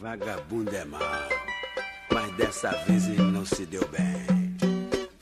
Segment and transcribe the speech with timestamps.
[0.00, 1.28] Vagabundo é mau,
[2.10, 4.56] mas dessa vez ele não se deu bem.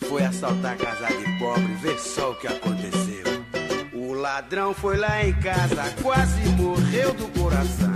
[0.08, 3.24] Foi assaltar a casa de pobre, vê só o que aconteceu.
[3.92, 7.92] O ladrão foi lá em casa, quase morreu do coração.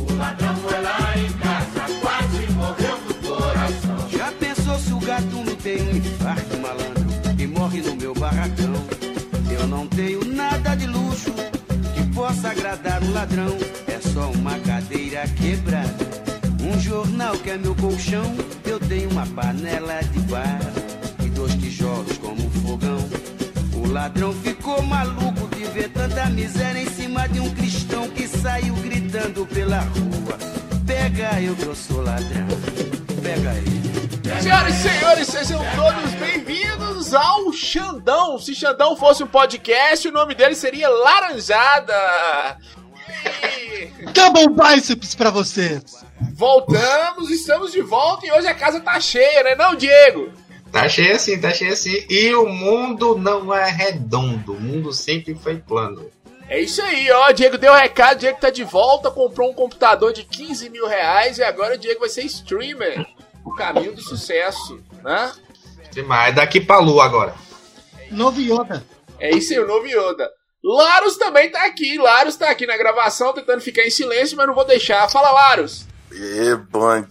[0.00, 4.10] O ladrão foi lá em casa, quase morreu do coração.
[4.10, 8.74] Já pensou se o gatuno tem um infarto malandro e morre no meu barracão?
[9.48, 11.32] Eu não tenho nada de luxo
[11.94, 13.56] que possa agradar um ladrão.
[14.12, 15.96] Só uma cadeira quebrada,
[16.60, 18.36] um jornal que é meu colchão.
[18.66, 20.70] Eu tenho uma panela de barro
[21.24, 22.98] e dois tijolos como fogão.
[23.74, 28.74] O ladrão ficou maluco de ver tanta miséria em cima de um cristão que saiu
[28.74, 30.38] gritando pela rua.
[30.86, 32.48] Pega eu que eu sou ladrão,
[33.22, 33.82] pega ele.
[34.42, 38.38] Senhoras e senhores, sejam todos bem-vindos ao Xandão.
[38.38, 41.94] Se Xandão fosse um podcast, o nome dele seria Laranjada.
[44.12, 45.80] Double biceps pra você.
[46.34, 50.30] voltamos, estamos de volta e hoje a casa tá cheia, né não, Diego?
[50.70, 52.04] Tá cheio assim, tá cheio assim.
[52.08, 56.10] E o mundo não é redondo, o mundo sempre foi plano.
[56.48, 57.30] É isso aí, ó.
[57.32, 60.86] Diego deu o recado, o Diego tá de volta, comprou um computador de 15 mil
[60.86, 63.06] reais e agora o Diego vai ser streamer.
[63.44, 65.32] O caminho do sucesso, né?
[65.90, 67.34] Demais, daqui pra lua agora.
[68.10, 68.84] Novo Yoda.
[69.18, 70.30] É isso aí, o novo Yoda.
[70.64, 71.98] Laros também tá aqui.
[71.98, 75.08] Laros tá aqui na gravação, tentando ficar em silêncio, mas não vou deixar.
[75.10, 75.86] Fala, Laros.
[76.14, 77.08] E band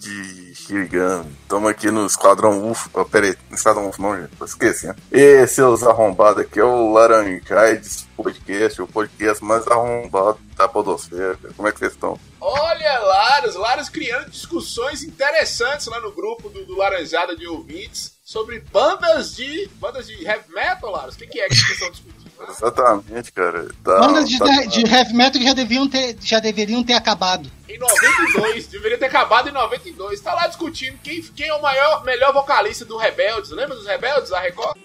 [0.54, 2.90] Shirigan, tamo aqui no Esquadrão UFO.
[2.94, 4.96] Oh, peraí, no Esquadrão UFO não, gente, esqueci, né?
[5.12, 11.38] E seus arrombados aqui é o Laranjais Podcast, o podcast mais arrombado da Podosfera.
[11.58, 12.20] Como é que vocês estão?
[12.40, 13.56] Olha, Laros.
[13.56, 19.68] Laros criando discussões interessantes lá no grupo do, do Laranjada de ouvintes sobre bandas de.
[19.80, 21.16] bandas de heavy metal, Laros.
[21.16, 22.21] O que, que é que vocês estão discutindo?
[22.50, 23.68] Exatamente, cara.
[23.84, 27.50] Tá, Bandas de, tá- de heavy metal que já, deviam ter, já deveriam ter acabado.
[27.70, 30.20] Em 92, deveria ter acabado em 92.
[30.22, 33.52] Tá lá discutindo quem, quem é o maior, melhor vocalista do Rebeldes.
[33.52, 34.76] Lembra dos Rebeldes, a Record?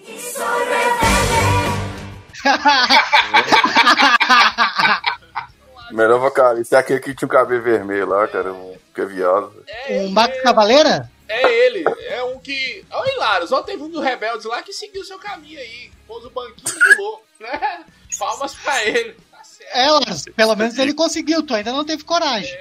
[5.91, 9.53] Melhor vocalista é aquele que tinha o cabelo vermelho lá, cara, um- que é viado.
[9.87, 11.09] É, o Max Cavaleira?
[11.29, 12.85] É ele, é um que.
[12.91, 15.91] Olha o Hilário, só teve um dos rebeldes lá que seguiu seu caminho aí.
[16.07, 17.85] Pôs o banquinho e pulou, né?
[18.17, 19.15] Palmas pra ele.
[19.29, 19.75] Tá certo.
[19.75, 22.55] É, Lars, pelo menos ele conseguiu, tu ainda não teve coragem.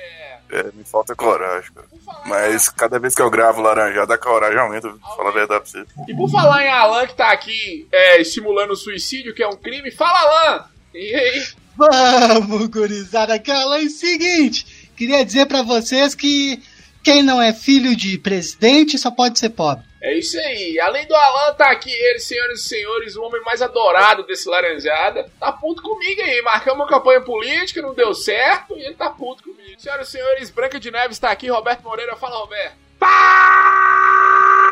[0.51, 1.87] É, me falta coragem, cara.
[2.27, 5.83] Mas cada vez que eu gravo laranjada, a coragem aumenta, vou falar a verdade pra
[5.83, 5.87] você.
[6.09, 9.57] E por falar em Alan que tá aqui é, estimulando o suicídio, que é um
[9.57, 10.65] crime, fala Alan!
[10.95, 11.47] E aí?
[11.77, 16.63] Vamos, gurizada, cara, é o seguinte, queria dizer pra vocês que
[17.03, 19.85] quem não é filho de presidente só pode ser pobre.
[20.07, 20.79] É isso aí.
[20.79, 25.29] Além do Alan, tá aqui ele, senhoras e senhores, o homem mais adorado desse Laranjada.
[25.41, 26.41] Tá puto comigo aí.
[26.43, 29.75] Marcamos uma campanha política, não deu certo, e ele tá puto comigo.
[29.77, 32.15] Senhoras e senhores, Branca de Neves tá aqui, Roberto Moreira.
[32.15, 32.77] Fala, Roberto.
[33.01, 34.71] Fala,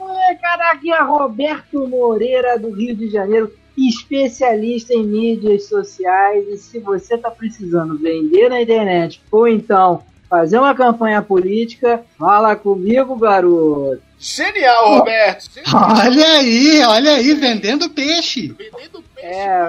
[0.00, 0.64] molecada!
[0.72, 6.48] Aqui é Roberto Moreira, do Rio de Janeiro, especialista em mídias sociais.
[6.48, 12.56] E se você está precisando vender na internet ou então fazer uma campanha política, fala
[12.56, 14.10] comigo, garoto.
[14.22, 15.50] Genial, Roberto.
[15.74, 18.54] Olha aí, olha aí, vendendo peixe.
[18.56, 19.68] Vendendo peixe É.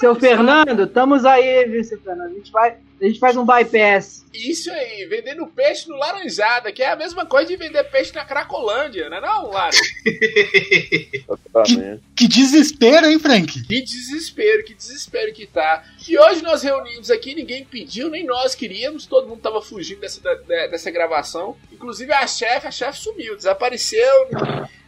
[0.00, 2.32] Seu Fernando, estamos aí, viu, seu Fernando?
[2.32, 4.24] A gente, vai, a gente faz um bypass.
[4.34, 8.24] Isso aí, vendendo peixe no Laranjada, que é a mesma coisa de vender peixe na
[8.24, 9.76] Cracolândia, né não, Lara?
[10.04, 12.02] Exatamente.
[12.16, 13.62] Que desespero, hein, Frank?
[13.66, 15.84] Que desespero, que desespero que tá.
[16.08, 20.20] E hoje nós reunimos aqui, ninguém pediu, nem nós queríamos, todo mundo tava fugindo dessa,
[20.68, 21.56] dessa gravação.
[21.70, 23.91] Inclusive a chefe, a chefe sumiu, desapareceu.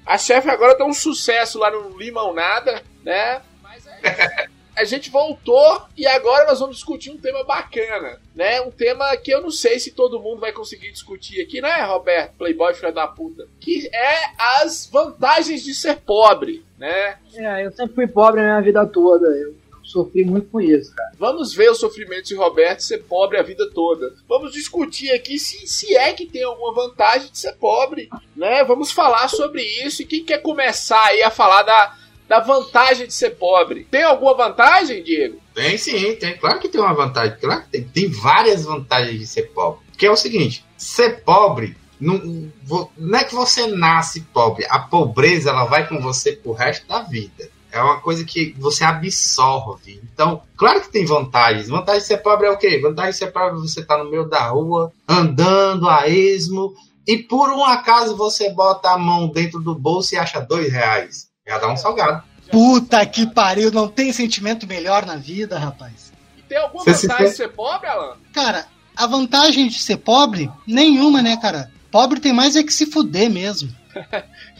[0.06, 3.40] A chefe agora tá um sucesso lá no Limão Nada, né?
[3.62, 8.60] Mas é, a gente voltou e agora nós vamos discutir um tema bacana, né?
[8.60, 12.36] Um tema que eu não sei se todo mundo vai conseguir discutir aqui, né, Roberto?
[12.36, 13.46] Playboy filho da puta.
[13.60, 17.18] Que é as vantagens de ser pobre, né?
[17.34, 19.26] É, eu sempre fui pobre a minha vida toda.
[19.28, 21.12] Eu sofri muito com isso, cara.
[21.18, 24.14] Vamos ver o sofrimento de Roberto ser pobre a vida toda.
[24.28, 28.64] Vamos discutir aqui se, se é que tem alguma vantagem de ser pobre, né?
[28.64, 30.02] Vamos falar sobre isso.
[30.02, 31.96] E quem quer começar aí a falar da,
[32.28, 33.86] da vantagem de ser pobre?
[33.90, 35.38] Tem alguma vantagem, Diego?
[35.54, 36.36] Tem sim, tem.
[36.36, 37.36] Claro que tem uma vantagem.
[37.38, 37.84] Claro que tem.
[37.84, 39.84] Tem várias vantagens de ser pobre.
[39.90, 41.76] Porque é o seguinte: ser pobre.
[42.00, 42.50] Não,
[42.98, 47.02] não é que você nasce pobre, a pobreza ela vai com você pro resto da
[47.02, 47.48] vida.
[47.74, 50.00] É uma coisa que você absorve.
[50.12, 51.68] Então, claro que tem vantagens.
[51.68, 52.78] Vantagem de ser pobre é o quê?
[52.80, 56.72] Vantagem de ser pobre é você estar no meio da rua, andando a esmo,
[57.06, 61.28] e por um acaso você bota a mão dentro do bolso e acha dois reais.
[61.46, 62.22] Já dá um salgado.
[62.50, 66.12] Puta que pariu, não tem sentimento melhor na vida, rapaz.
[66.38, 68.16] E tem alguma Você se vantagem tem- de ser pobre, Alan?
[68.32, 68.66] Cara,
[68.96, 71.70] a vantagem de ser pobre, nenhuma, né, cara?
[71.90, 73.68] Pobre tem mais é que se fuder mesmo.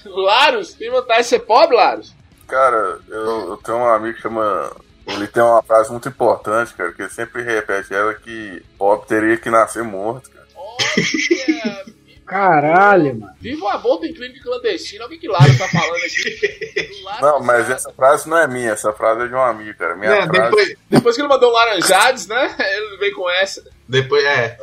[0.04, 2.13] Laros, tem vantagem de ser pobre, Laros?
[2.46, 4.70] Cara, eu, eu tenho um amigo que chama.
[5.06, 9.36] Ele tem uma frase muito importante, cara, que ele sempre repete ela que pobre teria
[9.36, 10.46] que nascer morto, cara.
[10.56, 11.84] Olha,
[12.26, 13.34] Caralho, mano.
[13.38, 15.04] viva o aborto em clínica clandestina.
[15.04, 16.88] Alguém que Laros tá falando aqui.
[16.88, 19.76] Do Laros, Não, mas essa frase não é minha, essa frase é de um amigo,
[19.78, 19.94] cara.
[19.94, 20.40] Minha É, frase.
[20.50, 22.54] depois, Depois que ele mandou Laranjades, né?
[22.58, 23.62] Ele vem com essa.
[23.86, 24.56] depois, é.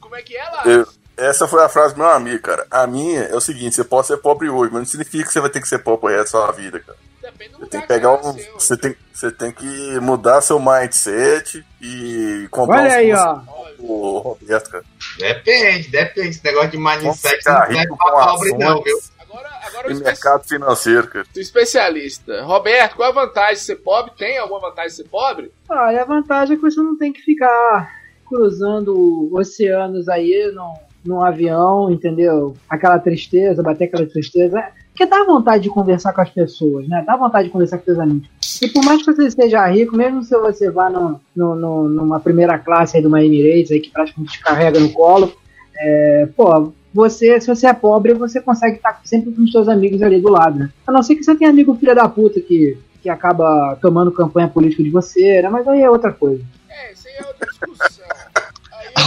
[0.00, 0.66] Como é que é, Laros?
[0.72, 2.66] Eu- essa foi a frase do meu amigo, cara.
[2.70, 5.40] A minha é o seguinte: você pode ser pobre hoje, mas não significa que você
[5.40, 6.98] vai ter que ser pobre o resto da sua vida, cara.
[7.20, 8.36] Depende do Você tem que pegar um.
[8.54, 13.58] Você tem, você tem que mudar seu mindset e comprar Olha uns aí, cursos ó.
[13.80, 14.84] O Roberto, cara.
[15.18, 16.28] Depende, depende.
[16.30, 18.96] Esse negócio de mindset não serve rico pra com pobre, não, viu?
[18.96, 19.18] ações
[19.66, 21.26] Agora, e mercado financeiro, cara.
[21.34, 22.42] o especialista.
[22.44, 24.12] Roberto, qual a vantagem de ser pobre?
[24.16, 25.52] Tem alguma vantagem de ser pobre?
[25.68, 27.92] Olha, a vantagem é que você não tem que ficar
[28.26, 30.74] cruzando oceanos aí num,
[31.08, 32.54] num avião, entendeu?
[32.68, 34.62] Aquela tristeza, bater aquela tristeza.
[34.90, 37.02] Porque dá vontade de conversar com as pessoas, né?
[37.06, 38.28] Dá vontade de conversar com seus amigos.
[38.60, 42.18] E por mais que você seja rico, mesmo se você vá no, no- no- numa
[42.20, 45.32] primeira classe aí de uma Emirates, aí que praticamente te carrega no colo,
[45.78, 50.02] é, pô, você, se você é pobre, você consegue estar sempre com os seus amigos
[50.02, 50.70] ali do lado, né?
[50.86, 54.48] A não ser que você tenha amigo filha da puta que, que acaba tomando campanha
[54.48, 55.48] política de você, né?
[55.48, 56.42] Mas aí é outra coisa.
[56.68, 58.06] É, isso aí é outra discussão.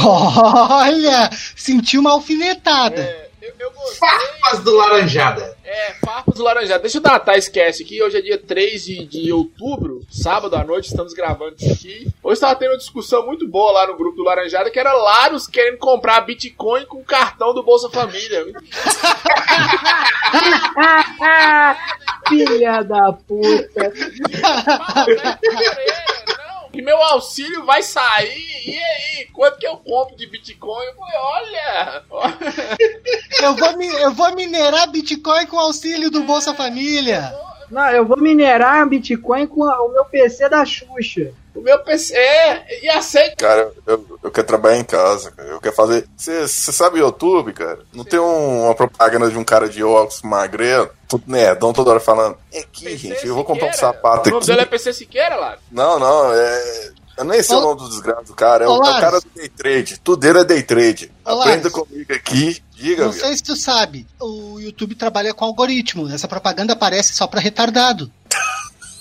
[0.06, 1.30] Olha!
[1.56, 3.02] Sentiu uma alfinetada.
[3.02, 4.10] é, eu, eu gostei.
[4.10, 5.58] Farpas do Laranjada.
[5.64, 6.82] É, Farpas do Laranjado.
[6.82, 8.02] Deixa eu datar esse cast aqui.
[8.02, 12.08] Hoje é dia 3 de, de outubro, sábado à noite, estamos gravando isso aqui.
[12.22, 15.48] Hoje estava tendo uma discussão muito boa lá no grupo do Laranjada, que era Laros
[15.48, 18.46] querendo comprar Bitcoin com o cartão do Bolsa Família.
[22.28, 23.92] Filha da puta.
[26.72, 29.26] Que meu auxílio vai sair, e aí?
[29.34, 30.86] Quanto que eu compro de Bitcoin?
[30.86, 32.04] Eu falei, olha,
[33.42, 37.34] Eu vou, eu vou minerar Bitcoin com auxílio do Bolsa Família.
[37.70, 41.34] Não, eu vou minerar Bitcoin com a- o meu PC da Xuxa.
[41.56, 43.36] O meu PC, é, e aceita.
[43.38, 45.50] Cara, eu, eu quero trabalhar em casa, cara.
[45.50, 46.08] Eu quero fazer.
[46.18, 47.80] Você sabe o YouTube, cara?
[47.94, 52.00] Não tem um- uma propaganda de um cara de óculos magrelo, tudo nerdão, toda hora
[52.00, 52.38] falando.
[52.52, 53.94] É aqui, PC gente, eu vou comprar um Siqueira.
[53.96, 54.48] sapato O nome aqui.
[54.48, 55.58] dele é PC Siqueira, lá.
[55.72, 56.92] Não, não, é.
[57.18, 59.20] Eu nem sei Ô- o nome do desgraçado do cara, é o, é o cara
[59.20, 60.00] do day trade.
[60.00, 61.12] Tudo dele é day trade.
[61.26, 61.74] Ô, Aprenda Lars.
[61.74, 62.64] comigo aqui.
[62.74, 66.10] Diga, Não sei se tu sabe, o YouTube trabalha com algoritmo.
[66.12, 68.10] Essa propaganda aparece só pra retardado.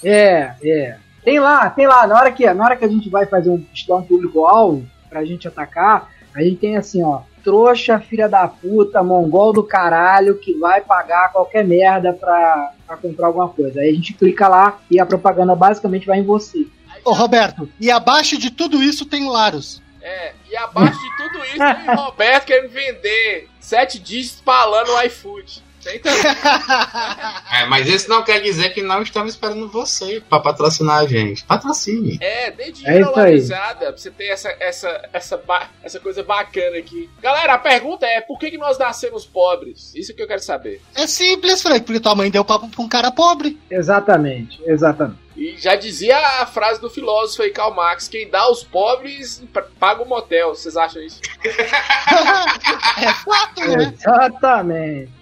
[0.03, 0.97] É, é.
[1.25, 2.07] Tem lá, tem lá.
[2.07, 5.25] Na hora que, na hora que a gente vai fazer um, estudar um público-alvo pra
[5.25, 7.23] gente atacar, a gente tem assim, ó.
[7.43, 13.29] Trouxa, filha da puta, mongol do caralho, que vai pagar qualquer merda pra, pra comprar
[13.29, 13.81] alguma coisa.
[13.81, 16.67] Aí a gente clica lá e a propaganda basicamente vai em você.
[17.03, 19.83] Ô Roberto, e abaixo de tudo isso tem Laros.
[20.03, 25.03] É, e abaixo de tudo isso tem o Roberto querendo vender sete dígitos falando o
[25.03, 25.63] iFood.
[25.81, 26.13] Entendeu?
[27.53, 31.45] É, mas isso não quer dizer que não estamos esperando você pra patrocinar a gente.
[31.45, 32.19] Patrocine.
[32.21, 35.43] É, dê É dinheiro laranjada pra você ter essa, essa, essa,
[35.83, 37.11] essa coisa bacana aqui.
[37.21, 39.93] Galera, a pergunta é: por que, que nós nascemos pobres?
[39.95, 40.81] Isso que eu quero saber.
[40.95, 43.59] É simples, Frank, porque tua mãe deu papo pra um cara pobre.
[43.71, 45.19] Exatamente, exatamente.
[45.37, 49.43] E já dizia a frase do filósofo aí, Karl Marx: quem dá aos pobres
[49.79, 50.55] paga o motel.
[50.55, 51.21] Vocês acham isso?
[51.43, 53.95] é fato, né?
[53.97, 55.20] Exatamente.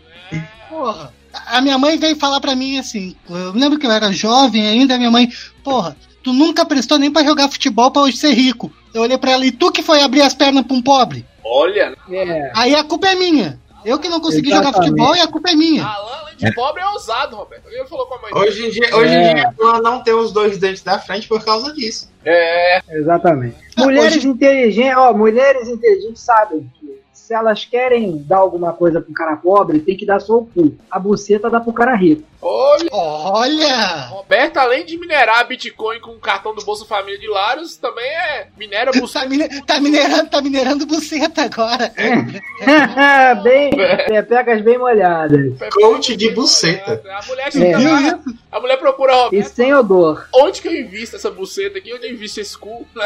[0.68, 1.12] Porra.
[1.46, 4.94] A minha mãe veio falar pra mim assim, eu lembro que eu era jovem ainda,
[4.94, 5.28] a minha mãe,
[5.62, 8.72] porra, tu nunca prestou nem pra jogar futebol pra hoje ser rico.
[8.94, 11.24] Eu olhei pra ela, e tu que foi abrir as pernas pra um pobre?
[11.44, 12.50] Olha, É.
[12.56, 13.58] Aí a culpa é minha.
[13.84, 14.90] Eu que não consegui jogar Exatamente.
[14.90, 15.84] futebol e a culpa é minha.
[15.86, 17.68] Alan, de pobre, é ousado, Roberto.
[17.70, 19.30] Ele falou com a mãe Hoje em dia, hoje É.
[19.30, 22.10] em dia ela não tem os dois dentes da frente por causa disso.
[22.24, 23.56] É, Exatamente.
[23.76, 29.02] Ah, Mulheres hoje- inteligentes, ó, mulheres inteligentes sabem que se elas querem dar alguma coisa
[29.02, 30.74] pro cara pobre, tem que dar só o cu.
[30.90, 32.22] A buceta dá pro cara rico.
[32.40, 32.88] olha.
[32.90, 34.06] Olha!
[34.08, 38.46] Roberto, além de minerar Bitcoin com o cartão do Bolsa Família de Laros, também é
[38.56, 39.26] minera Tá, buceta.
[39.28, 41.92] mine- tá minerando, tá minerando buceta agora.
[43.42, 43.70] bem,
[44.08, 45.52] é, pegas bem molhadas.
[45.74, 47.02] Coach de buceta.
[47.10, 47.78] A mulher chega É.
[48.12, 48.20] lá,
[48.52, 49.48] a mulher procura E Roberto.
[49.54, 50.26] sem odor.
[50.34, 51.92] Onde que eu invisto essa buceta aqui?
[51.92, 52.86] Onde eu invisto esse cu?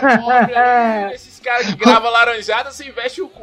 [0.00, 1.14] Pobre ali,
[1.44, 3.42] Caras que gravam laranjada, você investe o cu.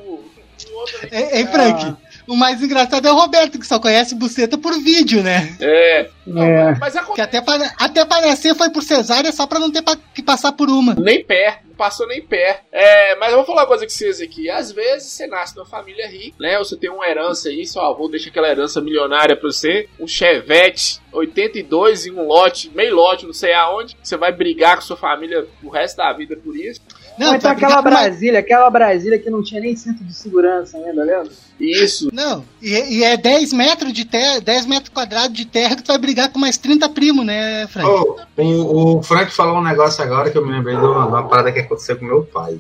[0.72, 1.96] O outro ali- Ei, Frank,
[2.28, 5.56] o mais engraçado é o Roberto, que só conhece buceta por vídeo, né?
[5.60, 6.00] É.
[6.02, 6.76] É.
[6.80, 7.22] Mas Que acontece.
[7.22, 10.52] até pra, até pra nascer foi por cesárea só pra não ter pa- que passar
[10.52, 10.94] por uma.
[10.94, 12.62] Nem perto, não passou nem perto.
[12.72, 14.52] É, mas eu vou falar uma coisa com vocês aqui.
[14.52, 16.60] Às vezes você nasce numa família rica, né?
[16.60, 20.06] Ou você tem uma herança aí, seu avô deixa aquela herança milionária pra você, um
[20.08, 23.98] Chevette 82 em um lote, meio lote, não sei aonde.
[24.02, 26.80] Você vai brigar com sua família o resto da vida por isso.
[27.18, 31.04] Não, então aquela uma- Brasília, aquela Brasília que não tinha nem cinto de segurança ainda,
[31.04, 31.30] lembra?
[31.60, 32.10] Isso.
[32.12, 35.88] Não, e, e é 10 metros de terra, 10 metros quadrados de terra que tu
[35.88, 37.88] vai brigar com mais 30 primos, né, Frank?
[37.88, 41.28] Ô, o, o Frank falou um negócio agora que eu me lembrei de uma, uma
[41.28, 42.60] parada que aconteceu com meu pai.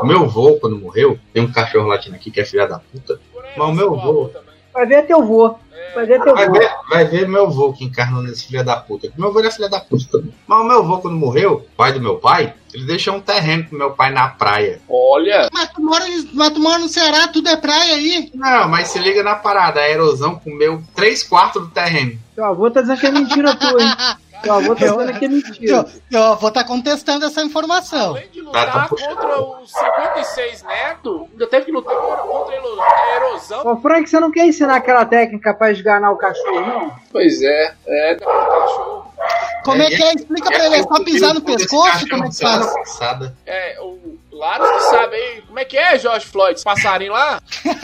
[0.00, 3.20] O meu avô, quando morreu, tem um cachorro latindo aqui que é filha da puta.
[3.56, 4.30] Mas o meu avô.
[4.72, 5.56] Vai ver teu vô.
[5.94, 6.52] Vai ver teu Vai vô.
[6.52, 9.10] ver, vai ver meu avô que encarnou nesse filho da puta.
[9.16, 10.32] Meu avô era filha da puta também.
[10.46, 13.78] Mas o meu avô, quando morreu, pai do meu pai, ele deixou um terreno pro
[13.78, 14.80] meu pai na praia.
[14.88, 15.48] Olha.
[15.52, 18.30] Mas, tu mora, mas tu mora no Ceará, tudo é praia aí.
[18.34, 22.18] Não, mas se liga na parada, a erosão comeu 3 quartos do terreno.
[22.36, 23.88] Teu avô tá dizendo que é mentira tua, hein?
[24.42, 25.84] Teu avô tá dizendo que é mentira.
[26.10, 28.10] Teu avô tá contestando essa informação.
[28.10, 29.16] Além de Tá, lutar tá puxando.
[29.16, 33.66] contra os 56 netos, ainda teve que lutar contra a ero- a erosão.
[33.72, 36.92] Ô, Frank, você não quer ensinar aquela técnica pra esganar o cachorro, não?
[37.12, 39.00] Pois é, é, da cachorro.
[39.64, 40.14] Como é que é?
[40.14, 42.08] Explica pra ele, é só pisar no pescoço?
[42.08, 43.32] Como é que faz?
[43.46, 45.42] É, o Laros que sabe aí.
[45.42, 46.54] Como é que é, Jorge Floyd?
[46.54, 47.40] Esse passarinho lá?
[47.62, 47.74] Como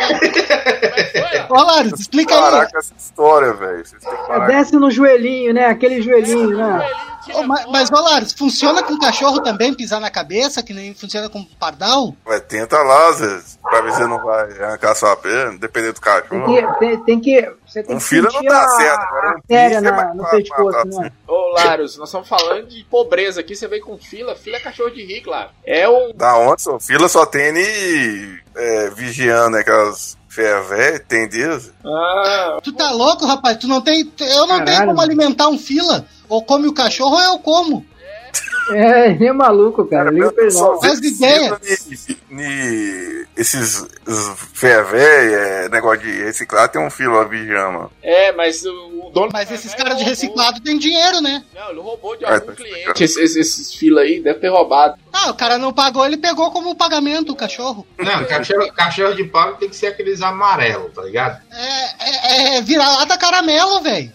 [0.00, 1.38] é que foi?
[1.48, 1.54] ó?
[1.54, 2.40] Ô, Laros, explica aí.
[2.40, 3.82] Caraca, essa história, velho.
[4.28, 5.66] É, desce no joelhinho, né?
[5.66, 6.78] Aquele joelhinho, né?
[7.26, 7.66] Joelhinho fora.
[7.70, 12.14] mas, ô, Laros, funciona com cachorro também pisar na cabeça, que nem funciona com pardal?
[12.24, 15.94] Mas tenta lá, às vezes, pra ver se você não vai arrancar sua perna, dependendo
[15.94, 16.54] do Tem cachorro.
[16.74, 19.34] que, tem, tem que, você tem Um que filho não a, certo, agora a um
[19.36, 21.12] artéria bicho é na, no pescoço, matar, né?
[21.26, 23.56] Ô, Laros, nós estamos falando de pobreza aqui.
[23.56, 24.34] Você veio com fila.
[24.36, 25.52] Fila é cachorro de rico, Laros.
[25.64, 26.12] É um.
[26.16, 29.60] Da onde, sua fila só tem ele é, vigiando, né?
[29.60, 31.70] Aquelas feias velhas, tem Deus.
[31.84, 33.56] Ah, Tu tá louco, rapaz?
[33.58, 34.00] Tu não tem.
[34.20, 35.00] Eu não tenho Caralho, como mano.
[35.02, 36.04] alimentar um fila.
[36.28, 37.84] Ou come o cachorro ou eu como.
[38.74, 40.10] É, ele é maluco, cara.
[40.10, 40.80] Liga pra ele só não.
[40.80, 41.56] Faz vê ideia.
[41.56, 41.60] fila
[42.30, 43.86] ni- ni- esses
[44.54, 47.78] feias velhas, negócio de reciclar, tem um fila lá vigiando.
[47.78, 47.88] ó.
[48.02, 48.70] é, mas o,
[49.06, 49.30] o dono.
[49.32, 51.44] Mas esses É, caras de reciclado têm dinheiro, né?
[51.54, 53.04] Não, ele roubou de Ah, algum tá cliente.
[53.04, 54.94] Esses, esses, esses fila aí, deve ter roubado.
[55.12, 57.86] Ah, o cara não pagou, ele pegou como pagamento o cachorro.
[57.98, 61.38] Não, cachorro, cachorro de pobre tem que ser aqueles amarelos, tá ligado?
[61.52, 64.10] É, é, é vira-lata caramelo, velho.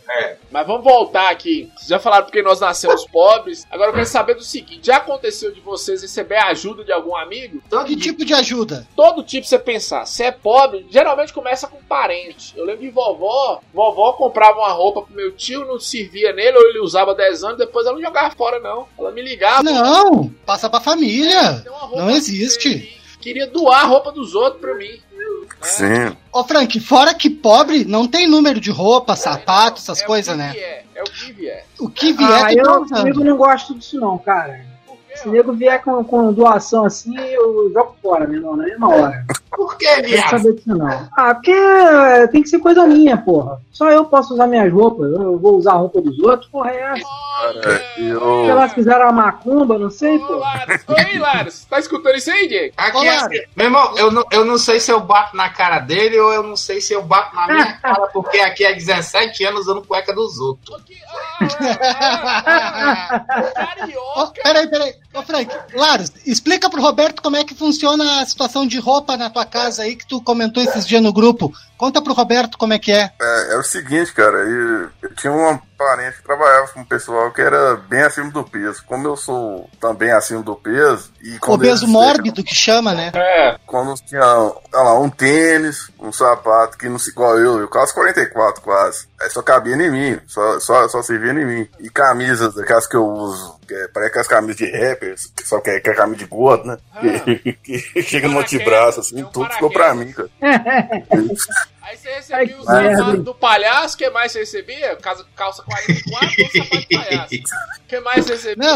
[0.51, 1.69] Mas vamos voltar aqui.
[1.75, 3.67] Vocês já falaram porque nós nascemos pobres.
[3.69, 7.15] Agora eu quero saber do seguinte: já aconteceu de vocês receber a ajuda de algum
[7.15, 7.61] amigo?
[7.69, 8.87] Todo Que tipo de ajuda?
[8.95, 10.05] Todo tipo você pensar.
[10.05, 12.53] Se é pobre, geralmente começa com parente.
[12.57, 13.61] Eu lembro de vovó.
[13.73, 17.57] Vovó comprava uma roupa pro meu tio, não servia nele, ou ele usava 10 anos,
[17.57, 18.87] depois ela não jogava fora, não.
[18.97, 19.63] Ela me ligava.
[19.63, 21.61] Não, passa pra família.
[21.61, 22.69] "Tem uma roupa Não existe.
[22.69, 24.97] você aí." Queria doar a roupa dos outros pra mim.
[25.61, 26.15] Sim.
[26.31, 30.33] Ô, Frank, fora que pobre não tem número de roupa, sapato, essas É o coisas,
[30.33, 30.51] que né?
[30.53, 31.65] vier, É o que vier.
[31.79, 33.23] O que vier, Ah, tu tá eu, usando.
[33.23, 34.61] não gosto disso não, cara.
[35.15, 38.87] Se o nego vier com, com doação assim, eu jogo fora, meu irmão, na mesma
[38.89, 39.25] hora.
[39.55, 40.29] Por que, viado?
[40.29, 41.09] saber disso não.
[41.17, 43.59] Ah, porque é, tem que ser coisa minha, porra.
[43.71, 45.11] Só eu posso usar minhas roupas.
[45.11, 47.05] Eu vou usar a roupa dos outros, porra, é essa.
[47.61, 48.49] Cara, eu.
[48.49, 50.37] elas fizeram a macumba, não sei, Ô.
[50.37, 50.81] Laros.
[50.87, 51.65] Oi, Laros.
[51.65, 52.73] Tá escutando isso aí, Diego?
[52.75, 53.15] Aqui, Olá.
[53.15, 56.33] assim, meu irmão, eu não, eu não sei se eu bato na cara dele ou
[56.33, 59.81] eu não sei se eu bato na minha cara, porque aqui é 17 anos usando
[59.81, 60.75] cueca dos outros.
[60.75, 60.97] Aqui,
[64.15, 64.41] Ô, Carioca.
[64.43, 64.93] peraí, peraí.
[65.13, 69.29] Ô, Frank, Laros, explica pro Roberto como é que funciona a situação de roupa na
[69.29, 71.53] tua casa aí que tu comentou esses dias no grupo.
[71.79, 73.09] Conta pro Roberto como é que é.
[73.21, 77.31] É, é o seguinte, cara, eu, eu tinha uma parente que trabalhava com um pessoal
[77.31, 78.83] que era bem acima do peso.
[78.85, 83.11] Como eu sou também acima do peso, e Obeso eles- mórbido que chama, né?
[83.15, 87.67] É, Quando tinha, sei lá, um tênis, um sapato, que não se igual eu, eu
[87.69, 89.07] quase 44 quase.
[89.21, 91.67] Aí só cabia em mim, só, só, só servia em mim.
[91.79, 95.61] E camisas, daquelas que eu uso, que é, parece aquelas camisas de rappers, que só
[95.61, 96.77] que é, que é camisa de gordo, né?
[97.63, 100.29] Que, que chega no antebraço, assim, É um tudo ficou pra mim, cara.
[101.81, 103.23] Aí você recebia os Ai, sapatos merda.
[103.23, 104.95] do palhaço, o que mais você recebia?
[104.97, 107.35] Calça, calça 44 ou sapato de palhaço?
[107.35, 108.67] O que mais você recebia?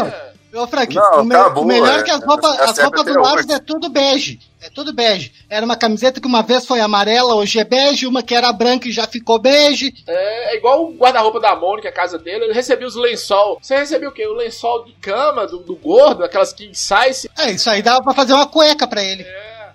[0.52, 0.62] Não.
[0.62, 2.00] Ô, Frank, Não, o, me- acabou, o melhor é.
[2.00, 3.52] é que as roupas, as certo roupas do hoje.
[3.52, 4.38] é tudo bege.
[4.62, 5.32] É tudo bege.
[5.50, 8.86] Era uma camiseta que uma vez foi amarela, hoje é bege, uma que era branca
[8.88, 9.92] e já ficou bege.
[10.06, 13.58] É, é igual o guarda-roupa da Mônica, a casa dele, ele recebia os lençol.
[13.60, 14.26] Você recebia o quê?
[14.28, 17.28] O lençol de cama do, do gordo, aquelas king size.
[17.36, 19.26] É, isso aí dava pra fazer uma cueca pra ele.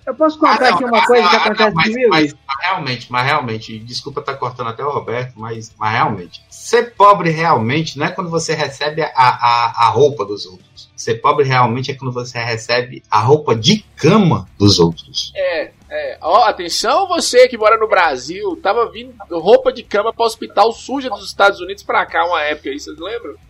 [0.10, 2.10] Eu posso contar não, aqui uma ah, coisa que ah, não, acontece mas, comigo?
[2.10, 6.96] mas- mas realmente, mas realmente, desculpa estar cortando até o Roberto, mas, mas realmente, ser
[6.96, 10.90] pobre realmente não é quando você recebe a, a, a roupa dos outros.
[10.96, 15.32] Ser pobre realmente é quando você recebe a roupa de cama dos outros.
[15.36, 16.18] É, é.
[16.22, 21.10] Ó, atenção você que mora no Brasil, tava vindo roupa de cama pro hospital suja
[21.10, 23.36] dos Estados Unidos pra cá uma época aí, vocês lembram?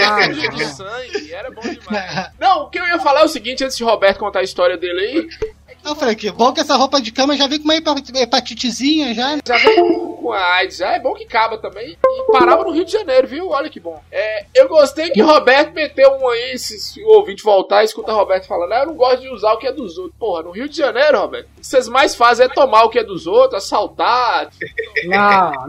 [0.00, 2.30] Ah, suja de sangue, era bom demais.
[2.38, 4.76] Não, o que eu ia falar é o seguinte, antes de Roberto contar a história
[4.76, 5.28] dele aí,
[5.84, 9.36] Não, Frank, bom que essa roupa de cama já vem com uma hepa- hepatitezinha já.
[9.36, 9.40] né?
[9.46, 9.76] já vem
[10.16, 10.92] com a AIDS já.
[10.92, 11.96] É bom que acaba também.
[12.04, 13.48] E parava no Rio de Janeiro, viu?
[13.48, 14.00] Olha que bom.
[14.12, 18.72] É, eu gostei que Roberto meteu um aí, se, o ouvinte voltar, escuta Roberto falando,
[18.72, 20.16] ah, eu não gosto de usar o que é dos outros.
[20.18, 22.98] Porra, no Rio de Janeiro, Roberto, o que vocês mais fazem é tomar o que
[22.98, 24.50] é dos outros, assaltar.
[25.06, 25.50] Não,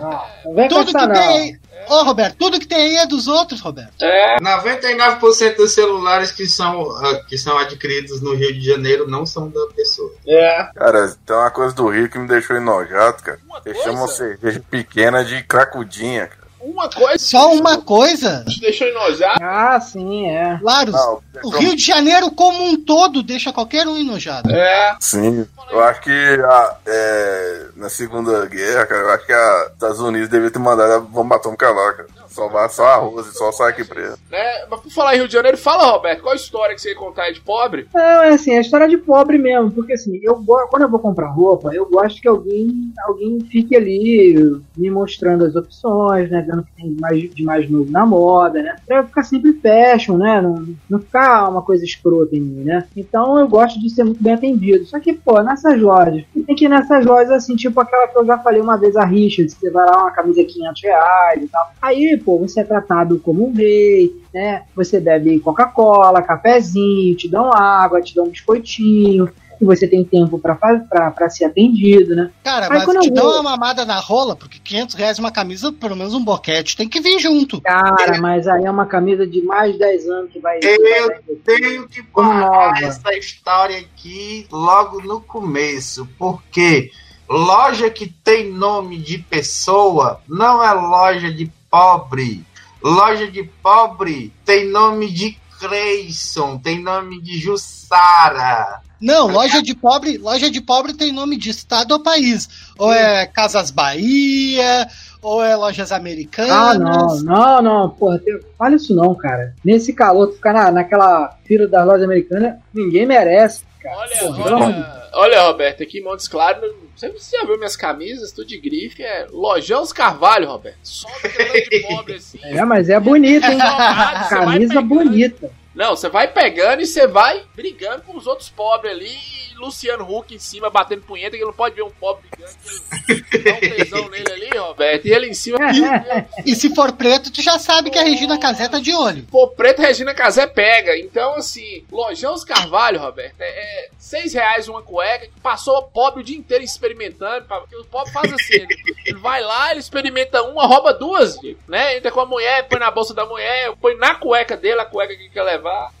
[0.00, 0.22] não.
[0.46, 1.14] Não vem com Tudo que tem não.
[1.36, 1.60] aí.
[1.88, 4.02] Ô, Roberto, tudo que tem aí é dos outros, Roberto.
[4.02, 9.24] É, 99% dos celulares que são, ah, que são adquiridos no Rio de Janeiro não
[9.24, 10.12] são da pessoa.
[10.26, 10.68] é.
[10.74, 13.38] Cara, tem uma coisa do Rio que me deixou enojado, cara.
[13.46, 13.92] Uma Eles coisa?
[13.92, 16.40] chamam cerveja pequena de cracudinha, cara.
[16.62, 18.44] Uma coisa Só uma coisa.
[18.46, 19.38] te deixou enojar.
[19.40, 20.58] Ah, sim, é.
[20.60, 24.50] Claro, Ah, o Rio de Janeiro como um todo deixa qualquer um enojado.
[24.50, 24.94] É.
[25.00, 30.00] Sim, eu acho que a- é, na Segunda Guerra, cara, eu acho que os Estados
[30.00, 32.08] Unidos devia ter mandado a bomba atômica lá, cara.
[32.30, 34.18] Só vai só arroz e só saque preto.
[34.30, 34.66] Né?
[34.70, 36.96] Mas por falar em Rio de Janeiro, fala, Roberto, qual a história que você ia
[36.96, 37.88] contar aí de pobre?
[37.92, 40.36] Não, é assim, é história de pobre mesmo, porque assim, eu
[40.70, 45.54] quando eu vou comprar roupa, eu gosto que alguém, alguém fique ali me mostrando as
[45.56, 48.98] opções, né, vendo o que tem de mais, de mais novo na moda, né, pra
[48.98, 52.86] eu ficar sempre fashion, né, não, não ficar uma coisa escrota em mim, né.
[52.96, 54.84] Então eu gosto de ser muito bem atendido.
[54.86, 58.24] Só que, pô, nessas lojas, tem que ir nessas lojas assim, tipo aquela que eu
[58.24, 61.70] já falei uma vez, a Richard, você vai lá, uma camisa 500 reais e tal.
[61.80, 64.62] Aí, pô, você é tratado como um rei, né?
[64.76, 69.28] Você bebe Coca-Cola, cafezinho, te dão água, te dão um biscoitinho,
[69.60, 72.30] e você tem tempo pra ser atendido, né?
[72.42, 75.30] Cara, Aí mas quando eu te dão uma mamada na rola, porque 500 reais uma
[75.30, 77.60] camisa, pelo menos um boquete, tem que vir junto.
[77.60, 80.60] Cara, mas aí é uma camisa de mais de 10 anos que vai.
[80.62, 86.90] Eu tenho que parar essa história aqui logo no começo, porque
[87.28, 92.44] loja que tem nome de pessoa não é loja de pobre.
[92.82, 98.80] Loja de pobre tem nome de Creyson, tem nome de Jussara.
[99.00, 102.48] Não, loja de pobre, loja de pobre tem nome de estado ou país.
[102.78, 104.86] Ou é Casas Bahia,
[105.22, 106.50] ou é lojas americanas.
[106.52, 109.54] Ah, não, não, não, porra, tem- fala isso não, cara.
[109.64, 113.96] Nesse calor, tu ficar na, naquela fila das lojas americanas, ninguém merece, cara.
[113.96, 118.46] Olha, Porra, olha, olha, Roberto, aqui em Montes Claros, você já viu minhas camisas, tudo
[118.46, 120.78] de grife, é Lojão os Carvalho, Roberto.
[120.82, 122.38] Só de pobre assim.
[122.44, 123.58] É, mas é bonita, hein?
[123.58, 125.50] Vai Camisa bonita.
[125.74, 129.16] Não, você vai pegando e você vai brigando com os outros pobres ali.
[129.60, 133.42] E Luciano Huck em cima batendo punheta, que ele não pode ver um pobre ele
[133.42, 135.06] Dá um tesão nele ali, Roberto.
[135.06, 135.58] E ele em cima.
[136.46, 139.24] E se for preto, tu já sabe que a Regina Casé tá de olho.
[139.30, 140.96] Pô, Preto Regina Casé pega.
[140.98, 143.44] Então, assim, Lojão os Carvalho, Roberto, é,
[143.84, 145.26] é seis reais uma cueca.
[145.26, 147.46] que Passou o pobre o dia inteiro experimentando.
[147.46, 151.36] pra- Porque o pobre faz assim: ele, ele vai lá, ele experimenta uma, rouba duas,
[151.68, 151.96] né?
[151.96, 155.14] Entra com a mulher, põe na bolsa da mulher, põe na cueca dele a cueca
[155.16, 155.90] que quer levar.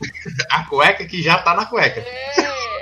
[0.50, 2.00] A cueca que já tá na cueca.
[2.00, 2.79] É,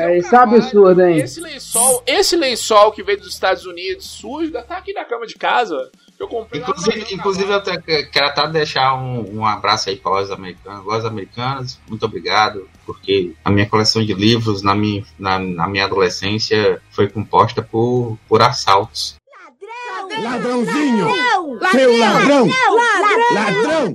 [0.00, 1.18] é Lojão É, isso é absurdo, hein?
[1.18, 5.34] Esse lençol, esse lençol que veio dos Estados Unidos sujo, tá aqui na cama de
[5.34, 5.90] casa.
[6.18, 10.12] Eu comprei Inclusive, Lojão inclusive eu te- quero até deixar um, um abraço aí para
[10.12, 10.84] lojas americanas.
[10.84, 15.84] Lojas americanas, muito obrigado, porque a minha coleção de livros na minha, na, na minha
[15.84, 19.16] adolescência foi composta por, por assaltos.
[20.22, 21.08] Ladrãozinho!
[21.72, 22.48] Seu ladrão!
[23.32, 23.94] Ladrão!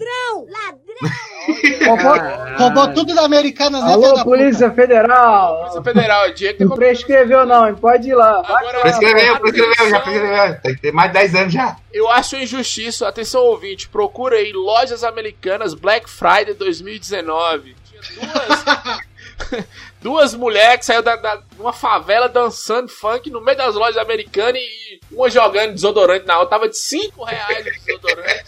[1.86, 5.58] Roubou, Roubou tudo da Americanas, né, Alô, da Polícia Federal.
[5.60, 8.40] Polícia Federal, Diego tem Não prescreveu, não, pode ir lá.
[8.40, 10.62] Agora, Prescreveu, prescreveu, já prescreveu.
[10.62, 11.76] Tem que ter mais de 10 anos já.
[11.94, 13.08] Eu acho injustiça.
[13.08, 13.88] Atenção, ouvinte.
[13.90, 17.76] Procura aí lojas americanas Black Friday 2019.
[17.90, 19.66] Tinha duas,
[20.02, 23.98] duas mulheres que saíram da, da- de uma favela dançando funk no meio das lojas
[23.98, 26.58] americanas e uma jogando desodorante na outra.
[26.58, 28.44] Tava de 5 reais o desodorante.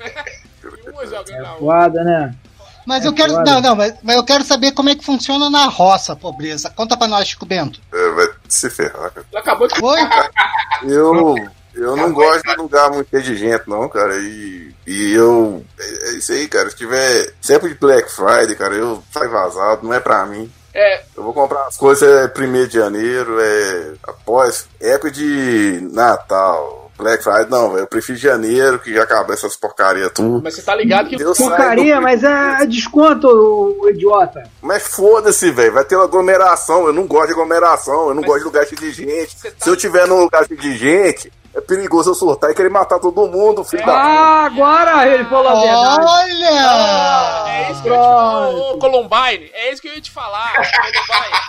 [0.86, 1.58] e uma jogando na outra.
[1.66, 2.34] Foda, né?
[2.86, 3.32] Mas É eu quero.
[3.34, 3.50] foda.
[3.50, 6.70] Não, não, mas, mas eu quero saber como é que funciona na roça, pobreza.
[6.70, 7.80] Conta pra nós, Chico Bento.
[7.92, 9.26] É, vai se ferrar, cara.
[9.30, 9.74] Ela acabou de.
[9.82, 10.00] Oi?
[10.82, 11.34] Eu,
[11.74, 14.16] eu não gosto de lugar muito cheio de gente, não, cara.
[14.18, 15.64] E, e eu.
[15.78, 16.70] É, é isso aí, cara.
[16.70, 20.50] Se tiver sempre de Black Friday, cara, eu saio vazado, não é pra mim.
[20.72, 26.79] É, Eu vou comprar as coisas é 1 de janeiro, é após época de Natal.
[27.00, 27.82] Black Friday, não, velho.
[27.82, 30.40] Eu prefiro janeiro, que já acabou essas porcaria tudo.
[30.44, 31.16] mas você tá ligado que.
[31.16, 34.42] Deus Porcaria, do- mas é desconto, idiota.
[34.62, 35.72] Mas foda-se, velho.
[35.72, 36.86] Vai ter uma aglomeração.
[36.86, 38.08] Eu não gosto de aglomeração.
[38.08, 39.36] Eu não Mas- gosto de lugar cheio de gente.
[39.42, 42.68] Tá- Se eu tiver num lugar cheio de gente, é perigoso eu surtar e querer
[42.70, 46.06] matar todo mundo, filho da Ah, agora ele falou a verdade.
[46.06, 47.48] Olha!
[47.48, 49.50] É isso que eu ia te ô, Columbine.
[49.52, 51.40] É isso que eu ia te falar, Columbine.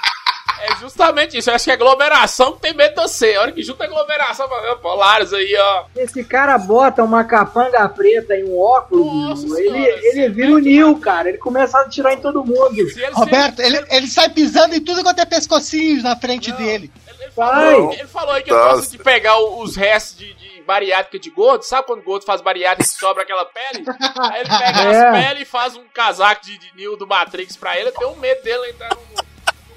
[0.64, 1.50] É justamente isso.
[1.50, 3.36] Eu acho que é aglomeração que tem medo de você.
[3.36, 5.86] A hora que junta aglomeração, fala, Polaris aí, ó.
[5.96, 10.52] Esse cara bota uma capanga preta e um óculos, Nossa senhora, ele, ele sim, vira
[10.54, 11.30] o Nil, cara.
[11.30, 12.90] Ele começa a atirar em todo mundo.
[12.90, 16.58] Se ele Roberto, ele, ele sai pisando em tudo quanto é pescocinhos na frente Não.
[16.58, 16.92] dele.
[17.08, 18.76] Ele, ele falou, ele falou aí que Nossa.
[18.76, 21.64] gosta de pegar o- os restos de, de bariátrica de gordo.
[21.64, 23.84] Sabe quando o gordo faz bariátrica e sobra aquela pele?
[24.32, 25.08] Aí ele pega É.
[25.08, 27.90] as peles e faz um casaco de, de Neo do Matrix pra ele.
[27.90, 29.31] Eu tenho um medo dele entrar no, no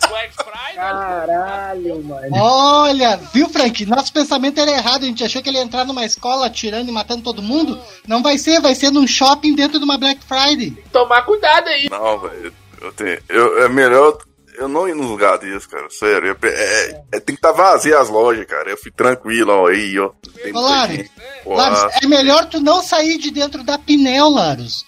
[0.09, 0.75] Black Friday.
[0.77, 2.29] Caralho, mano.
[2.33, 3.85] Olha, viu, Frank?
[3.87, 5.05] Nosso pensamento era errado.
[5.05, 7.81] A gente achou que ele ia entrar numa escola atirando e matando todo mundo.
[8.07, 10.71] Não vai ser, vai ser num shopping dentro de uma Black Friday.
[10.93, 11.89] Tomar cuidado aí.
[11.91, 12.53] Não, velho.
[12.81, 13.19] Eu tenho.
[13.29, 14.19] Eu, é melhor
[14.57, 15.89] eu não ir num lugar desse, cara.
[15.91, 16.37] Sério.
[16.41, 18.71] Eu- é- é- tem que estar vazio as lojas, cara.
[18.71, 20.11] Eu fui tranquilo ó, aí, ó.
[20.43, 24.85] Tem Ô, Larus, ah, é melhor tu não sair de dentro da Pinel, Larus.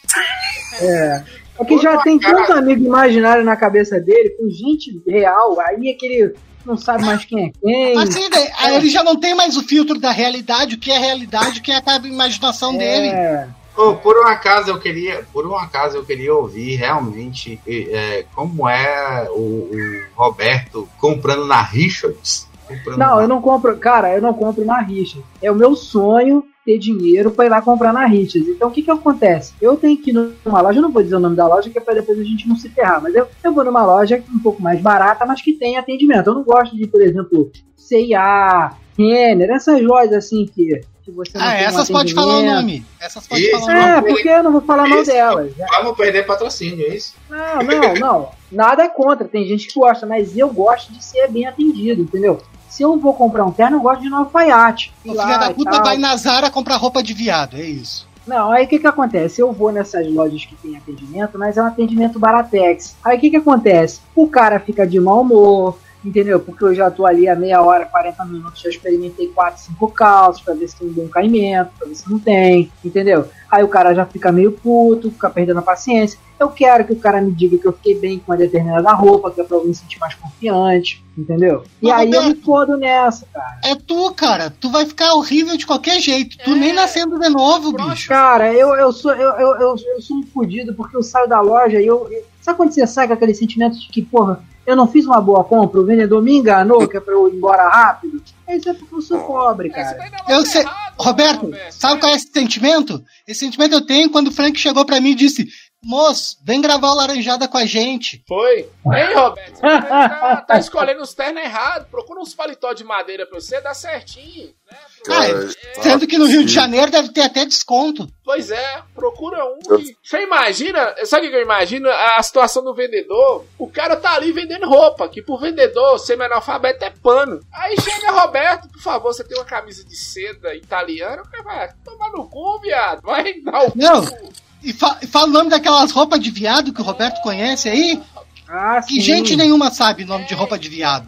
[0.81, 1.25] É.
[1.57, 6.07] Porque já tem tanto amigo imaginário na cabeça dele, com gente real, aí é que
[6.07, 7.99] ele não sabe mais quem é quem.
[7.99, 10.99] Assim, daí, aí ele já não tem mais o filtro da realidade, o que é
[10.99, 13.09] realidade, o que é a imaginação dele.
[13.09, 13.49] É.
[13.77, 18.67] Ô, por um acaso eu queria, por um acaso eu queria ouvir realmente é, como
[18.69, 22.49] é o, o Roberto comprando na Richards.
[22.67, 25.25] Comprando Não, na- eu não compro, cara, eu não compro na Richard.
[25.43, 28.51] É o meu sonho ter dinheiro pra ir lá comprar na Richard.
[28.51, 29.55] Então o que que acontece?
[29.63, 30.13] Eu tenho que ir
[30.45, 32.25] numa loja, eu não vou dizer o nome da loja, que é pra depois a
[32.25, 35.41] gente não se ferrar, mas eu, eu vou numa loja um pouco mais barata, mas
[35.41, 36.27] que tem atendimento.
[36.27, 40.81] Eu não gosto de, por exemplo, C&A, Renner, essas lojas assim que,
[41.13, 42.85] você não Ah, um essas pode falar o nome.
[43.01, 44.09] Essas pode Isso, falar o nome.
[44.09, 45.53] É, porque eu não vou falar mal delas.
[45.71, 47.15] Vamos perder patrocínio, é isso?
[47.31, 48.31] Não, não, não.
[48.51, 49.29] Nada é contra.
[49.29, 52.41] Tem gente que gosta, mas eu gosto de ser bem atendido, entendeu?
[52.69, 54.93] Se eu vou comprar um terno, eu gosto de ir no alfaiate.
[55.05, 58.07] O filho da puta vai na Zara comprar roupa de viado, é isso.
[58.27, 59.41] Não, aí o que que acontece?
[59.41, 62.97] Eu vou nessas lojas que tem atendimento, mas é um atendimento baratex.
[63.05, 64.01] Aí o que que acontece?
[64.17, 66.39] O cara fica de mau humor, entendeu?
[66.41, 70.43] Porque eu já tô ali há meia hora, 40 minutos, já experimentei 4, 5 calços
[70.43, 73.27] pra ver se tem um bom caimento, pra ver se não tem, entendeu?
[73.51, 76.19] Aí o cara já fica meio puto, fica perdendo a paciência.
[76.39, 79.31] Eu quero que o cara me diga que eu fiquei bem com uma determinada roupa,
[79.31, 81.65] que é pra eu me sentir mais confiante, entendeu?
[81.81, 83.59] E Mas, aí eu me Roberto- fodo nessa, cara.
[83.65, 84.51] É tu, cara.
[84.51, 86.37] Tu vai ficar horrível de qualquer jeito.
[86.45, 86.55] Tu É.
[86.55, 88.09] nem nascendo de novo, bicho.
[88.09, 91.41] Cara, eu, eu, sou, eu, eu, eu, eu sou um fudido porque eu saio da
[91.41, 92.07] loja e eu.
[92.13, 95.21] eu- Sabe quando você sai com aquele sentimento de que, porra, eu não fiz uma
[95.21, 98.23] boa compra, o vendedor me enganou, que é pra eu ir embora rápido?
[98.49, 99.97] Isso é porque eu sou pobre, É, cara.
[99.97, 100.65] na Eu sei.
[100.97, 103.03] Roberto, sabe qual é esse sentimento?
[103.27, 105.49] Esse sentimento eu tenho quando o Frank chegou pra mim e disse:
[105.87, 108.23] Moço, vem gravar o Laranjada com a gente.
[108.27, 108.69] Foi.
[108.93, 109.55] Hein, Roberto?
[109.55, 111.87] Você tá, tá escolhendo os ternos errados.
[111.89, 114.49] Procura uns paletó de madeira pra você, dá certinho.
[114.71, 114.77] Né?
[115.05, 115.49] Cara, Cara,
[115.83, 116.53] Sendo que no Rio de.
[116.53, 118.09] Janeiro deve ter até desconto.
[118.25, 119.59] Pois é, procura um.
[119.79, 121.89] e- Você imagina, sabe o que eu imagino?
[121.89, 123.45] A situação do vendedor.
[123.57, 127.39] O cara tá ali vendendo roupa, que pro vendedor, semi-analfabeto é pano.
[127.53, 131.69] Aí chega Roberto, por favor, você tem uma camisa de seda italiana, o cara vai
[131.85, 133.03] tomar no cu, viado.
[133.03, 134.05] Vai dar o Não.
[134.05, 134.33] cu.
[134.67, 138.01] E, fa- fala o nome daquelas roupas de viado que o Roberto conhece aí.
[138.49, 141.07] Ah, Que gente nenhuma sabe o nome de roupa de viado.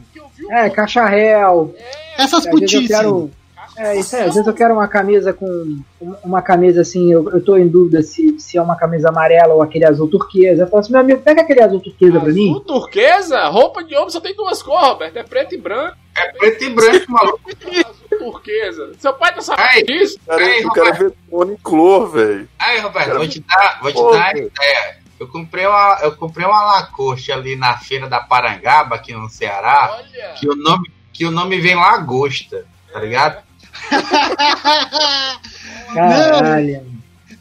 [0.51, 1.75] É, cacharel.
[2.17, 2.89] Essas eu putices.
[2.89, 3.31] quero.
[3.79, 4.23] É, isso aí.
[4.23, 5.79] Às vezes eu quero uma camisa com.
[6.25, 9.63] Uma camisa assim, eu, eu tô em dúvida se, se é uma camisa amarela ou
[9.63, 10.63] aquele azul turquesa.
[10.63, 12.51] Eu falo assim, meu amigo, pega aquele azul turquesa pra mim.
[12.51, 13.49] Azul turquesa?
[13.49, 15.17] Roupa de homem só tem duas cores, Roberto.
[15.17, 15.97] É preto e branco.
[16.17, 17.41] É preto e branco, maluco.
[17.51, 18.93] Azul turquesa.
[18.99, 20.19] Seu pai tá sabendo disso?
[20.27, 22.49] Cara, Ei, eu quero ver Uniclor, velho.
[22.59, 24.47] Aí, Roberto, vou te dar, vou te Pô, dar uma velho.
[24.55, 24.99] ideia.
[25.21, 29.97] Eu comprei uma, eu comprei uma Lacoste ali na feira da Parangaba, aqui no Ceará,
[29.99, 30.35] Olha.
[30.35, 33.43] que o nome, que o nome vem Lagosta, tá ligado?
[35.95, 36.87] Caralho.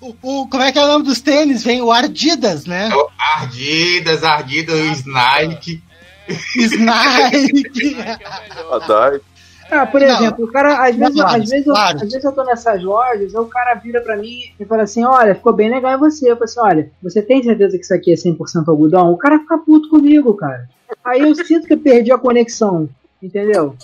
[0.02, 1.64] o, o- como é que é o nome dos tênis?
[1.64, 2.90] Vem o Ardidas, né?
[2.92, 5.84] É o Ardidas, Ardidas, o Snike.
[6.56, 7.98] Snike.
[8.72, 9.20] A Dai.
[9.70, 10.08] Ah, por Não.
[10.08, 13.36] exemplo, o cara, às vezes, Não, às, vezes eu, às vezes eu tô nessas lojas,
[13.36, 16.32] aí o cara vira pra mim e fala assim, olha, ficou bem legal em você.
[16.32, 19.12] Eu falo assim, olha, você tem certeza que isso aqui é 100% algodão?
[19.12, 20.70] O cara fica puto comigo, cara.
[21.04, 22.90] Aí eu sinto que eu perdi a conexão,
[23.22, 23.76] entendeu?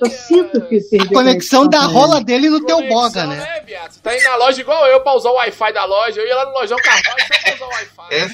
[0.00, 3.60] Eu sinto que perdi A conexão da rola dele no teu Conexão, boga, né?
[3.66, 3.92] viado?
[3.92, 6.20] Você tá indo na loja igual eu pra usar o Wi-Fi da loja.
[6.20, 8.14] Eu ia lá no Lojão Carvalho só pra usar o Wi-Fi.
[8.14, 8.28] É.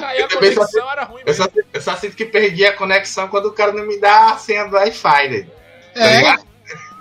[0.00, 2.66] Cair a Eu também só conexão era ruim Eu só, eu só sinto que perdi
[2.66, 5.46] a conexão quando o cara não me dá a senha do Wi-Fi, né?
[5.94, 6.38] Tá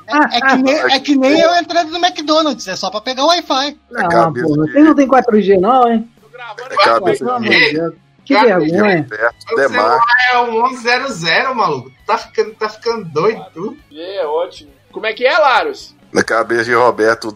[0.06, 3.24] É, é, que nem, é que nem eu entrando no McDonald's, é só pra pegar
[3.24, 3.78] o Wi-Fi.
[3.90, 4.72] Não, cabeça pô, dele.
[4.72, 6.10] vocês não tem 4G não, hein?
[6.22, 8.03] Tô gravando É aqui.
[8.26, 9.06] Que Cara, vergonha.
[9.08, 9.70] Perto, O Demar.
[9.70, 11.92] celular é um 1100, maluco.
[12.06, 13.78] Tá ficando, tá ficando doido.
[13.94, 14.72] É, ótimo.
[14.92, 15.96] Como é que é, Larus?
[16.14, 17.34] Na cabeça de Roberto,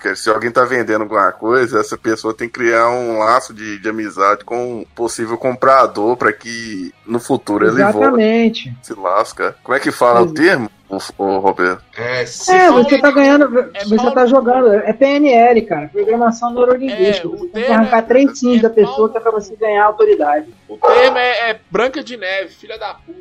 [0.00, 0.16] cara.
[0.16, 3.88] Se alguém tá vendendo alguma coisa, essa pessoa tem que criar um laço de, de
[3.88, 7.98] amizade com um possível comprador para que no futuro ele volte.
[7.98, 8.76] Exatamente.
[8.82, 9.54] Se lasca.
[9.62, 11.82] Como é que fala o termo, o, Roberto?
[11.96, 17.26] É, É, você tá ganhando, É você Paulo- tá jogando, é PNL, cara, programação neurolinguística.
[17.28, 19.54] É, você tem que arrancar é- três sims é da pessoa que é pra você
[19.56, 20.46] ganhar autoridade.
[20.68, 23.18] O termo é, é Branca de Neve, filha da puta.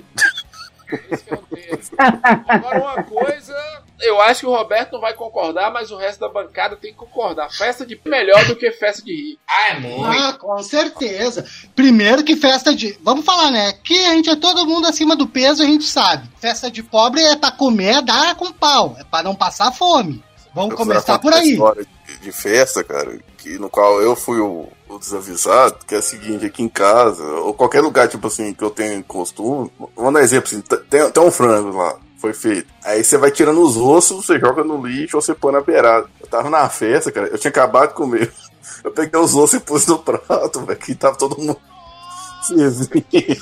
[0.94, 2.44] Esse é.
[2.48, 3.56] Agora, uma coisa,
[4.02, 6.98] eu acho que o Roberto não vai concordar, mas o resto da bancada tem que
[6.98, 7.50] concordar.
[7.52, 9.42] Festa de melhor do que festa de rico.
[9.50, 10.06] Ah, é muito.
[10.06, 11.46] Ah, com certeza.
[11.76, 12.98] Primeiro que festa de.
[13.02, 13.74] Vamos falar, né?
[13.84, 16.30] Que a gente é todo mundo acima do peso, a gente sabe.
[16.40, 18.96] Festa de pobre é pra comer, dar com pau.
[19.00, 20.24] É pra não passar fome.
[20.54, 21.52] Vamos Eu começar por aí.
[21.54, 25.98] história de, de festa, cara, que, no qual eu fui o, o desavisado, que é
[25.98, 30.14] o seguinte, aqui em casa, ou qualquer lugar, tipo assim, que eu tenho costume, vamos
[30.14, 32.68] dar exemplo assim, tem, tem um frango lá, foi feito.
[32.86, 36.08] Aí você vai tirando os ossos, você joga no lixo ou você põe na beirada.
[36.22, 38.32] Eu tava na festa, cara, eu tinha acabado de comer.
[38.82, 41.58] Eu peguei os ossos e pus no prato, velho, que tava todo mundo.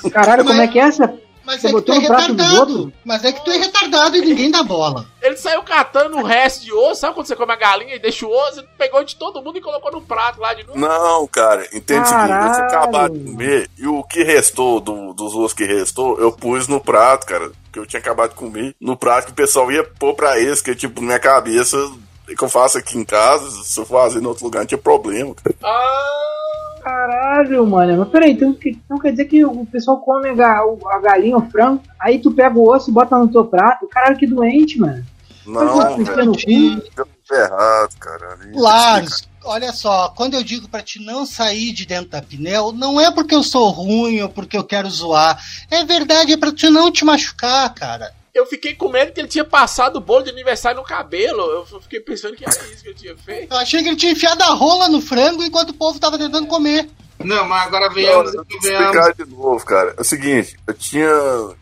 [0.12, 1.12] Caralho, como é que é essa?
[1.44, 2.92] Mas Você é que tu é retardado.
[3.04, 5.06] Mas é que tu é retardado e ninguém dá bola.
[5.20, 8.26] Ele saiu catando o resto de osso, sabe quando você come a galinha e deixa
[8.26, 8.60] o osso?
[8.60, 10.78] Ele pegou de todo mundo e colocou no prato lá de novo.
[10.78, 12.64] Não, cara, entende o seguinte, eu tinha Caralho.
[12.66, 16.80] acabado de comer e o que restou do- dos ossos que restou, eu pus no
[16.80, 20.14] prato, cara, que eu tinha acabado de comer, no prato que o pessoal ia pôr
[20.14, 21.76] pra eles, que tipo, na minha cabeça,
[22.26, 25.34] que eu faço aqui em casa, se eu fazer em outro lugar, não tinha problema,
[25.34, 25.54] cara.
[25.62, 26.41] Ah,
[26.82, 27.98] Caralho, mano.
[27.98, 32.18] Mas peraí, então, então quer dizer que o pessoal come a, galinha, o frango, aí
[32.18, 33.86] tu pega o osso e bota no teu prato.
[33.88, 35.04] Caralho, que doente, mano.
[35.46, 36.36] Não, velho, cu.
[36.94, 38.32] deu tudo errado, cara.
[38.34, 42.72] Ali- Lars, olha só, quando eu digo pra te não sair de dentro da pneu,
[42.72, 45.40] não é porque eu sou ruim ou porque eu quero zoar.
[45.70, 48.12] É verdade, é pra tu não te machucar, cara.
[48.34, 51.42] Eu fiquei com medo que ele tinha passado o bolo de aniversário no cabelo.
[51.72, 53.52] Eu fiquei pensando que era isso que ele tinha feito.
[53.52, 56.46] Eu achei que ele tinha enfiado a rola no frango enquanto o povo tava tentando
[56.46, 56.88] comer.
[57.18, 59.94] Não, mas agora venhamos e explicar de novo, cara.
[59.96, 61.08] É o seguinte, eu tinha,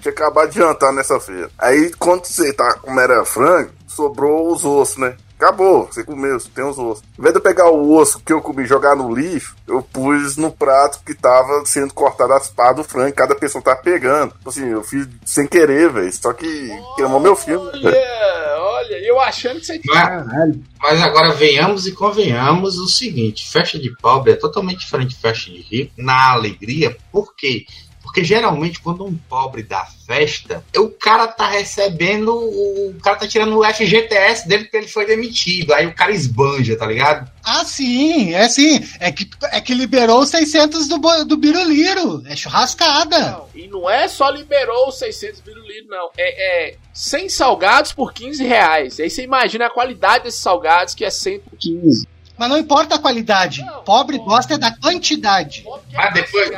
[0.00, 1.50] tinha acabado de jantar nessa feira.
[1.58, 5.16] Aí, quando você tá, como era frango, sobrou os ossos, né?
[5.40, 7.02] Acabou, você comeu, você tem os ossos.
[7.18, 9.82] Em vez de eu pegar o osso que eu comi e jogar no lixo, eu
[9.82, 14.34] pus no prato que tava sendo cortado as pás do frango, cada pessoa tava pegando.
[14.34, 16.12] Tipo Assim, eu fiz sem querer, velho.
[16.12, 17.70] Só que queimou meu filme.
[17.72, 19.94] Olha, olha, eu achando que você tinha.
[19.94, 20.62] Caralho.
[20.78, 25.50] mas agora venhamos e convenhamos o seguinte: festa de pobre é totalmente diferente de festa
[25.50, 27.64] de rico na alegria, por quê?
[28.10, 33.56] Porque geralmente quando um pobre dá festa, o cara tá recebendo, o cara tá tirando
[33.56, 35.72] o FGTS dele porque ele foi demitido.
[35.72, 37.30] Aí o cara esbanja, tá ligado?
[37.44, 38.84] Ah, sim, é sim.
[38.98, 42.24] É que, é que liberou os 600 do, do Biruliro.
[42.26, 43.30] É churrascada.
[43.30, 46.10] Não, e não é só liberou os 600 birulitos, não.
[46.18, 48.98] É, é 100 salgados por 15 reais.
[48.98, 52.08] Aí você imagina a qualidade desses salgados, que é 100 por 15.
[52.40, 53.62] Mas não importa a qualidade.
[53.62, 54.24] Não, Pobre não.
[54.24, 55.62] gosta é da quantidade.
[55.92, 56.48] Mas depois-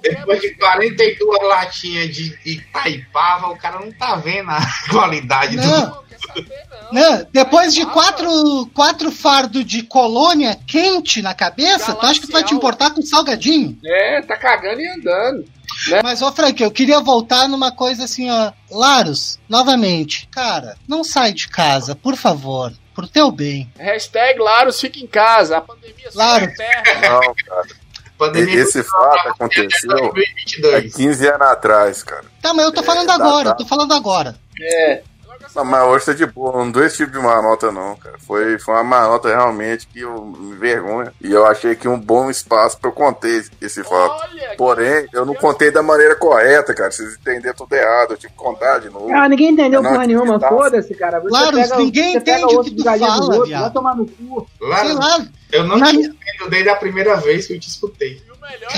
[0.00, 0.72] Depois de mastigar.
[0.76, 5.62] 42 latinhas de Itaipava, o cara não tá vendo a qualidade do.
[5.66, 5.80] Não.
[5.86, 6.92] Não, quer saber, não.
[6.92, 7.26] Né?
[7.32, 12.44] Depois de quatro, quatro fardos de colônia quente na cabeça, tu acha que tu vai
[12.44, 13.76] te importar com salgadinho?
[13.84, 15.44] É, tá cagando e andando.
[16.04, 18.52] Mas, ô Frank, eu queria voltar numa coisa assim, ó.
[18.70, 22.72] Laros, novamente, cara, não sai de casa, por favor.
[22.94, 23.70] Pro teu bem.
[23.78, 25.56] Hashtag Laros fica em casa.
[25.56, 26.48] A pandemia Laros.
[26.56, 27.66] Não, cara.
[28.16, 30.94] Pandemia Esse fato aconteceu há 2022.
[30.94, 32.24] 15 anos atrás, cara.
[32.40, 33.50] Tá, mas eu tô É, falando dá- agora, dá.
[33.50, 34.36] eu tô falando agora.
[34.60, 35.02] É.
[35.54, 38.16] Não, mas hoje tá de boa, não dou esse tipo de manota não, cara.
[38.18, 41.12] Foi, foi uma manota realmente que eu me vergonha.
[41.20, 44.22] E eu achei que um bom espaço pra eu conter esse fato.
[44.32, 46.90] Olha, Porém, eu não contei da maneira correta, cara.
[46.90, 49.12] Vocês entenderam tudo errado, eu tive que contar de novo.
[49.12, 51.20] Ah, ninguém entendeu Não, porra nenhuma, foda-se, cara.
[51.20, 53.62] Você Claro, pega, ninguém entende o que tu fala, outros, viado.
[53.62, 54.46] Vai tomar no cu.
[54.60, 57.68] Lá, Sei lá, eu não na te entendo desde a primeira vez que eu te
[57.68, 58.20] escutei.
[58.44, 58.70] E melhor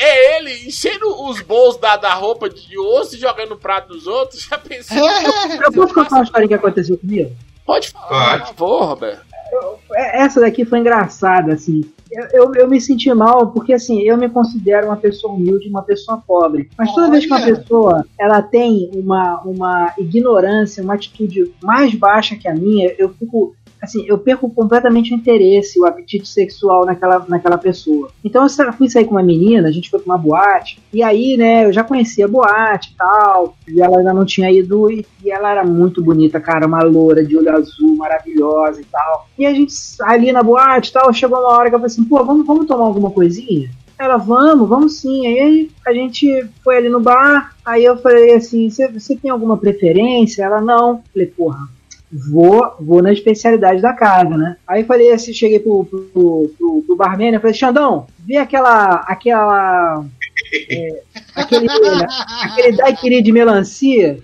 [0.00, 4.06] é ele enchendo os bolsos da, da roupa de osso e jogando no prato dos
[4.06, 4.42] outros.
[4.48, 4.96] Já pensou?
[4.98, 7.30] Eu posso contar uma história que aconteceu comigo?
[7.64, 8.54] Pode falar, Pode.
[8.54, 9.22] por favor, Roberto.
[9.94, 11.82] É- Essa daqui foi engraçada, assim.
[12.10, 15.82] Eu, eu, eu me senti mal porque, assim, eu me considero uma pessoa humilde, uma
[15.82, 16.68] pessoa pobre.
[16.76, 17.56] Mas toda vez que uma Olha.
[17.56, 23.54] pessoa ela tem uma, uma ignorância, uma atitude mais baixa que a minha, eu fico.
[23.82, 28.10] Assim, eu perco completamente o interesse, o apetite sexual naquela, naquela pessoa.
[28.24, 31.36] Então eu fui sair com uma menina, a gente foi pra uma boate, e aí,
[31.36, 35.04] né, eu já conhecia a boate e tal, e ela ainda não tinha ido, e,
[35.24, 39.28] e ela era muito bonita, cara, uma loura de olho azul, maravilhosa e tal.
[39.36, 42.04] E a gente, ali na boate e tal, chegou uma hora que eu falei assim,
[42.04, 43.68] pô, vamos, vamos tomar alguma coisinha?
[43.98, 45.26] Ela, vamos, vamos sim.
[45.26, 50.42] Aí a gente foi ali no bar, aí eu falei assim, você tem alguma preferência?
[50.42, 51.02] Ela, não.
[51.12, 51.68] Falei, porra,
[52.12, 54.56] vou, vou na especialidade da casa, né?
[54.66, 60.04] Aí falei assim, cheguei pro, pro, pro, pro barman, eu falei, Xandão, vê aquela, aquela,
[60.70, 61.02] é,
[61.34, 61.66] aquele,
[62.42, 64.18] aquele daiquiri de melancia.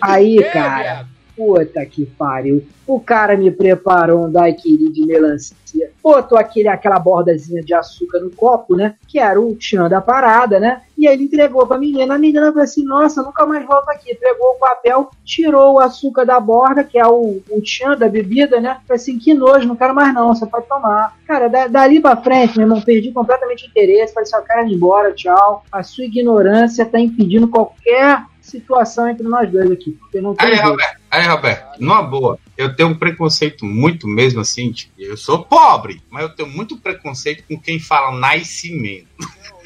[0.00, 0.82] Aí, o quê, cara.
[0.82, 1.08] viado?
[1.36, 2.66] Puta que pariu.
[2.86, 5.90] O cara me preparou um daiquiri de melancia.
[6.06, 8.94] Botou aquele, aquela bordazinha de açúcar no copo, né?
[9.08, 10.82] Que era o tchan da parada, né?
[10.96, 12.14] E aí ele entregou pra menina.
[12.14, 14.14] A menina falou assim: Nossa, nunca mais volto aqui.
[14.14, 18.60] Pegou o papel, tirou o açúcar da borda, que é o, o tchan da bebida,
[18.60, 18.78] né?
[18.86, 21.16] Falei assim: Que nojo, não quero mais não, você pode tomar.
[21.26, 24.14] Cara, da- dali pra frente, meu irmão, perdi completamente o interesse.
[24.14, 25.64] Falei assim: quero ir embora, tchau.
[25.72, 29.90] A sua ignorância tá impedindo qualquer situação entre nós dois aqui.
[29.90, 30.60] Porque não tem Aí.
[30.60, 35.44] Roberto, aí, Roberto, numa boa, eu tenho um preconceito muito mesmo assim, tipo, eu sou
[35.44, 39.06] pobre, mas eu tenho muito preconceito com quem fala nascimento.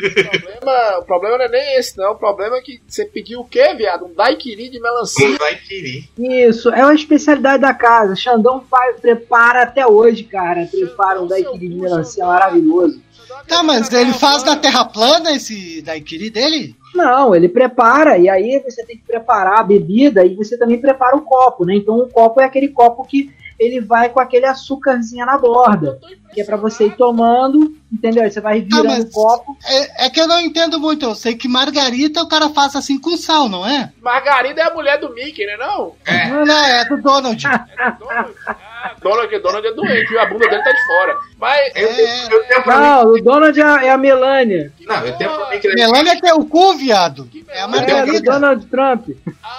[0.00, 2.12] O problema, o problema não é nem esse, não.
[2.12, 4.06] O problema é que você pediu o quê, viado?
[4.06, 5.36] Um daiquiri de melancia.
[5.36, 6.08] Vai querer.
[6.18, 8.16] Isso, é uma especialidade da casa.
[8.16, 10.66] Xandão faz, prepara até hoje, cara.
[10.70, 13.02] Prepara um daiquiri de melancia maravilhoso.
[13.47, 16.77] Tá, mas ele faz na terra plana esse daiquiri dele?
[16.95, 21.16] Não, ele prepara, e aí você tem que preparar a bebida e você também prepara
[21.16, 21.77] o copo, né?
[21.77, 26.01] Então o copo é aquele copo que ele vai com aquele açúcarzinho na borda,
[26.33, 28.23] que é pra você ir tomando, entendeu?
[28.23, 29.55] Aí você vai virando mas- o copo.
[29.66, 31.05] É, é que eu não entendo muito.
[31.05, 33.93] Eu sei que margarita o cara faz assim com sal, não é?
[34.01, 35.59] Margarida é a mulher do Mickey, né?
[35.59, 35.93] Não?
[36.07, 36.29] É.
[36.29, 37.45] Não, não, é do Donald.
[37.83, 38.35] É do Donald.
[38.83, 40.21] Ah, Donald, Donald é doente, viu?
[40.21, 41.16] A bunda dele tá de fora.
[41.38, 41.73] Mas.
[41.77, 42.25] Eu, É.
[42.35, 42.83] eu tenho pra mim.
[42.87, 44.73] Não, o Donald é a, é a Melania.
[44.87, 47.29] Não, eu tenho pra mim que ele Melania que é o cu, viado.
[47.49, 48.21] É a É, margarida.
[48.33, 49.09] Donald Trump.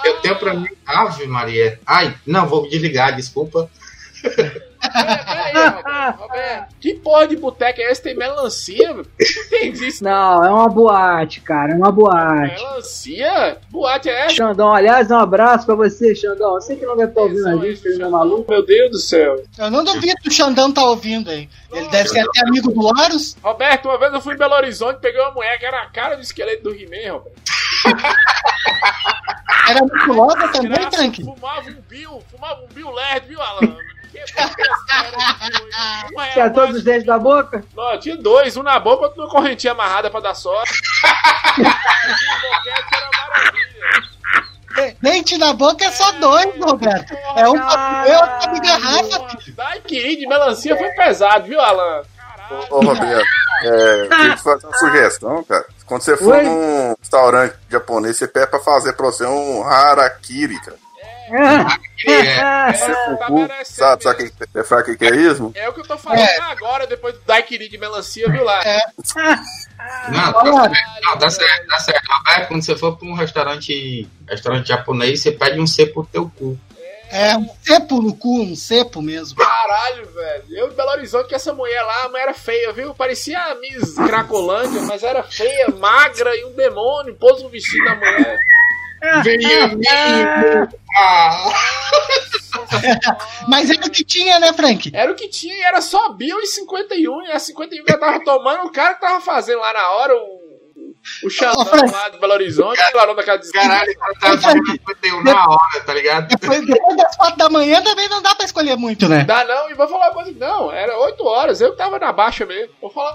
[0.04, 0.66] Eu tenho pra mim.
[0.86, 1.78] Ave Maria.
[1.86, 3.70] Ai, não, vou desligar, desculpa.
[4.82, 6.74] Peraí, Roberto, Roberto.
[6.80, 8.02] Que porra de boteca é esse?
[8.02, 8.92] Tem melancia?
[8.92, 9.04] Não
[9.46, 10.02] entendi isso.
[10.02, 12.54] Não, é uma boate, cara, é uma boate.
[12.54, 13.58] Melancia?
[13.70, 14.34] Boate é essa?
[14.34, 16.54] Xandão, aliás, um abraço pra você, Xandão.
[16.54, 18.50] Eu sei que não deve estar ouvindo a gente, que ele não é maluco.
[18.50, 19.42] Meu Deus do céu.
[19.58, 21.48] Eu não duvido que o Xandão tá ouvindo aí.
[21.72, 23.36] Ele deve ser até amigo do Horus.
[23.42, 26.16] Roberto, uma vez eu fui em Belo Horizonte peguei uma mulher que era a cara
[26.16, 27.42] do esqueleto do He-Man, Roberto.
[29.68, 31.24] Era musculosa também, Graça, Tanque.
[31.24, 33.76] Fumava um Bill, fumava um Bill Lerd, viu, Alan?
[34.12, 34.20] Que
[36.32, 37.64] Tinha era todos os dentes da boca?
[37.74, 40.72] Não, tinha dois, um na boca, outro numa correntinha amarrada pra dar sorte.
[45.02, 47.14] Dente na boca é só dois, Roberto.
[47.36, 49.26] É um pra comer, outro pra de garrafa.
[49.54, 52.02] Daiquiri de melancia foi pesado, viu, Alan?
[52.70, 53.26] Ô, Roberto,
[53.62, 55.64] é, eu queria te fazer uma sugestão, cara.
[55.86, 56.42] Quando você for Oi?
[56.42, 60.81] num restaurante japonês, você pede pra fazer pra você um harakiri, cara.
[61.32, 61.82] É.
[62.72, 65.52] Você tá sabe, sabe o que, você sabe o que que é isso?
[65.54, 68.60] É o que eu tô fazendo agora, depois do daiquiri de melancia, viu lá?
[70.08, 72.02] Não, tá certo, não, tá certo, tá certo.
[72.10, 76.30] Roberto, quando você for pra um restaurante, restaurante japonês, você pede um C pro teu
[76.36, 76.58] cu.
[77.12, 79.36] É um cepo no cu, um cepo mesmo.
[79.36, 80.44] Caralho, velho.
[80.48, 82.94] Eu em Belo Horizonte, que essa mulher lá, a mulher era feia, viu?
[82.94, 87.14] Parecia a Miss Cracolândia, mas era feia, magra e um demônio.
[87.14, 88.40] Pôs um vestido na mulher.
[89.24, 90.68] Veniaminho!
[90.96, 91.52] Ah!
[93.48, 94.90] Mas era o que tinha, né, Frank?
[94.94, 97.22] Era o que tinha, e era só Bill e 51.
[97.22, 100.14] E a 51 que eu tava tomando, o cara que tava fazendo lá na hora,
[100.14, 100.41] o,
[101.24, 101.92] o Xandão Frank.
[101.92, 103.68] lá de Belo Horizonte, lá no daquela desgraça.
[103.68, 106.28] Caralho, cara fazendo 51 na hora, tá ligado?
[106.28, 109.24] Depois, depois das quatro da manhã também não dá pra escolher muito, né?
[109.24, 112.46] Dá não, e vou falar uma coisa, não, era 8 horas, eu tava na baixa
[112.46, 112.72] mesmo.
[112.80, 113.14] Vou falar.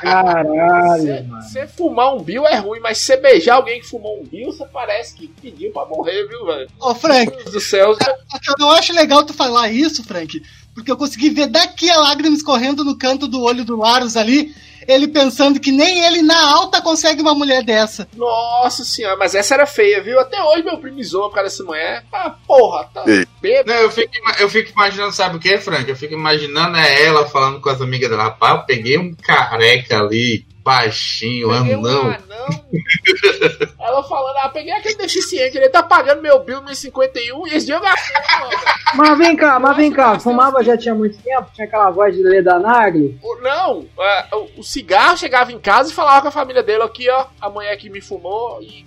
[0.00, 1.28] Caralho.
[1.42, 4.64] Você fumar um Bill é ruim, mas você beijar alguém que fumou um Bill, você
[4.66, 6.68] parece que pediu pra morrer, viu, velho?
[6.80, 7.92] Ô, Frank, Meu Deus do céu.
[7.92, 10.42] eu não acho legal tu falar isso, Frank,
[10.74, 14.54] porque eu consegui ver daqui a lágrima escorrendo no canto do olho do Larus ali,
[14.88, 18.08] ele pensando que nem ele na alta consegue uma mulher dessa.
[18.14, 20.18] Nossa senhora, mas essa era feia, viu?
[20.20, 22.04] Até hoje meu primo zoa por causa dessa mulher.
[22.12, 23.04] Ah, porra, tá
[23.40, 23.68] bêbado.
[23.68, 25.88] Não, eu fico, eu fico imaginando, sabe o que, Frank?
[25.88, 28.24] Eu fico imaginando é ela falando com as amigas dela.
[28.24, 32.00] Rapaz, eu peguei um careca ali, baixinho, Peguei um anão.
[32.06, 32.64] anão.
[33.78, 37.74] Ela falando, ah, peguei aquele deficiente, ele tá pagando meu bill 1051 e esse dia
[37.74, 38.50] eu gastei, mano.
[38.94, 41.50] Mas vem cá, mas vem cá, fumava já tinha muito tempo?
[41.52, 43.20] Tinha aquela voz de Leda Nagli?
[43.42, 47.26] Não, é, o, cigarro chegava em casa e falava com a família dele aqui, ó,
[47.38, 48.86] a mulher que me fumou e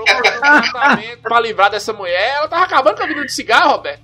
[0.00, 2.34] um pra livrar dessa mulher.
[2.36, 4.02] Ela tava acabando com a vida de cigarro, Roberto.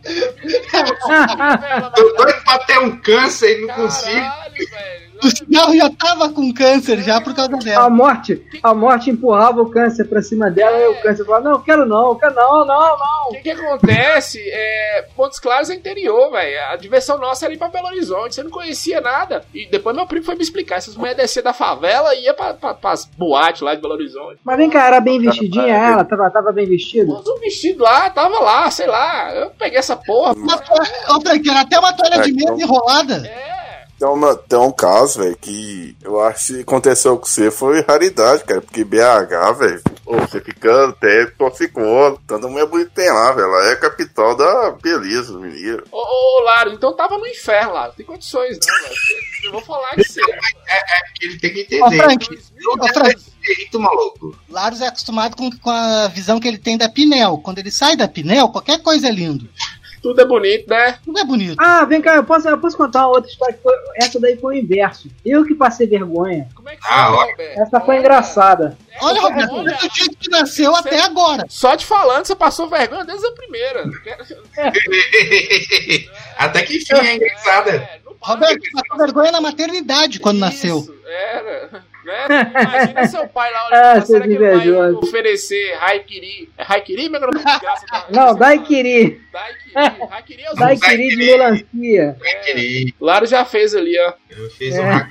[1.95, 4.21] Tô doido pra ter um câncer e não consigo.
[4.21, 5.02] Caralho, velho.
[5.25, 7.91] O cigarro já tava com câncer já por causa A dela.
[7.91, 11.87] morte, a morte empurrava o câncer pra cima dela e o câncer falava, não, quero
[11.87, 13.31] não, quero não, não, O não.
[13.33, 14.41] que, que acontece?
[14.45, 16.61] É, Pontos Claros é interior, velho.
[16.71, 18.35] A diversão nossa era ir pra Belo Horizonte.
[18.35, 19.45] Você não conhecia nada.
[19.55, 20.77] E depois meu primo foi me explicar.
[20.77, 24.39] Essas mulheres desciam da favela e ia pra, pra, pras boates lá de Belo Horizonte.
[24.45, 26.05] Mas vem cá, era bem vestidinha ela?
[26.05, 27.13] Tava, tava bem vestida?
[27.13, 29.33] O vestido lá, tava lá, sei lá.
[29.35, 30.33] Eu peguei essa porra.
[30.35, 33.27] Uma Ô, Frank, era até uma toalha É, de mesa então- enrolada.
[33.27, 33.62] É.
[34.03, 38.43] Tem, uma, tem um caso, velho, que eu acho que aconteceu com você foi raridade,
[38.43, 38.61] cara.
[38.61, 42.19] Porque BH, velho, você fica até ficou.
[42.27, 43.47] Tanta mulher bonita tem lá, velho.
[43.47, 45.85] Ela é a capital da beleza, menino.
[45.93, 47.87] Ô, ô, Laro, então tava no inferno lá.
[47.87, 48.97] Não tem condições, não, velho.
[49.45, 50.21] Eu vou falar que você.
[51.23, 52.03] Ele tem que Ô, entender.
[52.03, 54.37] Frank, 2000, ô, Frank, Direito, maluco.
[54.49, 57.39] Laros é acostumado com, com a visão que ele tem da Pinel.
[57.39, 59.49] Quando ele sai da Pinel, qualquer coisa é lindo.
[60.03, 60.99] Tudo é bonito, né?
[61.05, 61.57] Tudo é bonito.
[61.61, 63.73] Ah, vem cá, eu posso, eu posso contar uma outra história que foi.
[63.97, 65.09] Essa daí foi o inverso.
[65.25, 66.49] Eu que passei vergonha.
[66.57, 67.21] Como é que Ah, foi, ó.
[67.31, 67.61] Roberto?
[67.61, 68.77] Essa foi Olha, engraçada.
[69.01, 69.65] Olha, Roberto, olha.
[69.65, 71.45] desde o dia que nasceu até agora.
[71.49, 73.85] Só te falando, você passou vergonha desde a primeira.
[76.37, 77.71] Até que enfim, é engraçada.
[77.71, 78.01] É.
[78.21, 80.79] Roberto, passou vergonha na maternidade quando nasceu.
[80.79, 81.85] Isso, Era.
[82.05, 82.27] Né?
[82.63, 86.51] Imagina seu pai lá Ah, olhando seu será que ele vai oferecer Raikiri?
[86.59, 88.07] É Raikiri, meu nome de graça?
[88.11, 89.21] Não, Daiquiri.
[89.33, 90.07] Daiquiri.
[90.11, 92.17] Raikiri é os Daiquiri de melancia.
[92.25, 92.93] É querido.
[93.01, 94.13] Laro já fez ali, ó.
[94.31, 94.81] Eu fiz É.
[94.81, 95.11] um hack.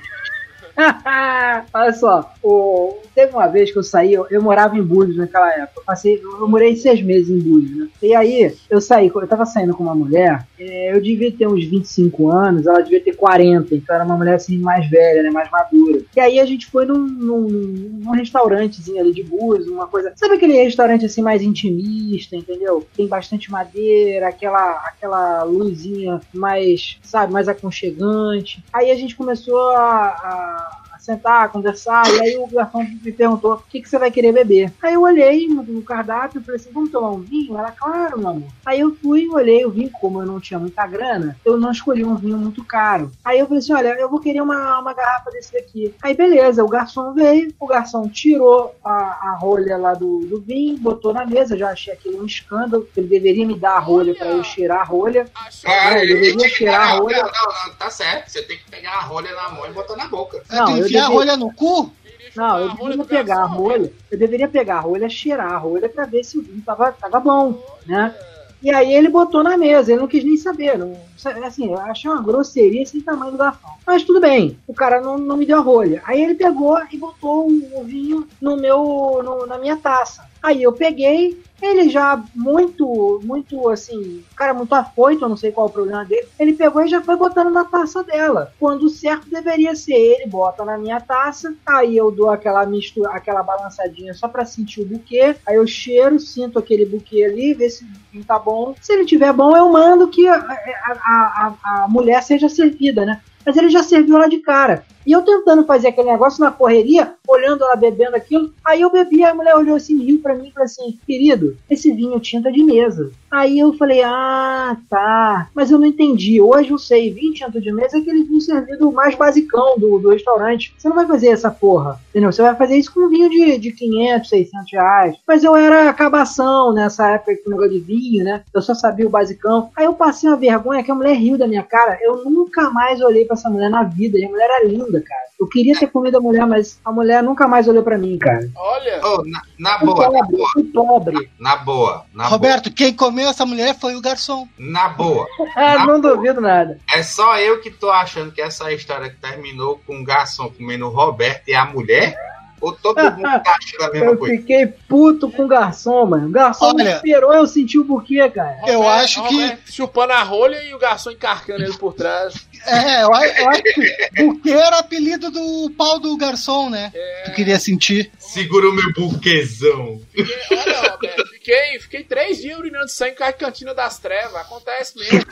[1.74, 5.50] Olha só, o- teve uma vez que eu saí, eu, eu morava em Búzios naquela
[5.52, 5.80] época.
[5.80, 7.88] Eu, passei, eu morei seis meses em Búzios, né?
[8.00, 11.64] E aí, eu saí, eu tava saindo com uma mulher, é, eu devia ter uns
[11.68, 15.30] 25 anos, ela devia ter 40, então era uma mulher assim mais velha, né?
[15.30, 16.02] Mais madura.
[16.16, 20.12] E aí a gente foi num, num, num restaurantezinho ali de Búzios, uma coisa.
[20.16, 22.88] Sabe aquele restaurante assim mais intimista, entendeu?
[22.96, 28.64] Tem bastante madeira, aquela, aquela luzinha mais, sabe, mais aconchegante.
[28.72, 30.71] Aí a gente começou a- a a
[31.02, 34.72] sentar, conversar, e aí o garçom me perguntou o que, que você vai querer beber.
[34.80, 37.58] Aí eu olhei no, cardápio e falei assim, vamos tomar um vinho?
[37.58, 38.48] Ela, claro, meu amor.
[38.64, 42.04] Aí eu fui, olhei o vinho, como eu não tinha muita grana, eu não escolhi
[42.04, 43.10] um vinho muito caro.
[43.24, 45.92] Aí eu falei assim, olha, eu vou querer uma, uma garrafa desse daqui.
[46.00, 50.78] Aí beleza, o garçom veio, o garçom tirou a, a rolha lá do, do vinho,
[50.78, 54.28] botou na mesa, já achei aquilo um escândalo, ele deveria me dar a rolha para
[54.28, 55.26] eu cheirar a rolha.
[55.66, 57.16] Ah, ele deveria cheirar a rolha.
[57.16, 58.30] Não, não, não, tá certo.
[58.30, 60.42] Você tem que pegar a rolha na mão e botar na boca.
[60.50, 61.90] Não, eu enfiar a devia- rolha no cu?
[62.34, 66.06] Não, eu deveria pegar a rolha, eu deveria pegar a rolha, cheirar a rolha pra
[66.06, 68.14] ver se o vinho tava, tava bom, né?
[68.62, 70.78] E aí ele botou na mesa, ele não quis nem saber.
[70.78, 70.96] Não,
[71.44, 73.72] assim, eu achei uma grosseria sem tamanho do garfão.
[73.84, 76.00] Mas tudo bem, o cara não, não me deu a rolha.
[76.06, 80.24] Aí ele pegou e botou o, o vinho no meu, no- na minha taça.
[80.42, 85.68] Aí eu peguei, ele já muito, muito assim, cara muito afoito, eu não sei qual
[85.68, 86.26] é o problema dele.
[86.38, 88.52] Ele pegou e já foi botando na taça dela.
[88.58, 93.10] Quando o certo deveria ser ele, bota na minha taça, aí eu dou aquela mistura,
[93.10, 95.36] aquela balançadinha só pra sentir o buquê.
[95.46, 98.74] Aí eu cheiro, sinto aquele buquê ali, ver se o vinho tá bom.
[98.80, 103.22] Se ele tiver bom, eu mando que a, a, a- a mulher seja servida, né?
[103.44, 104.84] Mas ele já serviu ela de cara.
[105.06, 108.52] E eu tentando fazer aquele negócio na correria, olhando ela bebendo aquilo.
[108.64, 111.92] Aí eu bebi, a mulher olhou assim, riu pra mim e falou assim: Querido, esse
[111.92, 113.10] vinho tinta de mesa.
[113.32, 115.48] Aí eu falei: Ah, tá.
[115.54, 116.38] Mas eu não entendi.
[116.38, 120.10] Hoje eu sei: vinho tinta de mesa é aquele vinho servido mais basicão do, do
[120.10, 120.74] restaurante.
[120.76, 122.30] Você não vai fazer essa porra, entendeu?
[122.30, 125.16] Você vai fazer isso com um vinho de, de 500, 600 reais.
[125.26, 128.42] Mas eu era acabação nessa época com o negócio de vinho, né?
[128.52, 129.70] Eu só sabia o basicão.
[129.74, 131.98] Aí eu passei uma vergonha que a mulher riu da minha cara.
[132.02, 134.18] Eu nunca mais olhei pra essa mulher na vida.
[134.18, 135.31] E a mulher era linda, cara.
[135.42, 138.48] Eu queria ter comido a mulher, mas a mulher nunca mais olhou pra mim, cara.
[138.54, 141.30] Olha, Ô, na, na Fui boa, na pobre, boa, pobre.
[141.38, 144.46] na boa, na Roberto, quem comeu essa mulher foi o garçom.
[144.56, 144.70] boa.
[144.70, 145.26] Na boa.
[145.56, 146.78] Ah, não duvido nada.
[146.94, 150.86] É só eu que tô achando que essa história que terminou com o garçom comendo
[150.86, 152.16] o Roberto e a mulher?
[152.60, 154.36] Ou todo mundo tá achando a mesma Eu coisa?
[154.36, 156.28] fiquei puto com o garçom, mano.
[156.28, 158.56] O garçom me Olha- esperou, eu senti o buquê, cara.
[158.68, 162.46] Eu Roberto- acho que- Roberto chupando a rolha e o garçom encarcando ele por trás.
[162.66, 166.92] É, eu, eu acho que o que era apelido do pau do garçom, né?
[167.24, 168.10] Tu queria sentir.
[168.18, 170.00] Segura o meu buquezão.
[170.10, 174.36] Fiquei, olha, Roberto, fiquei, fiquei três dias urinando sangue com a cantina das trevas.
[174.36, 175.24] Acontece mesmo.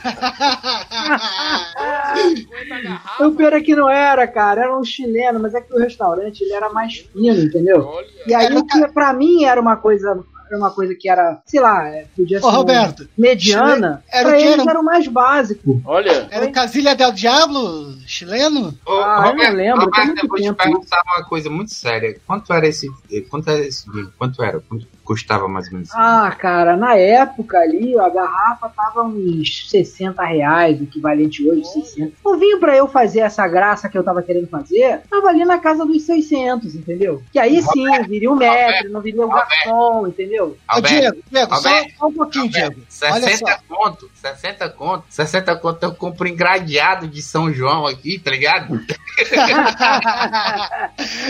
[2.69, 3.27] Garrafa.
[3.27, 4.63] O pior é que não era, cara.
[4.63, 7.85] Era um chileno, mas é que o restaurante ele era mais fino, entendeu?
[7.85, 8.07] Olha.
[8.27, 11.59] E aí, o que pra mim era uma coisa comprar uma coisa que era, sei
[11.59, 14.79] lá, é, podia ser Ô, Roberto, mediana, era o pra que eles era?
[14.79, 15.81] o mais básico.
[15.85, 18.77] Olha, Era o Casilha del Diablo chileno?
[18.85, 20.55] Ô, Ah, eu não lembro, Roberto, eu vou te tempo.
[20.63, 22.19] perguntar uma coisa muito séria.
[22.27, 22.87] Quanto era esse.
[23.29, 23.85] Quanto era esse?
[24.17, 24.59] Quanto era?
[24.59, 25.89] Quanto custava mais ou menos?
[25.93, 32.13] Ah, cara, na época ali, a garrafa tava uns 60 reais, o equivalente hoje, 60.
[32.23, 35.59] O vinho pra eu fazer essa graça que eu tava querendo fazer, tava ali na
[35.59, 37.21] casa dos 600, entendeu?
[37.29, 40.57] Que aí sim, viria o mestre, não viria o garçom, entendeu?
[40.69, 42.87] Ô, Alberto, Diego, Diego, só, Alberto, só um pouquinho, Alberto, Diego.
[43.03, 43.57] Olha 60 só.
[43.67, 48.79] conto, 60 conto, 60 conto eu compro engradeado de São João aqui, tá ligado?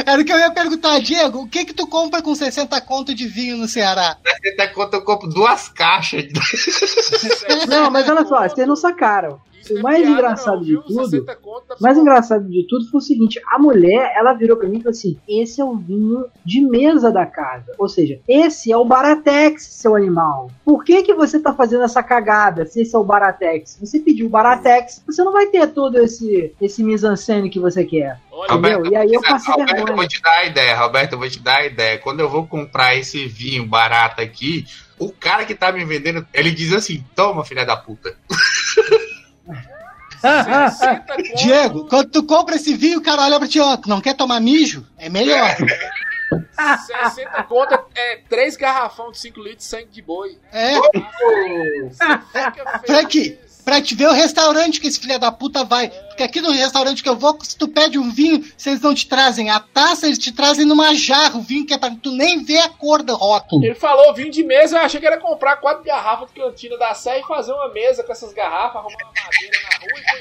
[0.06, 3.16] Era o que eu ia perguntar, Diego, o que que tu compra com 60 conto
[3.16, 4.18] de vinho no Ceará?
[4.44, 6.26] 60 conto eu compro duas caixas.
[7.68, 9.40] Não, mas olha só, vocês não sacaram.
[9.62, 10.82] Isso O é mais piada, engraçado não, de viu?
[10.82, 14.34] tudo- 60 conto dá O mais engraçado de tudo foi o seguinte: a mulher, ela
[14.34, 17.74] virou pra mim e falou assim: esse é o vinho de mesa da casa.
[17.78, 20.50] Ou seja, esse é o Baratex, seu animal.
[20.66, 23.78] Por que que você tá fazendo essa cagada se esse é o Baratex?
[23.80, 28.20] Você pediu o Baratex, você não vai ter todo esse, esse mise-en-scène que você quer.
[28.32, 28.92] Olha, Entendeu?
[28.92, 29.96] E aí eu passei Roberto, eu vergonha.
[29.98, 31.98] vou te dar a ideia, Roberto, eu vou te dar a ideia.
[32.00, 34.66] Quando eu vou comprar esse vinho barato aqui,
[34.98, 38.16] o cara que tá me vendendo, ele diz assim: toma, filha da puta.
[40.22, 41.36] 60 conto.
[41.36, 44.40] Diego, quando tu compra esse vinho, o cara olha pra ti, ó, não quer tomar
[44.40, 44.86] mijo?
[44.98, 45.56] É melhor.
[46.86, 50.38] 60 conto é 3 garrafão de 5 litros de sangue de boi.
[50.52, 50.76] É,
[51.92, 53.40] Fica Frank.
[53.64, 55.90] Pra te ver o restaurante que esse filho da puta vai.
[55.90, 59.08] Porque aqui no restaurante que eu vou, se tu pede um vinho, eles não te
[59.08, 62.44] trazem a taça, eles te trazem numa jarra o vinho que é pra tu nem
[62.44, 63.64] ver a cor do rótulo.
[63.64, 66.94] Ele falou vinho de mesa, eu achei que era comprar quatro garrafas de cantina da
[66.94, 70.20] Sé e fazer uma mesa com essas garrafas, arrumar uma madeira na rua e pôr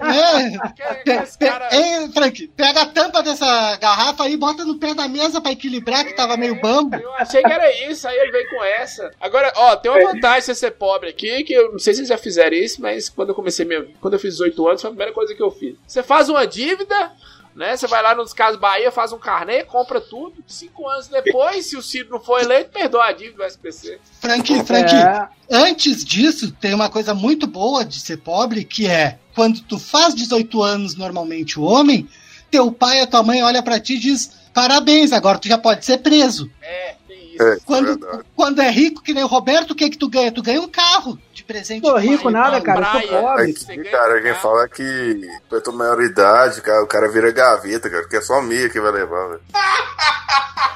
[0.00, 1.04] É.
[1.04, 5.40] Pe- cara- Ei, Frank, pega a tampa dessa garrafa aí, bota no pé da mesa
[5.40, 6.96] pra equilibrar, que tava meio bambo.
[6.96, 9.10] Eu achei que era isso, aí ele veio com essa.
[9.20, 12.08] Agora, ó, tem uma vantagem você ser pobre aqui, que eu não sei se vocês
[12.08, 14.88] já fizeram isso, mas quando eu comecei minha vida, quando eu fiz 18 anos, foi
[14.88, 15.76] a primeira coisa que eu fiz.
[15.86, 17.12] Você faz uma dívida,
[17.54, 17.76] né?
[17.76, 20.42] Você vai lá nos Casas Bahia, faz um carnê, compra tudo.
[20.46, 23.98] Cinco anos depois, se o Ciro não for eleito, perdoa a dívida do SPC.
[24.20, 29.18] Frank, Frank, É, antes disso, tem uma coisa muito boa de ser pobre, que é
[29.34, 32.08] quando tu faz 18 anos, normalmente o homem,
[32.50, 35.84] teu pai ou tua mãe olha pra ti e diz: parabéns, agora tu já pode
[35.84, 36.50] ser preso.
[36.62, 37.42] É, tem isso.
[37.42, 38.22] É, Quando, verdade.
[38.36, 40.30] quando é rico, que nem o Roberto, o que que tu ganha?
[40.30, 41.82] Tu ganha um carro de presente.
[41.82, 43.08] Do rico pai nada, cara, praia.
[43.20, 43.52] pobre.
[43.52, 44.42] Você Aqui, ganha cara, quem carro.
[44.42, 48.40] fala é que eu tô maioridade, cara, o cara vira gaveta, cara, que é só
[48.40, 49.40] meia que vai levar, velho.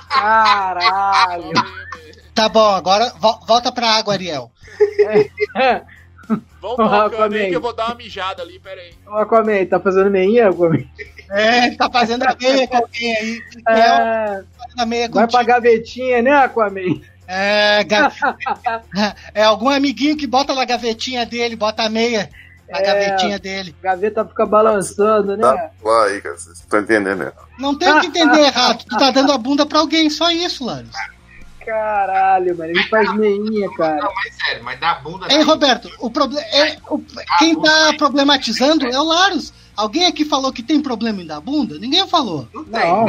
[0.08, 1.52] Caralho.
[2.34, 4.50] Tá bom, agora vo- volta pra água, Ariel.
[6.60, 7.48] Vamos colocando aí Aquaman.
[7.48, 8.92] que eu vou dar uma mijada ali, pera aí.
[9.06, 10.84] Ô, Aquaman, tá fazendo meinha, Aquaman?
[11.30, 13.42] É, tá fazendo a meia com alguém aí.
[13.68, 14.44] É, É,
[14.78, 15.30] a meia vai contigo.
[15.32, 17.00] pra gavetinha, né, Aquaman?
[17.26, 18.10] É, ga-
[19.34, 22.30] é algum amiguinho que bota na gavetinha dele, bota a meia
[22.70, 22.82] na É.
[22.82, 23.74] gavetinha dele.
[23.82, 25.70] Gaveta fica balançando, né?
[25.82, 27.32] lá aí, cara, vocês estão entendendo, né?
[27.58, 28.84] Não tem o que entender errado.
[28.88, 30.90] Tu tá dando a bunda pra alguém, só isso, Laros.
[31.68, 32.70] Caralho, mano.
[32.70, 33.96] Ele faz meinha, cara.
[33.96, 35.26] Não, mas sério, mas dá bunda.
[35.30, 37.02] Ei, Roberto, o proble- é, o-
[37.38, 39.52] quem tá problematizando é o Laros.
[39.76, 41.78] Alguém aqui falou que tem problema em dar bunda?
[41.78, 42.48] Ninguém falou.
[42.52, 42.80] Não tem.
[42.80, 43.06] Não.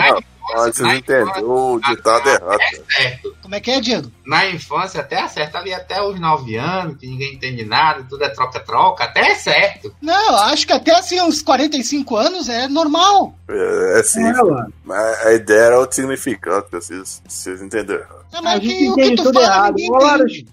[0.51, 2.83] Infância, vocês entenderam o ditado errado, cara.
[2.89, 3.35] certo.
[3.41, 4.11] Como é que é, Diego?
[4.25, 8.29] na infância até acerta ali até os 9 anos, que ninguém entende nada, tudo é
[8.29, 9.93] troca-troca, até é certo.
[10.01, 13.33] Não, eu acho que até assim, uns 45 anos é normal.
[13.47, 18.61] É, é sim, É, a ideia era o significado, vocês, vocês entenderam É, A mas
[18.63, 19.75] gente que, o que entende tu tudo errado.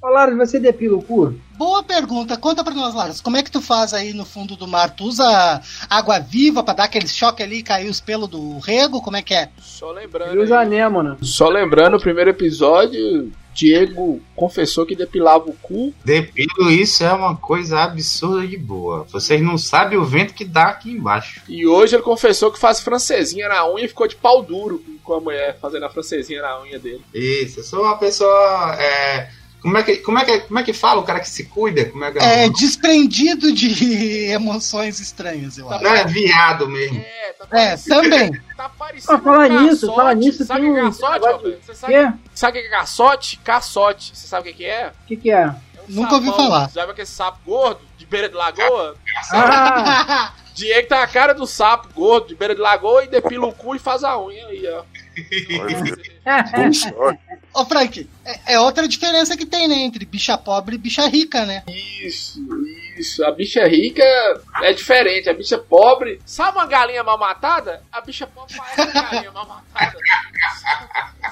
[0.02, 1.34] ô, Laros, você depila o cu?
[1.56, 2.36] Boa pergunta.
[2.36, 3.20] Conta pra nós, Laros.
[3.20, 4.90] Como é que tu faz aí no fundo do mar?
[4.90, 9.00] Tu usa água viva pra dar aquele choque ali e cair os pelos do rego?
[9.00, 9.48] Como é que é?
[9.58, 10.32] Só lembrando.
[10.32, 11.16] Ele usa anêmona.
[11.22, 15.94] Só lembrando, o primeiro episódio, Diego confessou que depilava o cu.
[16.04, 19.06] Depilo, isso é uma coisa absurda de boa.
[19.10, 21.40] Vocês não sabem o vento que dá aqui embaixo.
[21.48, 25.14] E hoje ele confessou que faz francesinha na unha e ficou de pau duro com
[25.14, 27.02] a mulher fazendo a francesinha na unha dele.
[27.14, 28.76] Isso, eu sou uma pessoa.
[28.78, 29.30] é,
[29.66, 31.86] como, é que, como, é que, como é que fala o cara que se cuida?
[31.86, 35.82] Como é que É desprendido de emoções estranhas, eu acho.
[35.82, 37.00] Não é viado mesmo.
[37.00, 38.40] É, tá É, também.
[38.56, 39.12] Tá parecendo.
[39.12, 41.66] Ah, falar um nisso, falar nisso, Sabe o que é caçote, Roberto?
[41.66, 43.36] Você sabe, o que é caçote?
[43.38, 44.12] Caçote.
[44.16, 44.92] Você sabe o que é?
[45.02, 45.42] O que que é?
[45.42, 45.54] É um
[45.88, 46.44] Nunca ouvi sapão.
[46.44, 46.70] falar.
[46.70, 48.96] Sabe aquele sapo gordo de beira de lagoa?
[49.32, 53.52] Ah, Diego tá a cara do sapo gordo de beira de lagoa e depila o
[53.52, 54.84] cu e faz a unha aí, ó.
[57.54, 59.76] Ô, Frank, é, é outra diferença que tem, né?
[59.76, 61.62] Entre bicha pobre e bicha rica, né?
[62.04, 62.38] Isso,
[62.98, 64.04] Isso, a bicha rica
[64.62, 66.20] é diferente, a bicha pobre.
[66.26, 67.82] Sabe uma galinha mal matada?
[67.90, 69.96] A bicha pobre parece uma galinha mal matada.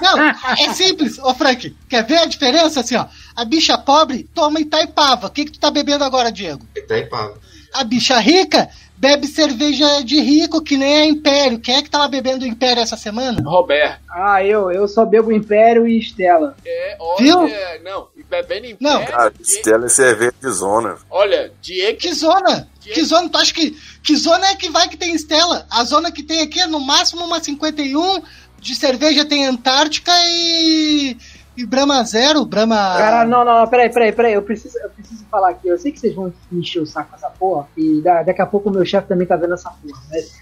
[0.01, 1.19] Não, é simples.
[1.19, 2.79] Ô, Frank, quer ver a diferença?
[2.79, 3.05] Assim, ó.
[3.35, 5.27] A bicha pobre toma Itaipava.
[5.27, 6.65] O que, que tu tá bebendo agora, Diego?
[6.75, 7.39] Itaipava.
[7.73, 8.69] A bicha rica
[9.05, 11.59] bebe cerveja de rico, que nem a Império.
[11.59, 13.39] Quem é que tava bebendo Império essa semana?
[13.47, 13.99] Roberto.
[14.09, 16.55] Ah, eu, eu só bebo Império e Estela.
[16.65, 17.37] É, Viu?
[17.41, 17.79] olha.
[17.83, 20.97] Não, e bebendo em Não, Cara, Die- Stella é cerveja de zona.
[21.09, 21.99] Olha, Diego.
[21.99, 22.67] Que zona?
[22.81, 23.29] Que zona?
[23.29, 23.77] Tu acha que.
[24.01, 25.67] Que zona é que vai que tem Estela?
[25.69, 28.21] A zona que tem aqui é no máximo uma 51.
[28.59, 31.15] De cerveja tem Antártica e.
[31.57, 32.75] E Brahma Zero, Brahma.
[32.97, 34.33] Cara, não, não, peraí, peraí, peraí.
[34.33, 35.67] Eu preciso, eu preciso falar aqui.
[35.67, 37.67] Eu sei que vocês vão encher o saco com essa porra.
[37.77, 40.01] E da- daqui a pouco o meu chefe também tá vendo essa porra.
[40.11, 40.33] Mas,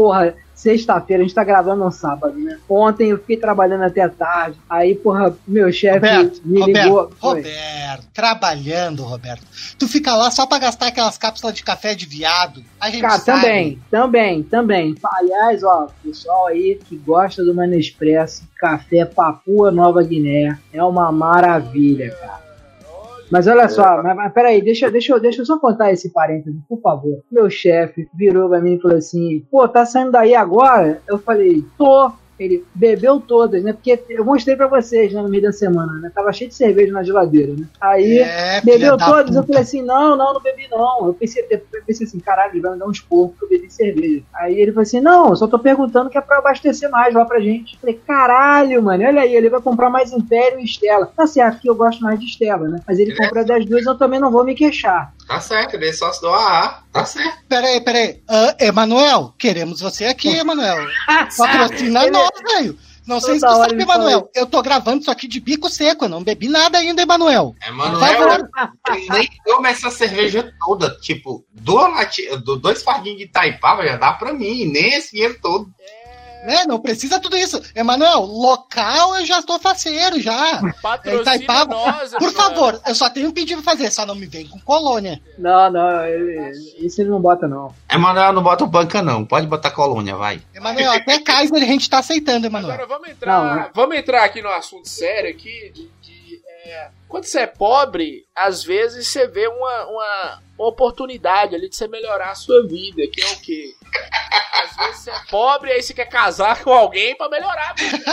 [0.00, 2.58] porra, sexta-feira, a gente tá gravando no sábado, né?
[2.66, 4.56] Ontem eu fiquei trabalhando até tarde.
[4.68, 6.00] Aí, porra, meu chefe
[6.42, 7.12] me Roberto, ligou.
[7.20, 9.46] Roberto, trabalhando, Roberto.
[9.78, 12.64] Tu fica lá só pra gastar aquelas cápsulas de café de viado.
[12.80, 13.42] A gente Cara, sabe.
[13.42, 14.94] também, também, também.
[15.04, 22.10] Aliás, ó, pessoal aí que gosta do Manespresso, café Papua Nova Guiné, é uma maravilha,
[22.18, 22.49] cara.
[23.30, 26.80] Mas olha só, mas, mas peraí, deixa, deixa, deixa eu só contar esse parênteses, por
[26.80, 27.22] favor.
[27.30, 31.00] Meu chefe virou pra mim e falou assim: pô, tá saindo daí agora?
[31.06, 32.12] Eu falei: tô.
[32.40, 33.72] Ele bebeu todas, né?
[33.72, 36.10] Porque eu mostrei pra vocês né, no meio da semana, né?
[36.14, 37.66] Tava cheio de cerveja na geladeira, né?
[37.80, 38.18] Aí.
[38.18, 41.06] É, Bebeu da todas, eu falei assim, não, não, não bebi não.
[41.06, 43.70] Eu pensei, eu pensei assim, caralho, ele vai me dar uns porcos que eu bebi
[43.70, 44.22] cerveja.
[44.34, 47.24] Aí ele falou assim, não, eu só tô perguntando que é pra abastecer mais lá
[47.24, 47.74] pra gente.
[47.74, 51.12] Eu falei, caralho, mano, olha aí, ele vai comprar mais Império e Estela.
[51.14, 52.80] Tá certo que eu gosto mais de Estela, né?
[52.86, 55.12] Mas ele compra das duas, eu também não vou me queixar.
[55.26, 56.82] Tá certo, ele é sócio do AA.
[56.92, 57.38] Tá certo.
[57.48, 58.20] Peraí, peraí.
[58.28, 60.84] Ah, Emanuel, queremos você aqui, Emanuel.
[61.38, 62.78] Patrocina nós, velho.
[63.06, 64.30] Não sei se tu hora sabe, Emanuel.
[64.34, 66.04] Eu tô gravando isso aqui de bico seco.
[66.04, 67.54] Eu não bebi nada ainda, Emanuel.
[67.66, 67.98] Emanuel,
[69.10, 70.90] nem toma essa cerveja toda.
[71.00, 72.28] Tipo, duas lati-
[72.60, 74.66] dois fardinhos de Itaipava já dá pra mim.
[74.66, 75.68] Nem esse dinheiro todo.
[76.44, 76.64] Né?
[76.66, 77.60] Não precisa tudo isso.
[77.74, 80.60] Emanuel, local eu já estou faceiro já.
[80.82, 81.74] Patrocina Itaipava.
[81.74, 84.58] nós, Por favor, eu só tenho um pedido pra fazer, só não me vem com
[84.60, 85.20] colônia.
[85.38, 87.74] Não, não, ele, isso ele não bota não.
[87.90, 89.24] Emanuel não bota banca, não.
[89.24, 90.40] Pode botar colônia, vai.
[90.54, 92.72] Emanuel, até Kaiser a gente tá aceitando, Emanuel.
[92.72, 93.70] Agora vamos entrar, Não, é.
[93.74, 95.90] vamos entrar aqui no assunto sério aqui de,
[96.64, 101.88] é, quando você é pobre, às vezes você vê uma, uma oportunidade ali de você
[101.88, 103.72] melhorar a sua vida, que é o quê?
[104.62, 108.04] Às vezes você é pobre aí você quer casar com alguém pra melhorar a vida.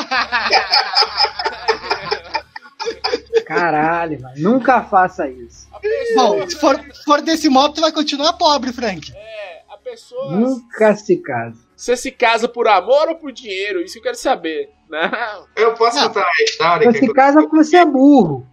[3.46, 5.68] Caralho, mano, nunca faça isso.
[5.82, 9.12] Pessoa, Bom, se for, se for desse modo, tu vai continuar pobre, Frank.
[9.16, 11.58] é, a pessoa Nunca se casa.
[11.76, 13.82] você se casa por amor ou por dinheiro?
[13.82, 14.70] Isso que eu quero saber.
[14.90, 15.48] Não.
[15.56, 16.08] Eu posso Não.
[16.08, 18.46] contar a história Você casa porque você é burro.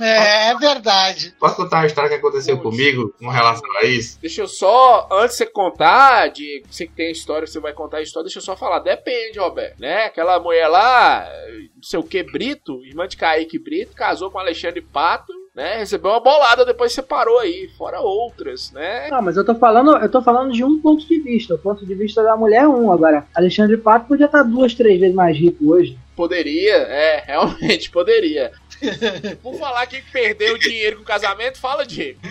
[0.00, 1.34] É, é verdade.
[1.38, 2.70] Posso contar uma história que aconteceu Conte.
[2.70, 4.18] comigo com relação a isso?
[4.20, 7.72] Deixa eu só, antes de você contar, de você que tem a história, você vai
[7.72, 8.78] contar a história, deixa eu só falar.
[8.78, 10.04] Depende, Roberto, né?
[10.04, 11.28] Aquela mulher lá,
[11.74, 15.78] não sei o que, Brito, irmã de Kaique Brito, casou com Alexandre Pato, né?
[15.78, 19.08] Recebeu uma bolada, depois separou aí, fora outras, né?
[19.10, 21.56] Não, mas eu tô falando, eu tô falando de um ponto de vista.
[21.56, 22.92] O ponto de vista da mulher é um.
[22.92, 25.98] Agora, Alexandre Pato podia estar duas, três vezes mais rico hoje.
[26.14, 28.52] Poderia, é, realmente poderia.
[29.42, 32.20] Por falar que perdeu dinheiro com o casamento, fala, Diego.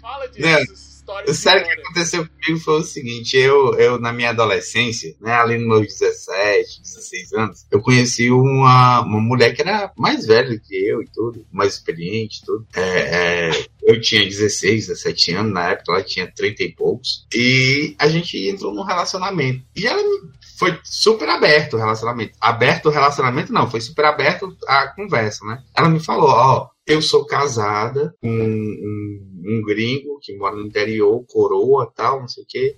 [0.00, 0.48] Fala, Diego.
[0.48, 0.64] Né?
[1.04, 5.32] Histórias Sério, o que aconteceu comigo foi o seguinte: eu, eu na minha adolescência, né,
[5.32, 10.58] ali nos meus 17, 16 anos, eu conheci uma, uma mulher que era mais velha
[10.58, 12.66] que eu e tudo, mais experiente e tudo.
[12.74, 17.94] É, é, eu tinha 16, 17 anos, na época ela tinha 30 e poucos, e
[17.98, 19.62] a gente entrou num relacionamento.
[19.76, 22.32] E ela me- foi super aberto o relacionamento.
[22.40, 25.62] Aberto o relacionamento, não, foi super aberto a conversa, né?
[25.76, 31.24] Ela me falou: Ó, eu sou casada com um, um gringo que mora no interior,
[31.26, 32.76] coroa tal, não sei o quê.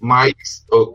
[0.00, 0.32] Mas.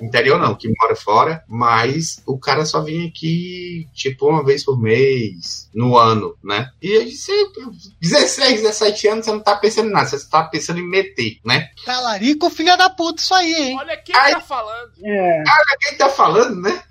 [0.01, 4.79] interior não, que mora fora, mas o cara só vinha aqui, tipo, uma vez por
[4.79, 6.69] mês, no ano, né?
[6.81, 7.31] E eu disse:
[8.01, 11.69] 16, 17 anos, você não tá pensando em nada, você tá pensando em meter, né?
[11.85, 13.77] Talarico, filha da puta, isso aí, hein?
[13.79, 14.33] Olha quem Ai.
[14.33, 14.91] tá falando.
[15.03, 15.43] É.
[15.81, 16.83] Quem tá falando, né?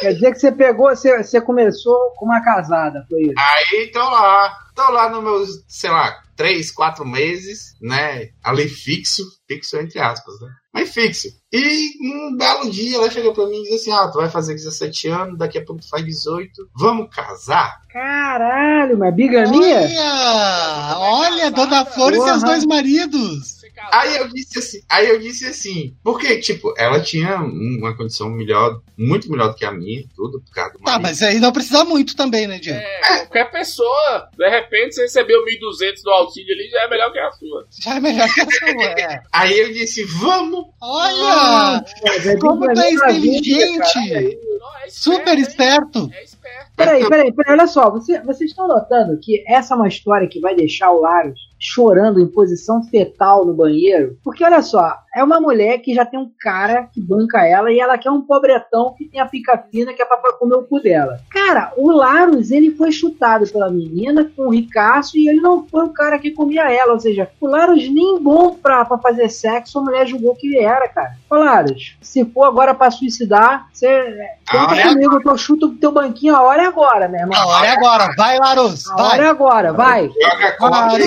[0.00, 3.34] Quer dizer que você pegou, você, você começou com uma casada, foi isso?
[3.36, 8.28] Aí tô lá, tô lá nos meus, sei lá, três, quatro meses, né?
[8.44, 10.48] Ali fixo, fixo entre aspas, né?
[10.72, 11.28] Mas fixo.
[11.50, 14.54] E um belo dia ela chegou pra mim e disse assim: Ah, tu vai fazer
[14.54, 17.80] 17 anos, daqui a pouco tu faz 18, vamos casar?
[17.90, 19.80] Caralho, mas bigamia?
[19.80, 23.55] Olha, olha, Dona Flor e seus dois maridos.
[23.92, 28.80] Aí eu disse assim, aí eu disse assim, porque, tipo, ela tinha uma condição melhor,
[28.96, 31.02] muito melhor do que a minha, e tudo, por causa do Tá, marido.
[31.02, 32.78] mas aí não precisa muito também, né, Diego?
[32.78, 37.18] É, qualquer pessoa, de repente, você recebeu 1.200 do auxílio ali, já é melhor que
[37.18, 37.66] a sua.
[37.82, 39.20] Já é melhor que a sua, é.
[39.32, 40.66] Aí eu disse, vamos!
[40.80, 41.84] Olha!
[42.06, 44.12] Mas é Como é mim, inteligente!
[44.14, 46.10] é Super esperto!
[46.12, 46.70] É esperto.
[46.76, 50.40] Peraí, peraí, peraí, olha só, você- vocês estão notando que essa é uma história que
[50.40, 54.18] vai deixar o Larus chorando em posição fetal no banheiro?
[54.22, 57.80] Porque olha só, é uma mulher que já tem um cara que banca ela e
[57.80, 60.80] ela quer um pobretão que tem a pica fina que é pra comer o cu
[60.80, 61.18] dela.
[61.30, 65.84] Cara, o Larus, ele foi chutado pela menina com o ricaço e ele não foi
[65.84, 69.78] o cara que comia ela, ou seja, o Larus nem bom pra, pra fazer sexo,
[69.78, 71.12] a mulher julgou que ele era, cara.
[71.30, 74.16] Ô Larus, se for agora pra suicidar, você...
[74.50, 77.36] Conta é comigo, eu chuto o teu banquinho, a hora é agora, meu irmão.
[77.36, 78.14] A hora é agora!
[78.16, 78.88] Vai, Larus!
[78.88, 79.20] A hora Vai!
[79.20, 80.08] é agora, vai.
[80.08, 80.98] Joga a corda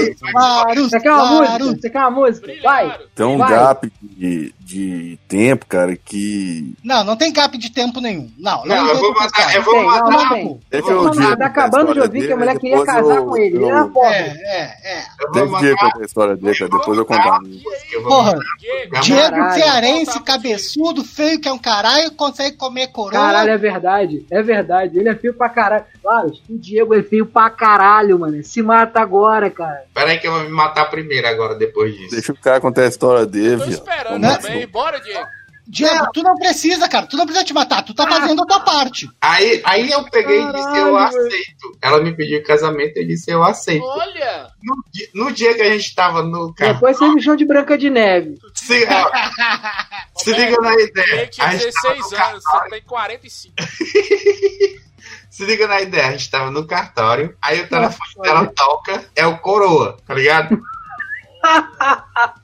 [0.76, 1.66] Você quer uma música?
[1.66, 2.54] Você quer uma música?
[2.64, 3.00] Vai.
[3.16, 3.50] Tem um Vai.
[3.50, 6.76] gap de, de tempo, cara, que.
[6.84, 8.30] Não, não tem gap de tempo nenhum.
[8.38, 10.12] Não, Não, eu tem vou matar, eu vou Tem, não, matar.
[10.12, 10.44] não tem.
[10.46, 13.56] Não, eu não, dizer tá acabando de ouvir que a mulher queria casar com ele.
[13.56, 14.14] Ele era pobre.
[14.14, 15.04] É, é, é.
[15.20, 15.76] Eu vou Tem que matar.
[15.92, 16.72] contar a história dele, cara.
[16.72, 17.40] Depois eu contar.
[17.92, 18.40] Eu vou Porra,
[19.02, 19.52] Diego.
[19.54, 23.12] Cearense, cabeçudo, feio que é um caralho, consegue comer coroa.
[23.12, 24.26] Caralho, é verdade.
[24.30, 25.00] É verdade.
[25.00, 25.86] Ele é feio pra caralho.
[26.02, 28.44] Claro, o Diego é feio pra caralho, mano.
[28.44, 29.82] Se mata agora, cara.
[29.96, 32.12] Pera aí que eu vou me matar primeiro agora, depois disso.
[32.12, 33.74] Deixa o cara contar a história dele, tô viu?
[33.74, 34.38] esperando Né?
[34.60, 34.68] Também.
[34.68, 35.28] Bora, Diego.
[35.70, 37.06] Diego, tu não precisa, cara.
[37.06, 37.84] Tu não precisa te matar.
[37.84, 39.08] Tu tá fazendo a tua parte.
[39.22, 41.78] Aí, aí eu peguei e disse, eu Caralho, aceito.
[41.80, 43.86] Ela me pediu em casamento, eu disse, eu aceito.
[43.86, 44.76] Olha, No,
[45.26, 47.88] no dia que a gente tava no carro, Depois você me chama de Branca de
[47.88, 48.40] Neve.
[48.56, 49.12] se, ó,
[50.18, 51.16] se liga na ideia.
[51.16, 53.54] Diego tinha A gente tava 16 no anos, você tem 45.
[55.30, 59.26] Se liga na ideia, a gente tava no cartório, aí o telefone dela toca, é
[59.26, 60.60] o coroa, tá ligado?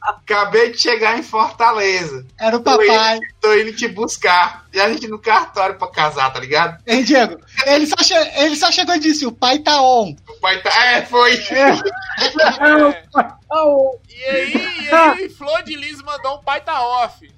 [0.01, 2.25] Acabei de chegar em Fortaleza.
[2.39, 3.19] Era o papai.
[3.41, 4.65] Tô indo te buscar.
[4.73, 6.77] E a gente no cartório pra casar, tá ligado?
[6.87, 7.39] Hein, Diego?
[7.65, 10.15] Ele só, che- ele só chegou e disse: o pai tá on.
[10.27, 10.69] O pai tá.
[10.85, 11.33] É, foi.
[11.35, 13.03] É.
[13.51, 17.29] Oh, E aí, e aí, Flor de Lis mandou um pai tá off.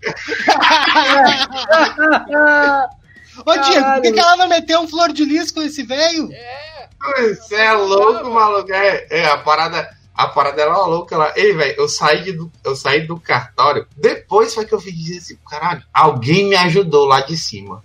[3.45, 6.29] Ô, Diego, por que, que ela não meteu um flor de lis com esse velho?
[6.31, 6.87] É,
[7.33, 8.71] Você é louco, maluco.
[8.73, 9.89] É, é, a parada.
[10.17, 11.33] A parada era louca lá.
[11.35, 13.87] Ei, velho, eu saí do, eu saí do cartório.
[13.95, 17.83] Depois foi que eu fui dizer assim, caralho, alguém me ajudou lá de cima.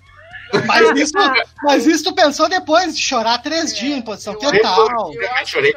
[0.67, 1.13] Mas isso,
[1.63, 5.13] mas isso tu pensou depois de chorar três dias em posição eu fetal.
[5.13, 5.73] eu acho que chorei.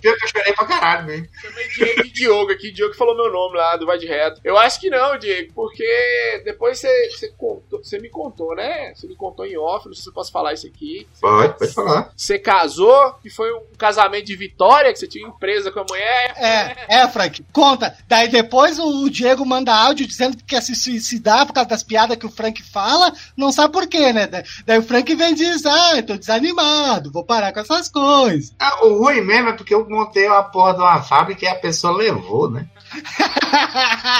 [0.00, 1.28] Pior que eu chorei pra caralho, velho.
[1.40, 4.40] Chamei Diego de Diogo aqui, Diogo que falou meu nome lá do Vai de Reto.
[4.42, 8.92] Eu acho que não, Diego, porque depois você, você, contou- você me contou, né?
[8.94, 11.06] Você me contou em off, não sei se eu posso falar isso aqui.
[11.20, 12.12] Pode, pode falar.
[12.16, 16.34] Você casou, que foi um casamento de vitória, que você tinha empresa com a mulher.
[16.36, 17.96] É, é, Frank, conta.
[18.08, 22.16] Daí depois o Diego manda áudio dizendo que quer se suicidar por causa das piadas
[22.16, 24.26] que o Frank fala, não sabe por quê, né?
[24.26, 27.88] Da- Daí o Frank vem e diz: Ah, eu tô desanimado, vou parar com essas
[27.88, 28.54] coisas.
[28.58, 31.54] Ah, o ruim mesmo é porque eu montei uma porra de uma fábrica e a
[31.54, 32.66] pessoa levou, né?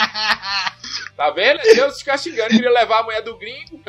[1.17, 1.61] Tá vendo?
[1.75, 3.81] Deus te castigando, queria levar a mulher do gringo.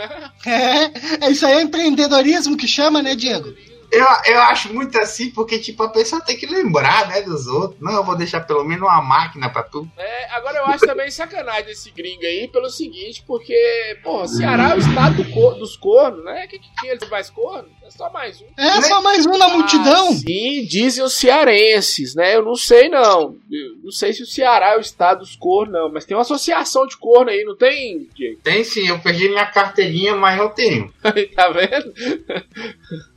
[0.45, 3.53] é, é isso aí é empreendedorismo que chama, né, Diego?
[3.91, 7.79] Eu, eu acho muito assim, porque, tipo, a pessoa tem que lembrar, né, dos outros.
[7.81, 9.85] Não, eu vou deixar pelo menos uma máquina pra tu.
[9.97, 14.75] É, agora eu acho também sacanagem desse gringo aí, pelo seguinte, porque, porra, Ceará é
[14.75, 16.45] o estado do cor- dos cornos, né?
[16.45, 17.69] O que, que tinha eles mais corno?
[17.91, 18.45] É só mais um.
[18.57, 20.09] É só mais um na multidão.
[20.09, 22.35] Ah, sim, dizem os cearenses, né?
[22.35, 23.35] Eu não sei, não.
[23.51, 25.91] Eu não sei se o Ceará é o estado dos cornos, não.
[25.91, 28.39] Mas tem uma associação de corno aí, não tem, Diego?
[28.41, 30.91] Tem sim, eu perdi minha carteirinha, mas eu tenho.
[31.35, 31.93] tá vendo?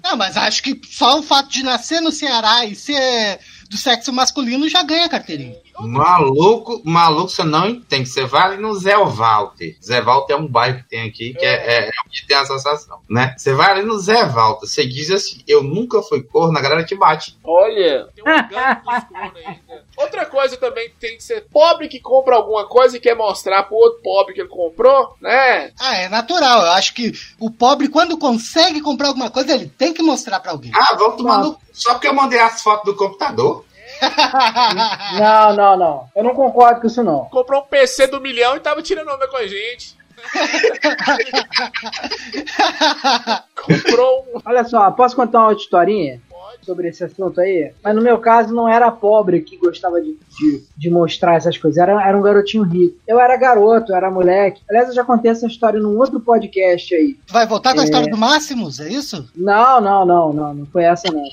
[0.03, 3.39] Não, mas acho que só o fato de nascer no Ceará e ser
[3.71, 5.64] do sexo masculino já ganha carteirinha.
[5.81, 8.09] Maluco, maluco, você não entende.
[8.09, 9.77] Você vai ali no Zé Walter.
[9.83, 12.43] Zé Walter é um bairro que tem aqui, que é, é, é onde tem a
[12.43, 13.35] associação, né?
[13.37, 16.85] Você vai ali no Zé Walter, você diz assim, eu nunca fui corno, a galera
[16.85, 17.37] te bate.
[17.45, 19.61] Olha, tem um gangue dos aí.
[19.69, 19.81] né?
[19.97, 23.77] Outra coisa também tem que ser pobre que compra alguma coisa e quer mostrar pro
[23.77, 25.73] outro pobre que ele comprou, né?
[25.81, 26.63] Ah, é natural.
[26.63, 30.53] Eu acho que o pobre, quando consegue comprar alguma coisa, ele tem que mostrar pra
[30.53, 30.73] alguém.
[30.75, 31.57] Ah, vamos tomar no...
[31.73, 33.65] Só porque eu mandei as fotos do computador.
[35.19, 36.09] Não, não, não.
[36.17, 37.25] Eu não concordo com isso, não.
[37.27, 39.97] Comprou um PC do milhão e tava tirando onda com a gente.
[43.55, 44.41] Comprou um.
[44.45, 46.21] Olha só, posso contar uma outra historinha
[46.63, 47.73] sobre esse assunto aí?
[47.83, 51.79] Mas no meu caso não era pobre que gostava de, de, de mostrar essas coisas,
[51.79, 52.97] era, era um garotinho rico.
[53.07, 54.63] Eu era garoto, eu era moleque.
[54.69, 57.15] Aliás, eu já contei essa história num outro podcast aí.
[57.27, 57.85] Tu vai voltar com a É.
[57.85, 59.29] história do Máximos, é isso?
[59.37, 61.25] Não, não, não, não, não foi essa não.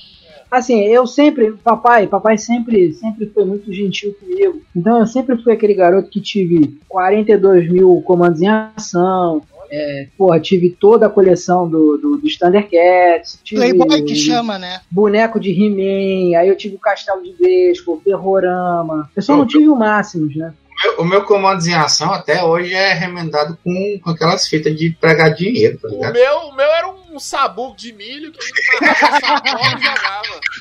[0.51, 4.61] Assim, eu sempre, papai, papai sempre, sempre foi muito gentil comigo.
[4.75, 9.41] Então eu sempre fui aquele garoto que tive 42 mil comandos em ação.
[9.73, 13.39] É, porra, tive toda a coleção do, do, dos Thundercats.
[13.41, 14.81] Tive Playboy que chama, né?
[14.91, 19.09] boneco de He-Man, aí eu tive o Castelo de Grayskull, Ferrorama.
[19.15, 20.53] Eu só não tive o Máximos, né?
[20.97, 25.34] O meu comando em ação até hoje é remendado com, com aquelas fitas de pregar
[25.34, 26.13] dinheiro, tá O ligado?
[26.13, 30.39] meu, o meu era um sabugo de milho que e jogava.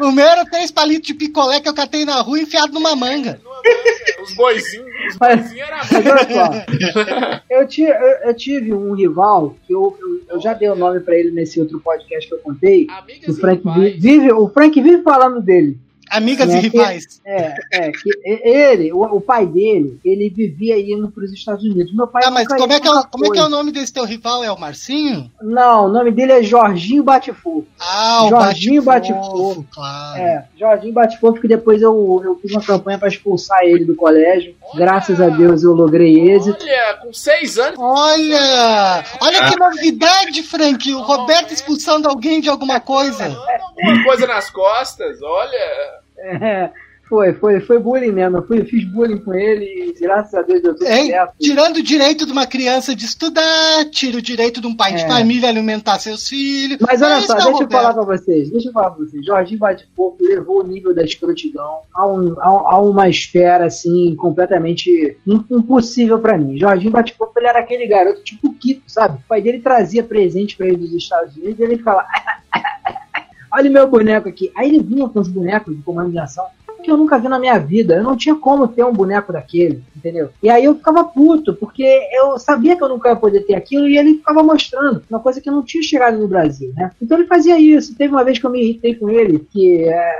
[0.00, 3.40] O meu era três palitos de picolé que eu catei na rua enfiado numa manga.
[4.22, 7.94] Os boizinhos, os boizinhos era Mas olha só, eu, ti- eu-
[8.28, 11.58] eu tive um rival que eu, eu, eu já dei o nome pra ele nesse
[11.60, 12.86] outro podcast que eu contei.
[12.90, 13.62] amigas O Frank
[13.98, 15.78] vive, o Frank vive falando dele.
[16.12, 17.20] Amigas É e que- rivais.
[17.24, 21.94] É, é, que ele, o, o pai dele, ele vivia indo pros Estados Unidos.
[21.94, 23.50] Meu pai Ah, mas como é, que é, o- como é que é o foi.
[23.50, 24.44] nome desse teu rival?
[24.44, 25.30] É o Marcinho?
[25.40, 27.66] Não, o nome dele é Jorginho Batifo.
[27.80, 29.66] Ah, o Jorginho Bate-Fofo.
[29.72, 30.20] claro.
[30.20, 34.54] É, Jorginho Batifofo, que depois eu, eu fiz uma campanha pra expulsar ele do colégio.
[34.74, 36.58] Graças a Deus eu logrei êxito.
[36.62, 37.78] Olha, com seis anos.
[37.78, 39.04] Olha!
[39.20, 40.92] Olha que novidade, Frank!
[40.94, 43.24] O Roberto expulsando alguém de alguma coisa.
[43.24, 46.01] Alguma coisa nas costas, olha.
[46.22, 46.70] É,
[47.08, 48.38] foi, foi, foi bullying mesmo.
[48.38, 51.08] Eu fui, fiz bullying com ele e graças a Deus deu tudo Hein?
[51.08, 51.34] certo.
[51.38, 55.02] Tirando o direito de uma criança de estudar, tira o direito de um pai de
[55.02, 55.06] É.
[55.08, 56.78] família alimentar seus filhos.
[56.80, 57.70] Mas olha só, deixa eu Roberto.
[57.72, 59.26] falar pra vocês, deixa eu falar pra vocês.
[59.26, 65.18] Jorginho Bate-Fogo levou o nível da escrotidão a, um- a- a uma esfera, assim, completamente
[65.26, 66.56] im- impossível pra mim.
[66.58, 69.18] Jorginho Bate-Fogo, ele era aquele garoto tipo o Kiko, sabe?
[69.18, 72.06] O pai dele trazia presente pra ele dos Estados Unidos e ele ficava...
[73.52, 74.50] Olha meu boneco aqui.
[74.56, 76.46] Aí ele vinha com os bonecos de comando de ação
[76.82, 77.94] que eu nunca vi na minha vida.
[77.94, 80.30] Eu não tinha como ter um boneco daquele, entendeu?
[80.42, 83.86] E aí eu ficava puto, porque eu sabia que eu nunca ia poder ter aquilo
[83.86, 86.90] e ele ficava mostrando uma coisa que não tinha chegado no Brasil, né?
[87.00, 87.96] Então ele fazia isso.
[87.96, 90.16] Teve uma vez que eu me irritei com ele, que é,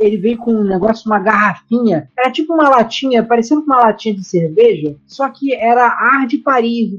[0.00, 4.24] ele veio com um negócio, uma garrafinha, era tipo uma latinha, parecendo uma latinha de
[4.24, 6.92] cerveja, só que era ar de Paris.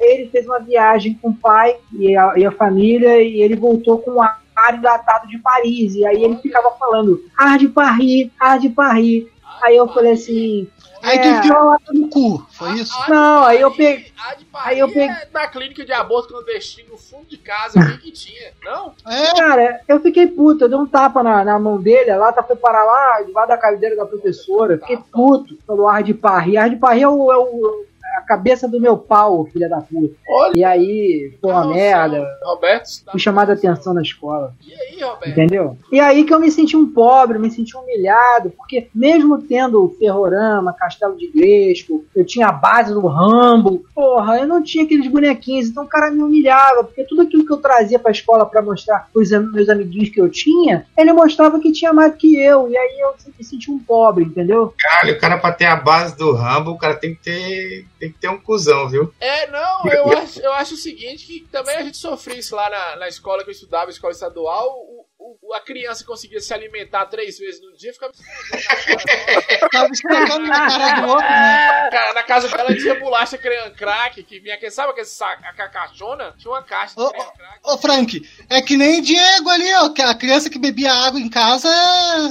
[0.00, 3.98] Ele fez uma viagem com o pai e a, e a família e ele voltou
[3.98, 5.94] com ar ar enlatado de Paris.
[5.94, 9.26] E aí ele ficava falando, ar de Paris, ar de Paris.
[9.62, 10.68] Aí eu falei assim.
[11.02, 12.92] Aí é, tu enfiou a lata no cu, foi isso?
[12.94, 14.10] A- a- Não, aí eu peguei-
[14.54, 18.10] aí eu peguei- é da clínica de aborto clandestino no fundo de casa aqui que
[18.12, 18.50] tinha.
[18.64, 18.92] Não?
[19.06, 22.42] É, Cara, eu fiquei puto, eu dei um tapa na, na mão dele, a lata
[22.42, 24.78] foi parar lá, debaixo da cadeira da professora.
[24.78, 26.56] Fiquei puto pelo ar de Paris.
[26.56, 27.84] Ar de Paris é, o, é o-
[28.18, 30.14] a cabeça do meu pau, filha da puta.
[30.28, 30.52] Olha.
[30.56, 32.26] E aí, foi uma merda.
[32.44, 34.54] Roberto, tá- Fui chamado a atenção na escola.
[34.66, 35.28] E aí, Roberto?
[35.30, 35.76] Entendeu?
[35.92, 40.72] E aí que eu me senti um pobre, me senti humilhado, porque mesmo tendo Ferrorama,
[40.72, 45.68] Castelo de Gresco, eu tinha a base do Rambo, porra, eu não tinha aqueles bonequinhos,
[45.68, 49.08] então o cara me humilhava, porque tudo aquilo que eu trazia pra escola pra mostrar
[49.12, 52.98] pros meus amiguinhos que eu tinha, ele mostrava que tinha mais que eu, e aí
[53.00, 54.72] eu me senti um pobre, entendeu?
[54.78, 58.12] Caralho, o cara pra ter a base do Rambo, o cara tem que ter, tem
[58.12, 59.12] que ter um cuzão, viu?
[59.20, 62.68] É, não, eu acho, eu acho o seguinte, que também a gente sofria isso lá
[62.70, 67.06] na, na escola que eu estudava, escola estadual, o, o- a criança conseguia se alimentar
[67.06, 68.12] três vezes no dia, ficava
[69.72, 71.88] tava esfregando na cara do outro, né?
[71.90, 76.34] Cara, na casa dela tinha bolacha crack, que vinha, aquele- sabe aquele saco, a caixona?
[76.38, 77.60] Tinha uma caixa de Ô, crack.
[77.64, 81.28] Ô, Frank, é que nem Diego ali, ó, que a criança que bebia água em
[81.28, 81.68] casa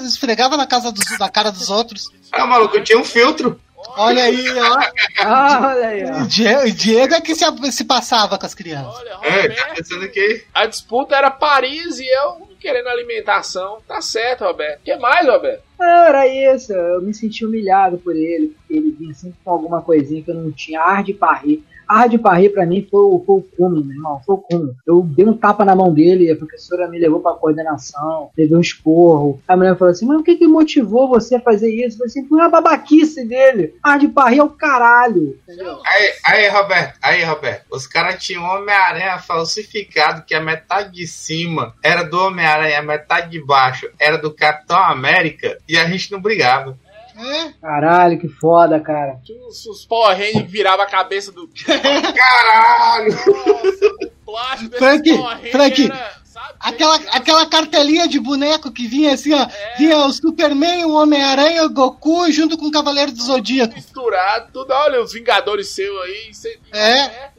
[0.05, 2.11] esfregava na, casa dos, na cara dos outros.
[2.31, 3.59] Ah, maluco, eu tinha um filtro.
[3.97, 4.79] Olha aí, ó.
[5.23, 6.21] Ah, olha aí, ó.
[6.23, 8.95] O Die- o Diego é que se, se passava com as crianças.
[8.97, 10.43] Olha, É, tá Roberto, pensando que.
[10.53, 13.77] a disputa era Paris e eu querendo alimentação.
[13.87, 14.79] Tá certo, Roberto.
[14.81, 15.61] O que mais, Roberto?
[15.79, 16.73] Não, era isso.
[16.73, 20.35] Eu me senti humilhado por ele, porque ele vinha sempre com alguma coisinha que eu
[20.35, 20.81] não tinha.
[20.81, 21.59] Ar de Paris.
[21.87, 24.21] Ar de Paris pra mim foi, foi o cume, meu irmão.
[24.25, 24.73] Foi o cume.
[24.85, 28.59] Eu dei um tapa na mão dele, a professora me levou pra coordenação, teve um
[28.59, 29.41] esporro.
[29.47, 31.95] A mulher falou assim: Mas o que que motivou você a fazer isso?
[31.95, 33.75] Eu falei assim: Foi a babaquice dele.
[33.83, 35.37] Ar de Paris é o caralho.
[35.85, 41.73] Aí, aí, Roberto, aí, Roberto, os caras tinham Homem-Aranha falsificado, que a metade de cima
[41.83, 46.21] era do Homem-Aranha, a metade de baixo era do Capitão América, e a gente não
[46.21, 46.77] brigava.
[47.17, 49.19] É, Caralho, que foda, cara.
[49.23, 51.47] Tinha uns, uns Power Rangers que virava a cabeça do.
[51.65, 53.11] Caralho!
[53.11, 56.24] Nossa, o plástico desse Frank, Power Ranger Frank, era?
[56.59, 59.41] Aquela, aquela cartelinha de boneco que vinha assim, ó.
[59.43, 59.75] É.
[59.77, 63.73] Vinha o Superman, o Homem-Aranha, o Goku, junto com o Cavaleiro do Zodíaco.
[63.75, 64.71] misturado, tudo.
[64.73, 66.33] Olha os Vingadores seu aí.
[66.33, 67.29] Cê, É.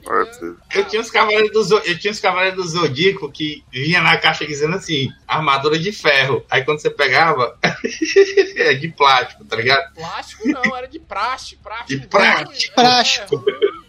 [0.72, 4.16] Eu tinha os cavaleiros do, Zo- eu tinha os cavaleiros do Zodíaco que vinha na
[4.16, 6.44] caixa dizendo assim, armadura de ferro.
[6.48, 7.58] Aí quando você pegava,
[8.56, 9.92] é de plástico, tá ligado?
[9.94, 11.56] Plástico não, era de praxe.
[11.56, 12.70] Praxe De praxe.
[12.76, 13.85] É,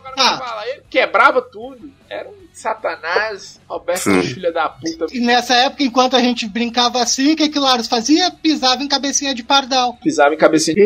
[0.00, 0.38] No Ah.
[0.38, 1.90] cavalo, ele quebrava tudo.
[2.08, 4.22] Era um Satanás, Roberto, Sim.
[4.22, 5.06] filha da puta.
[5.12, 8.30] E nessa época, enquanto a gente brincava assim, o que, que o Laros fazia?
[8.30, 9.94] Pisava em cabecinha de pardal.
[10.02, 10.76] Pisava em cabecinha.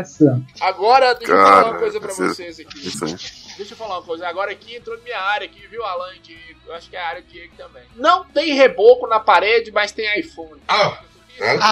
[0.00, 0.24] Isso.
[0.60, 2.86] Agora, deixa eu Cara, falar uma coisa pra você- vocês aqui.
[2.88, 3.16] Isso aí.
[3.56, 4.26] Deixa eu falar uma coisa.
[4.28, 6.12] Agora aqui entrou na minha área aqui, viu, Alan?
[6.22, 6.36] Que
[6.66, 7.82] eu acho que é a área do Diego também.
[7.96, 10.60] Não tem reboco na parede, mas tem iPhone.
[10.68, 10.98] Ah,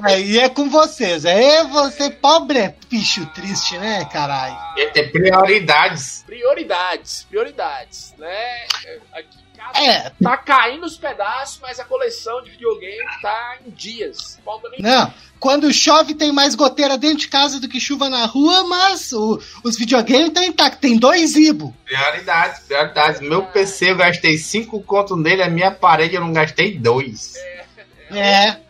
[0.05, 1.25] Aí é com vocês.
[1.25, 4.57] É você, pobre é bicho triste, né, caralho?
[4.77, 6.23] ia ter prioridades.
[6.27, 8.66] Prioridades, prioridades, né?
[9.12, 13.71] Aqui em casa É, tá caindo os pedaços, mas a coleção de videogame tá em
[13.71, 14.39] dias.
[14.79, 15.12] Não.
[15.41, 19.41] Quando chove tem mais goteira dentro de casa do que chuva na rua, mas o-
[19.62, 20.81] os videogames estão intactos.
[20.81, 21.75] Tem dois Ibo.
[21.85, 23.21] Prioridades, prioridades.
[23.21, 27.37] Meu PC eu gastei 5 conto nele, a minha parede eu não gastei 2.
[27.37, 27.68] É.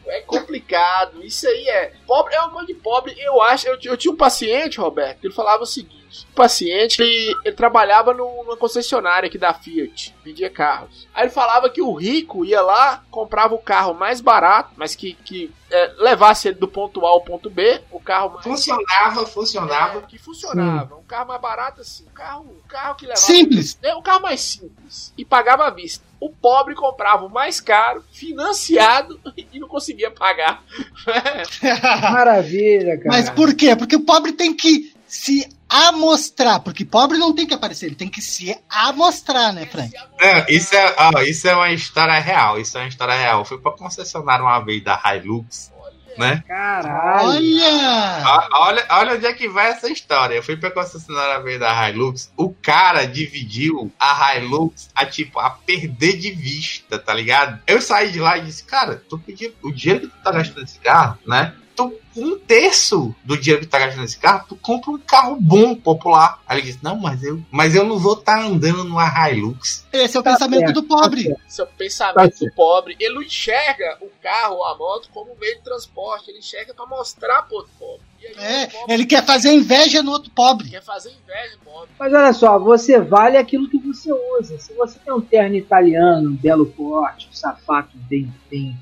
[0.06, 1.92] É complicado, isso aí é.
[2.06, 3.14] Pobre é uma coisa de pobre.
[3.18, 3.68] Eu acho.
[3.68, 7.54] Eu, eu tinha um paciente, Roberto, que ele falava o seguinte: o paciente ele, ele
[7.54, 11.06] trabalhava no- numa concessionária aqui da Fiat, vendia carros.
[11.14, 15.12] Aí ele falava que o rico ia lá, comprava o carro mais barato, mas que,
[15.12, 18.44] que é, levasse ele do ponto A ao ponto B, o carro mais.
[18.44, 19.98] Funcionava, funcionava.
[19.98, 20.96] É, que funcionava.
[20.96, 22.06] Um carro mais barato assim.
[22.06, 23.20] Um carro, um carro que levava.
[23.20, 23.78] Simples.
[23.82, 25.12] É um carro mais simples.
[25.18, 26.07] E pagava à vista.
[26.20, 29.20] O pobre comprava o mais caro, financiado,
[29.52, 30.62] e não conseguia pagar.
[32.12, 33.08] Maravilha, cara.
[33.08, 33.76] Mas por quê?
[33.76, 36.60] Porque o pobre tem que se amostrar.
[36.60, 39.92] Porque pobre não tem que aparecer, ele tem que se amostrar, né, Frank?
[40.20, 42.58] Não, isso, é, ó, isso é uma história real.
[42.58, 43.40] Isso é uma história real.
[43.40, 45.72] Eu fui pra concessionária uma vez da Hilux,
[46.18, 46.42] né?
[46.46, 47.28] Caralho.
[47.28, 48.48] Olha!
[48.52, 50.34] Olha, olha onde é que vai essa história.
[50.34, 52.32] Eu fui pra concessionária vez da Hilux.
[52.36, 57.60] O cara dividiu a Hilux a tipo a perder de vista, tá ligado?
[57.66, 60.60] Eu saí de lá e disse, cara, tu pediu o dinheiro que tu tá gastando
[60.62, 61.54] nesse carro, né?
[61.78, 65.38] Tu, um terço do dinheiro que tu tá gastando nesse carro, tu compra um carro
[65.40, 66.42] bom, popular.
[66.44, 69.86] Aí ele disse, não, mas eu, mas eu não vou estar andando numa Hilux.
[69.92, 71.36] Esse é o Tá pensamento certo, do pobre.
[71.46, 72.54] Esse é o Tá pensamento do certo.
[72.56, 72.96] pobre.
[72.98, 76.30] Ele não enxerga o carro ou a moto como meio de transporte.
[76.30, 78.02] Ele enxerga pra mostrar pro outro pobre.
[78.36, 80.70] É, pobre ele quer fazer inveja no outro pobre.
[80.70, 81.90] quer fazer inveja do pobre.
[81.96, 84.58] Mas olha só, você vale aquilo que você usa.
[84.58, 88.76] Se você tem um terno italiano, um belo corte, um sapato bem, bem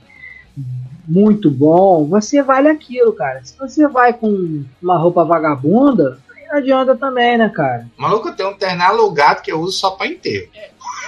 [1.06, 3.44] muito bom, você vale aquilo, cara.
[3.44, 7.86] Se você vai com uma roupa vagabunda, aí não adianta também, né, cara?
[7.96, 10.48] Maluco, eu tenho um terno alugado que eu uso só pra enterro.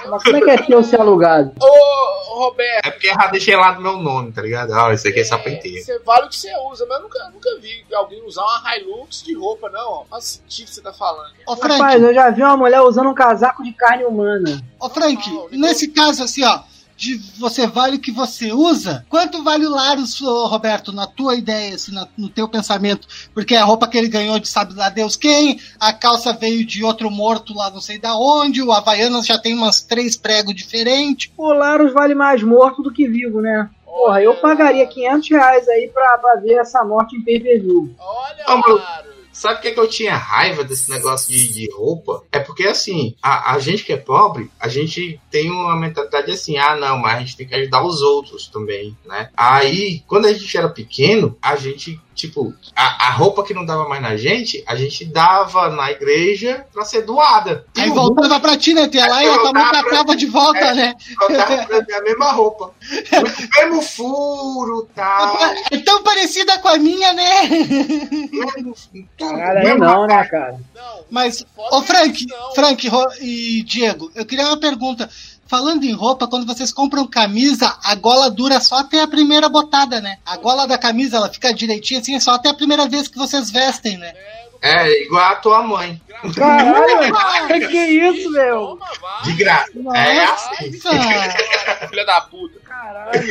[0.09, 1.51] Mas como é que é ter o ser alugado?
[1.61, 4.73] Ô, Roberto, É porque eu já deixei lá do meu nome, tá ligado?
[4.73, 5.83] Ah, isso aqui é só pra é, enterro.
[5.83, 9.23] você vale o que você usa, mas eu nunca, nunca vi alguém usar uma Hilux
[9.23, 9.91] de roupa, não.
[9.91, 10.05] Ó.
[10.09, 11.31] Faz sentido o que você tá falando.
[11.45, 14.61] Ô, Rapaz, Frank, eu já vi uma mulher usando um casaco de carne humana.
[14.79, 15.21] ô, Frank,
[15.51, 16.61] nesse caso assim, ó,
[16.99, 21.73] de você vale o que você usa, quanto vale o Larus, Roberto, na tua ideia,
[21.75, 23.07] assim, na- no teu pensamento?
[23.33, 26.83] Porque a roupa que ele ganhou de sabe lá Deus quem, a calça veio de
[26.83, 31.31] outro morto lá não sei da onde, o Havaianas já tem umas três pregos diferentes.
[31.37, 33.69] O Larus vale mais morto do que vivo, né?
[33.85, 37.95] Porra, eu pagaria 500 reais aí pra, pra ver essa morte em pay-per-view.
[37.97, 38.43] Olha.
[38.75, 39.08] Laro.
[39.39, 42.25] Sabe por que, que eu tinha raiva desse negócio de, de roupa?
[42.29, 46.57] É porque, assim, a, a gente que é pobre, a gente tem uma mentalidade assim,
[46.57, 49.29] ah, não, mas a gente tem que ajudar os outros também, né?
[49.37, 53.87] Aí, quando a gente era pequeno, a gente, tipo, a, a roupa que não dava
[53.87, 57.65] mais na gente, a gente dava na igreja pra ser doada.
[57.77, 58.87] E Aí voltava pra ti, né?
[58.87, 60.73] Tu ia lá e a tua mãe Voltava catava de volta, É.
[60.75, 60.95] né?
[61.19, 62.65] Hulk botava pra mim a mesma roupa.
[62.65, 65.37] O mesmo furo, tal.
[65.71, 67.43] É tão parecida com a minha, né?
[67.47, 68.75] mesmo-
[69.17, 70.59] tudo, Caralho, aí mesmo não, né, cara?
[70.75, 72.53] Não, Mas, ô Frank, não.
[72.53, 72.89] Frank
[73.21, 75.09] e Diego, eu queria uma pergunta.
[75.49, 79.99] Falando em roupa, quando vocês compram camisa, a gola dura só até a primeira botada,
[79.99, 80.19] né?
[80.23, 83.17] A gola da camisa, ela fica direitinha assim, é só até a primeira vez que
[83.17, 84.13] vocês vestem, né?
[84.61, 85.99] É, igual a tua mãe.
[86.35, 88.77] Caralho, que que é isso, meu?
[89.23, 89.71] De graça.
[89.95, 90.71] É assim.
[90.83, 91.87] Nossa!
[91.87, 92.59] Filha da puta.
[92.59, 93.23] Caralho.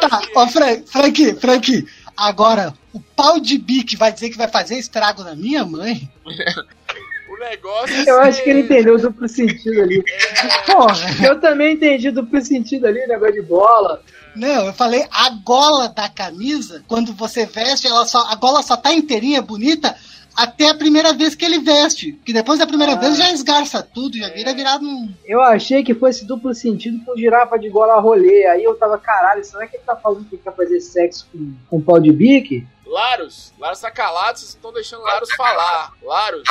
[0.00, 1.86] Tá, ô Frank, Frank, Frank,
[2.16, 6.10] agora, o pau de bique vai dizer que vai fazer estrago na minha mãe?
[7.44, 10.02] O negócio é Eu acho que ele entendeu o duplo sentido ali.
[10.66, 14.02] Porra, eu também entendi duplo sentido ali, negócio de bola.
[14.34, 18.76] Não, eu falei a gola da camisa, quando você veste, ela só, a gola só
[18.76, 19.94] tá inteirinha, bonita,
[20.34, 22.18] até a primeira vez que ele veste.
[22.24, 22.96] Que depois da primeira Ah.
[22.96, 25.12] vez já esgarça tudo, já vira virado um.
[25.24, 28.46] Eu achei que fosse duplo sentido com girafa de gola rolê.
[28.46, 31.80] Aí eu tava, caralho, será que ele tá falando que quer fazer sexo com, com
[31.80, 32.66] pau de bique?
[32.86, 35.92] Laros, Laros tá calado, vocês estão deixando Laros falar.
[36.02, 36.42] Laros,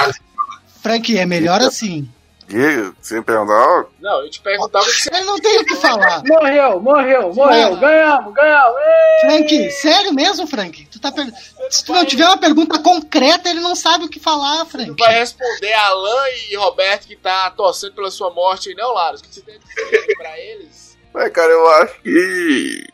[0.84, 2.10] Frank, é melhor assim.
[2.46, 2.92] Que?
[3.02, 5.10] Você me perguntar, Não, eu te perguntava o que você.
[5.16, 6.22] Ele não tem o que falar.
[6.26, 7.78] Morreu, morreu, morreu.
[7.78, 8.76] Ganhamos, ganhamos.
[8.78, 9.22] Ê!
[9.22, 10.86] Frank, sério mesmo, Frank?
[10.92, 11.26] Tu tá per...
[11.70, 14.94] Se tu não tiver uma pergunta concreta, ele não sabe o que falar, Frank.
[15.00, 19.22] Vai responder a Alan e Roberto que tá torcendo pela sua morte aí, não, Laros?
[19.22, 20.98] O que você tem a dizer pra eles?
[21.16, 22.88] Ué, cara, eu acho que.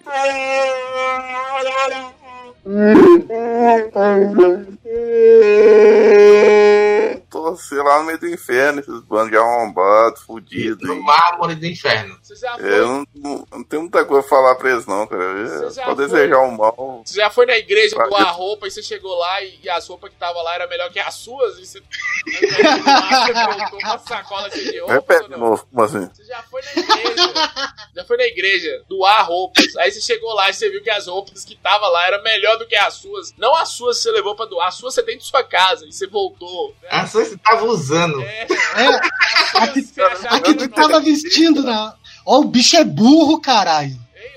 [7.29, 10.87] Tô, sei lá, no meio do inferno, esses bandos de arrombado, fudido.
[10.87, 12.17] No mármore do inferno.
[12.21, 15.47] Você já foi, Eu não, não, tenho muita coisa pra falar pra eles, não, cara.
[15.47, 16.07] Você já Pode foi?
[16.07, 17.03] desejar um mal.
[17.05, 18.09] você já foi na igreja Vai.
[18.09, 20.89] doar roupa e você chegou lá e, e as roupas que tava lá eram melhor
[20.91, 21.57] que as suas?
[21.59, 21.81] E você,
[22.25, 26.09] você voltou uma sacola cheia de roupas Repete como assim?
[26.13, 27.33] Você já foi na igreja.
[27.95, 29.75] já foi na igreja doar roupas.
[29.77, 32.57] Aí você chegou lá e você viu que as roupas que tava lá eram melhor
[32.57, 33.33] do que as suas.
[33.37, 35.85] Não as suas que você levou pra doar, as suas você tem de sua casa
[35.85, 36.75] e você voltou.
[36.81, 36.89] né?
[36.91, 38.21] A sua você tava usando.
[38.21, 38.87] É, É,
[39.59, 41.95] as suas você achava a que tu tava vestindo na.
[42.25, 43.97] Ó, o bicho é burro, caralho.
[44.15, 44.29] Ei.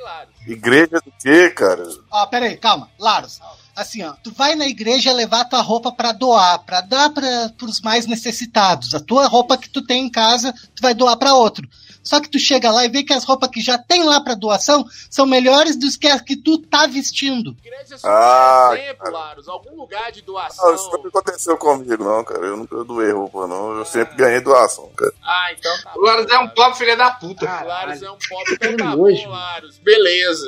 [0.47, 1.87] Igreja do quê, cara?
[2.11, 2.91] Ó, pera aí, calma.
[2.99, 3.41] Laros,
[3.77, 7.81] assim, ó, tu vai na igreja levar tua roupa pra doar, pra dar para pros
[7.81, 8.95] mais necessitados.
[8.95, 11.69] A tua roupa que tu tem em casa, tu vai doar pra outro.
[12.03, 14.35] Só que tu chega lá e vê que as roupas que já tem lá pra
[14.35, 17.57] doação são melhores do que as que tu tá vestindo.
[17.65, 19.11] Igreja Ah, um exemplo.
[19.13, 19.49] Laros.
[19.49, 21.03] Algum lugar de Não, isso doação.
[21.03, 22.45] nunca aconteceu comigo, não, cara.
[22.47, 23.77] Eu nunca doei roupa, não.
[23.79, 25.13] Eu sempre ganhei doação, cara.
[25.23, 27.47] Ah, então tá O Laros é um pobre filho da puta.
[27.47, 27.69] Caralho.
[27.69, 28.59] Laros é um pobre.
[28.59, 29.23] Que tá nojo.
[29.25, 29.79] bom, Laros.
[29.79, 30.47] Beleza.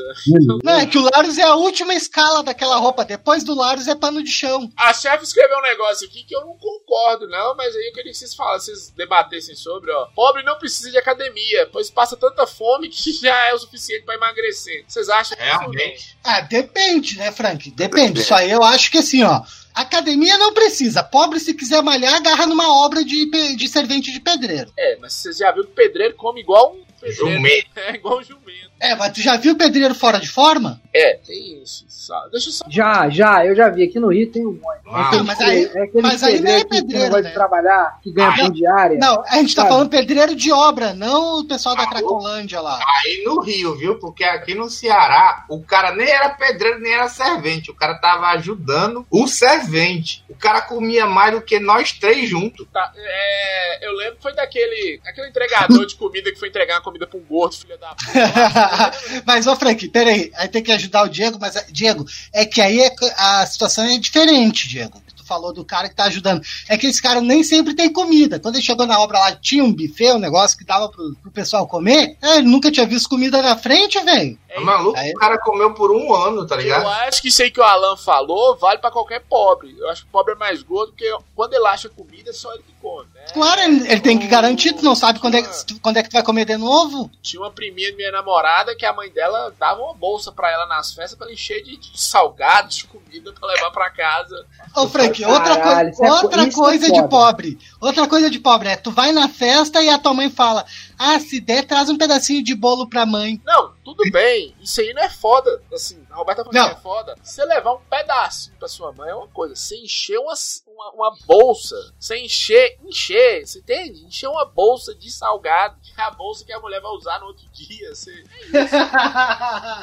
[0.62, 3.04] Não, é que o Laros é a última escala daquela roupa.
[3.04, 4.70] Depois do Laros é pano de chão.
[4.76, 8.12] A chefe escreveu um negócio aqui que eu não concordo, não, mas aí eu queria
[8.12, 10.06] que vocês falassem, vocês debatessem sobre, ó.
[10.14, 14.14] Pobre não precisa de academia, pois passa tanta fome que já é o suficiente pra
[14.14, 14.84] emagrecer.
[14.86, 15.36] Vocês acham?
[15.38, 16.16] Realmente.
[16.22, 17.70] Ah, depende, né, Frank?
[17.70, 18.20] Depende.
[18.20, 19.42] Isso aí eu acho que assim, ó.
[19.74, 21.02] Academia não precisa.
[21.02, 24.72] Pobre, se quiser malhar, agarra numa obra de, de servente de pedreiro.
[24.78, 27.34] É, mas você já viu que pedreiro come igual um pedreiro.
[27.36, 27.64] Jumento.
[27.76, 28.44] É, igual um jumento.
[28.80, 30.80] É, mas tu já viu pedreiro fora de forma?
[30.92, 31.84] É, tem isso.
[31.88, 32.64] Só- Deixa eu só.
[32.68, 33.84] Já, já, eu já vi.
[33.84, 34.80] Aqui no Rio tem um monte.
[34.86, 37.28] Ah, aquele mas aí- é aquele mas aí não é pedreiro que- né?
[37.28, 38.98] de trabalhar, que ganha Ah, por diária.
[38.98, 39.72] Não, a gente tá Sabe?
[39.74, 42.78] falando pedreiro de obra, não o pessoal da Cracolândia lá.
[43.04, 43.98] Aí no Rio, viu?
[43.98, 47.70] Porque aqui no Ceará, o cara nem era pedreiro, nem era servente.
[47.70, 50.24] O cara tava ajudando o servente.
[50.28, 52.66] O cara comia mais do que nós três juntos.
[52.72, 56.82] Tá, é, eu lembro que foi daquele aquele entregador de comida que foi entregar uma
[56.94, 59.22] comida pra um gordo, filho da puta.
[59.26, 62.80] mas, ô Frank, peraí, aí tem que ajudar o Diego, mas, Diego, é que aí
[62.80, 65.02] é a situação é diferente, Diego.
[65.16, 66.42] Tu falou do cara que tá ajudando.
[66.68, 68.38] É que esse cara nem sempre tem comida.
[68.38, 71.30] Quando ele chegou na obra lá, tinha um buffet, um negócio que dava pro, pro
[71.30, 72.16] pessoal comer.
[72.20, 74.38] É, ele nunca tinha visto comida na frente, velho.
[74.50, 76.86] É, Maluco, Aí- o cara comeu por um ano, tá Eu ligado?
[76.86, 79.74] acho que isso aí que o Alan falou vale pra qualquer pobre.
[79.78, 82.52] Eu acho que o pobre é mais gordo porque quando ele acha comida é só
[82.52, 83.08] ele que come.
[83.14, 83.24] Né?
[83.32, 86.10] Claro, ele, ele tem que garantir, tu não sabe quando é, que- quando é que
[86.10, 87.10] tu vai comer de novo.
[87.22, 90.66] Tinha uma priminha de minha namorada que a mãe dela dava uma bolsa pra ela
[90.66, 94.46] nas festas pra ela encher de, de salgados, de comida pra levar pra casa.
[94.76, 97.58] Ô, Frank, outra, Caralho, coi- é outra é coisa de pobre.
[97.80, 100.64] Outra coisa de pobre é, tu vai na festa e a tua mãe fala,
[100.98, 103.40] ah, se der, traz um pedacinho de bolo pra mãe.
[103.44, 104.54] Não, tudo bem.
[104.62, 105.62] Isso aí não é foda.
[105.72, 106.68] Assim, a Roberta falou Não.
[106.68, 107.14] que é foda.
[107.22, 109.54] Você levar um pedacinho pra sua mãe é uma coisa.
[109.56, 110.34] Você encher uma,
[110.74, 111.76] uma, uma bolsa.
[111.98, 114.04] Você encher, encher, você entende?
[114.04, 115.76] Encher uma bolsa de salgado.
[115.82, 117.94] Que é a bolsa que a mulher vai usar no outro dia.
[117.94, 118.24] Você...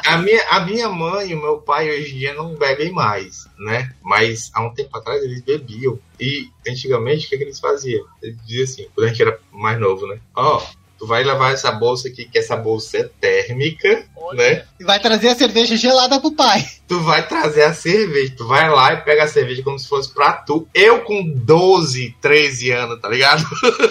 [0.05, 3.47] A minha, a minha mãe e o meu pai hoje em dia não bebem mais,
[3.57, 3.93] né?
[4.01, 5.99] Mas há um tempo atrás eles bebiam.
[6.19, 8.05] E antigamente o que, que eles faziam?
[8.21, 10.19] Eles diziam assim, quando a gente era mais novo, né?
[10.35, 10.61] Ó,
[10.97, 14.67] tu vai levar essa bolsa aqui, que essa bolsa é térmica, Olha, né?
[14.79, 16.63] E vai trazer a cerveja gelada pro pai.
[16.91, 20.13] Tu vai trazer a cerveja, tu vai lá e pega a cerveja como se fosse
[20.13, 20.67] pra tu.
[20.73, 23.45] Eu com 12, 13 anos, tá ligado?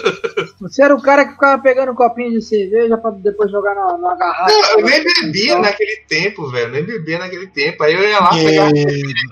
[0.60, 3.96] Você era o cara que ficava pegando um copinho de cerveja pra depois jogar na,
[3.96, 4.52] na garrafa.
[4.52, 6.72] Não, eu nem bebia naquele tempo, velho.
[6.72, 7.82] Nem bebia naquele tempo.
[7.82, 8.70] Aí eu ia lá pegar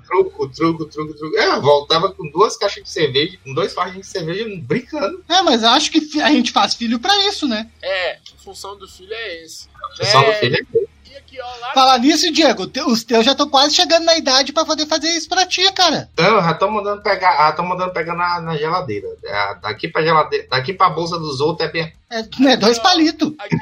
[0.06, 1.36] truco, truco, truco, truco.
[1.36, 5.22] É, Eu voltava com duas caixas de cerveja, com dois fardos de cerveja, brincando.
[5.28, 7.68] É, mas eu acho que a gente faz filho pra isso, né?
[7.82, 9.68] É, a função do filho é esse.
[10.04, 10.88] Só É, do filho é E
[11.28, 14.52] aqui, ó, lá Falar nisso, Diego, te- os teus já estão quase chegando na idade
[14.52, 16.08] pra poder fazer isso pra ti, cara.
[16.14, 19.06] Então, já estão mandando pegar, já estão mandando pegar na, na geladeira.
[19.24, 21.92] É, daqui pra geladeira, daqui pra bolsa dos outros é bem.
[22.10, 23.32] É, né, dois palitos.
[23.38, 23.56] Aqui,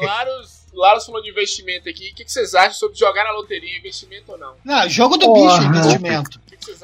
[0.00, 2.10] ó, Laros, Laros falou de investimento aqui.
[2.10, 4.54] O que, que vocês acham sobre jogar na loteria, investimento ou não?
[4.64, 5.58] Não, jogo do Porra.
[5.58, 6.40] bicho, investimento.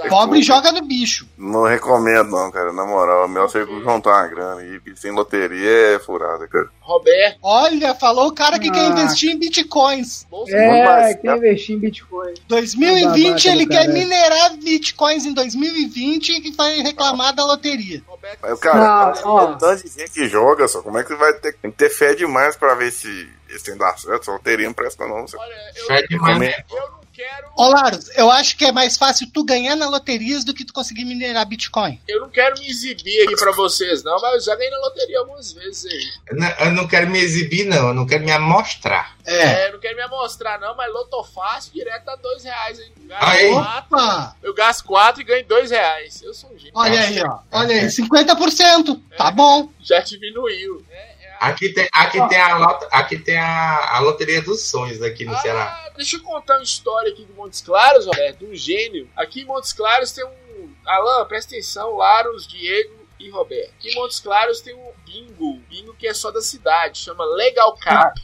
[0.08, 1.26] Pobre joga no bicho.
[1.36, 2.72] Não recomendo, não, cara.
[2.72, 6.68] Na moral, é melhor você juntar uma grana aí, porque sem loteria é furada, cara.
[6.80, 8.72] Roberto, Olha, falou o cara que Ah.
[8.72, 10.26] quer investir em bitcoins.
[10.48, 12.34] É, mais, quer investir em Bitcoin.
[12.48, 18.02] 2020 Babaca ele quer minerar bitcoins em 2020 e vai reclamar da loteria.
[18.06, 21.52] Roberto, Mas, cara, um tanto de gente que joga, só como é que vai ter,
[21.54, 24.24] tem que ter fé demais pra ver se esse tem dar certo?
[24.26, 25.26] Só loteria não presta, não.
[25.26, 26.54] Você olha, eu, Fé demais, né?
[26.70, 27.48] eu não quero.
[27.56, 30.72] Ô, Laros, eu acho que é mais fácil tu ganhar na loterias do que tu
[30.72, 32.00] conseguir minerar bitcoin.
[32.06, 35.18] Eu não quero me exibir aqui pra vocês, não, mas eu já ganhei na loteria
[35.18, 36.08] algumas vezes aí.
[36.30, 37.88] Eu não- Eu não quero me exibir, não.
[37.88, 39.16] Eu não quero me amostrar.
[39.26, 39.66] É.
[39.66, 42.92] É, não quero me amostrar, não, mas loto fácil direto dá dois reais, hein?
[43.20, 43.50] Aí.
[43.52, 44.36] quatro, Opa!
[44.42, 46.22] eu gasto quatro e ganho dois reais.
[46.22, 46.72] Eu sou um gênio.
[46.74, 47.38] Olha aí, ó.
[47.52, 49.00] Olha aí, 50%.
[49.16, 49.70] Tá bom.
[49.80, 50.84] Já diminuiu.
[50.90, 54.62] É, é a- Aqui tem, aqui tem, a, lot- aqui tem a, a Loteria dos
[54.68, 55.82] Sonhos aqui no Ceará.
[55.86, 59.08] Ah, deixa eu contar uma história aqui de Montes Claros, Roberto, um gênio.
[59.16, 60.70] Aqui em Montes Claros tem um.
[60.86, 63.70] Alan, presta atenção, Laros, Diego e Roberto.
[63.78, 65.58] Aqui em Montes Claros tem um bingo.
[65.68, 68.18] Bingo que é só da cidade, chama Legal Cap.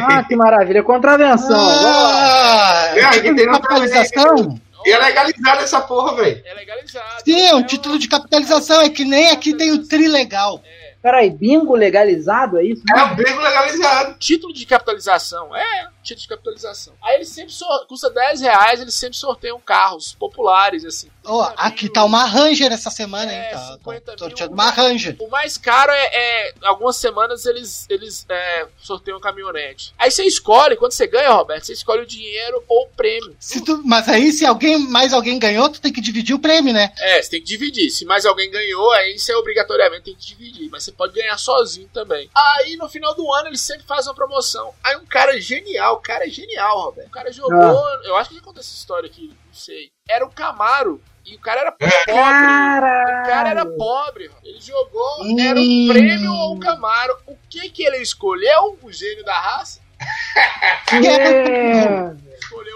[0.00, 0.82] Ah, que maravilha.
[0.82, 1.56] Contravenção.
[1.58, 4.60] Ah, É, aqui tem capitalização?
[4.84, 6.42] E é legalizada essa porra, velho.
[6.44, 7.22] É legalizado.
[7.24, 8.80] Sim, é um um- título de capitalização.
[8.80, 10.60] É que nem aqui tem o Trilegal.
[11.02, 12.82] Peraí, bingo legalizado, é isso?
[12.96, 14.14] É um bingo legalizado.
[14.20, 15.54] Título de capitalização.
[15.54, 16.94] É, título de capitalização.
[17.02, 17.86] Aí eles sempre sor...
[17.86, 21.10] custa 10 reais, eles sempre sorteiam carros populares, assim.
[21.24, 21.92] 50 aqui mil.
[21.92, 23.38] tá uma Ranger essa semana, hein?
[23.38, 24.48] É, Tá, 50 tá mil.
[24.50, 25.16] uma Ranger.
[25.20, 26.04] O mais caro é,
[26.48, 29.94] é- Algumas semanas eles, eles é, sorteiam caminhonete.
[29.98, 33.36] Aí você escolhe, quando você ganha, Roberto, você escolhe o dinheiro ou o prêmio.
[33.64, 36.92] Tu- mas aí, se alguém mais alguém ganhou, tu tem que dividir o prêmio, né?
[36.98, 37.90] É, você tem que dividir.
[37.90, 40.68] Se mais alguém ganhou, aí você obrigatoriamente tem que dividir.
[40.70, 42.30] Mas você pode ganhar sozinho também.
[42.34, 44.72] Aí no final do ano eles sempre fazem uma promoção.
[44.82, 47.08] Aí um cara genial, o cara é genial, Roberto.
[47.08, 47.88] O cara jogou.
[48.04, 49.90] Eu acho que já contei essa história aqui, não sei.
[50.08, 51.00] Era o Camaro.
[51.24, 51.94] E o cara era pobre.
[52.08, 54.28] O Cara, era pobre.
[54.42, 55.36] Ele jogou, Hum.
[55.38, 57.16] era um prêmio ou um Camaro.
[57.28, 58.76] O que que ele escolheu?
[58.82, 59.80] O gênio da raça?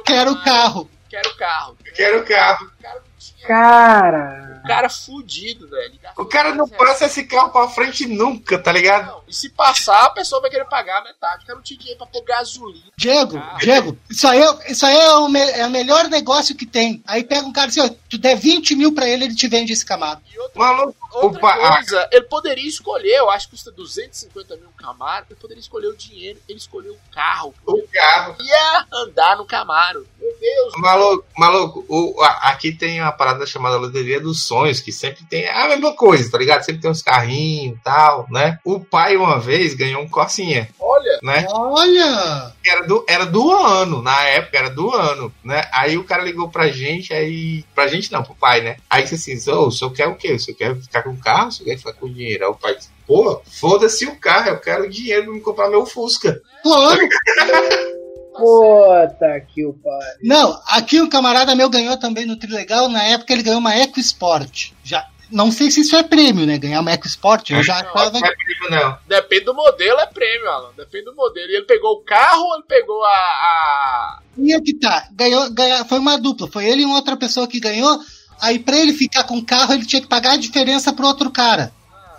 [0.07, 0.91] Quero o carro.
[1.09, 1.77] Quero o carro.
[1.95, 2.67] Quero o carro.
[2.67, 3.47] O cara não tinha.
[3.49, 4.56] cara.
[4.67, 5.95] O cara fudido, velho.
[6.03, 6.89] Gastou O cara não 10 reais.
[6.93, 9.07] passa esse carro pra frente nunca, tá ligado?
[9.07, 11.45] Não, e se passar, a pessoa vai querer pagar a metade.
[11.45, 12.87] O cara não tinha dinheiro pra pôr gasolina.
[12.97, 13.57] Diego, Ah.
[13.61, 17.03] Diego, isso aí, é- isso aí é, o me- é o melhor negócio que tem.
[17.07, 19.73] Aí pega um cara assim, ó, tu der 20 mil pra ele, ele te vende
[19.73, 20.21] esse Camaro.
[20.33, 21.41] E outra, Maluco, outra
[21.77, 25.87] coisa, ele poderia escolher, eu acho que custa 250 mil um Camaro, ele poderia escolher
[25.89, 27.55] o dinheiro, ele escolheu o carro.
[27.67, 28.37] o carro.
[28.41, 30.07] Ia andar no Camaro.
[30.21, 30.73] Meu Deus.
[30.77, 34.43] Maluco, maluco, o, a- aqui tem uma parada chamada Loteria dos
[34.83, 36.63] Que sempre tem a mesma coisa, tá ligado?
[36.63, 38.59] Sempre tem uns carrinhos e tal, né?
[38.65, 41.47] O pai, uma vez, ganhou um Corsinha, Olha, né?
[41.51, 42.53] Olha!
[42.65, 45.69] Era do, era do ano, na época, era do ano, né?
[45.73, 47.65] Aí o cara ligou pra gente, aí.
[47.75, 48.77] Pra gente não, pro pai, né?
[48.89, 50.33] Aí disse assim: Ô, o senhor quer o quê?
[50.33, 51.49] O senhor quer ficar com o carro?
[51.49, 52.45] O senhor quer ficar com o dinheiro?
[52.45, 55.87] Aí o pai disse: Pô, foda-se o carro, eu quero dinheiro pra me comprar meu
[55.87, 56.41] Fusca.
[56.63, 57.09] Claro!
[58.37, 60.09] Puta que o pai.
[60.23, 64.73] Não, aqui um camarada meu ganhou também no Trilegal, na época ele ganhou uma EcoSport.
[64.85, 66.57] Já, não sei se isso é prêmio, né?
[66.59, 68.11] Ganhar uma EcoSport, eu já Não, achava...
[68.21, 68.99] Não é primo, não.
[69.07, 70.71] depende do modelo, é prêmio, Alan.
[70.77, 71.49] Depende do modelo.
[71.51, 73.09] E ele pegou o carro ou ele pegou a.
[73.09, 74.19] a...
[74.39, 77.59] Ia que tá, ganhou, ganhou, foi uma dupla, foi ele e uma outra pessoa que
[77.59, 77.99] ganhou,
[78.41, 81.31] aí pra ele ficar com o carro, ele tinha que pagar a diferença pro outro
[81.31, 81.73] cara.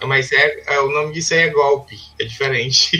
[0.03, 2.91] Mas é, é- o nome disso aí é golpe, é diferente.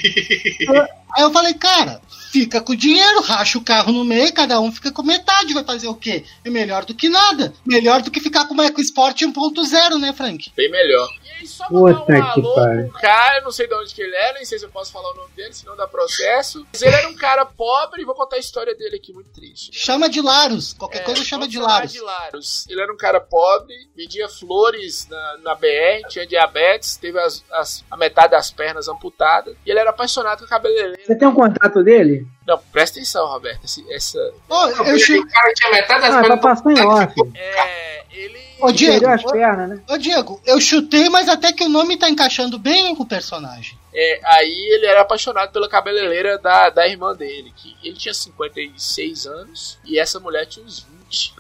[1.15, 2.02] Aí eu falei, cara,
[2.32, 5.64] fica com o dinheiro, racha o carro no meio, cada um fica com metade, vai
[5.64, 6.24] fazer o quê?
[6.44, 7.54] É melhor do que nada.
[7.66, 10.52] Melhor do que ficar com uma EcoSport 1.0, né, Frank?
[10.56, 11.10] Bem melhor.
[11.41, 14.34] E só mandar Puta um alô cara, eu não sei de onde que ele é,
[14.34, 16.65] nem sei se eu posso falar o nome dele, senão dá processo.
[16.73, 19.72] Mas ele era um cara pobre, e vou contar a história dele aqui, muito triste.
[19.73, 21.91] Chama de Laros, qualquer É, coisa chama de Laros.
[21.91, 22.65] de Laros.
[22.69, 27.84] Ele era um cara pobre, vendia flores na, na BR, tinha diabetes, teve as, as-
[27.89, 29.55] a metade das pernas amputadas.
[29.65, 31.01] E ele era apaixonado com cabeleireiro.
[31.05, 32.26] Você tem um contato dele?
[32.48, 33.65] Não, presta atenção, Roberto.
[33.65, 34.18] esse- essa.
[34.49, 37.14] Ô, eu chu- O cara tinha metade das Ah, tá pernas passando em off.
[37.36, 37.98] É.
[38.11, 38.40] Ele.
[38.60, 39.82] Ô, Diego, Perdeu as pernas, né?
[39.88, 43.78] Ô, Diego, eu chutei, mas até que o nome tá encaixando bem com o personagem.
[43.94, 49.26] É, aí ele era apaixonado pela cabeleireira da, da irmã dele, que ele tinha 56
[49.28, 50.97] anos e essa mulher tinha uns 20,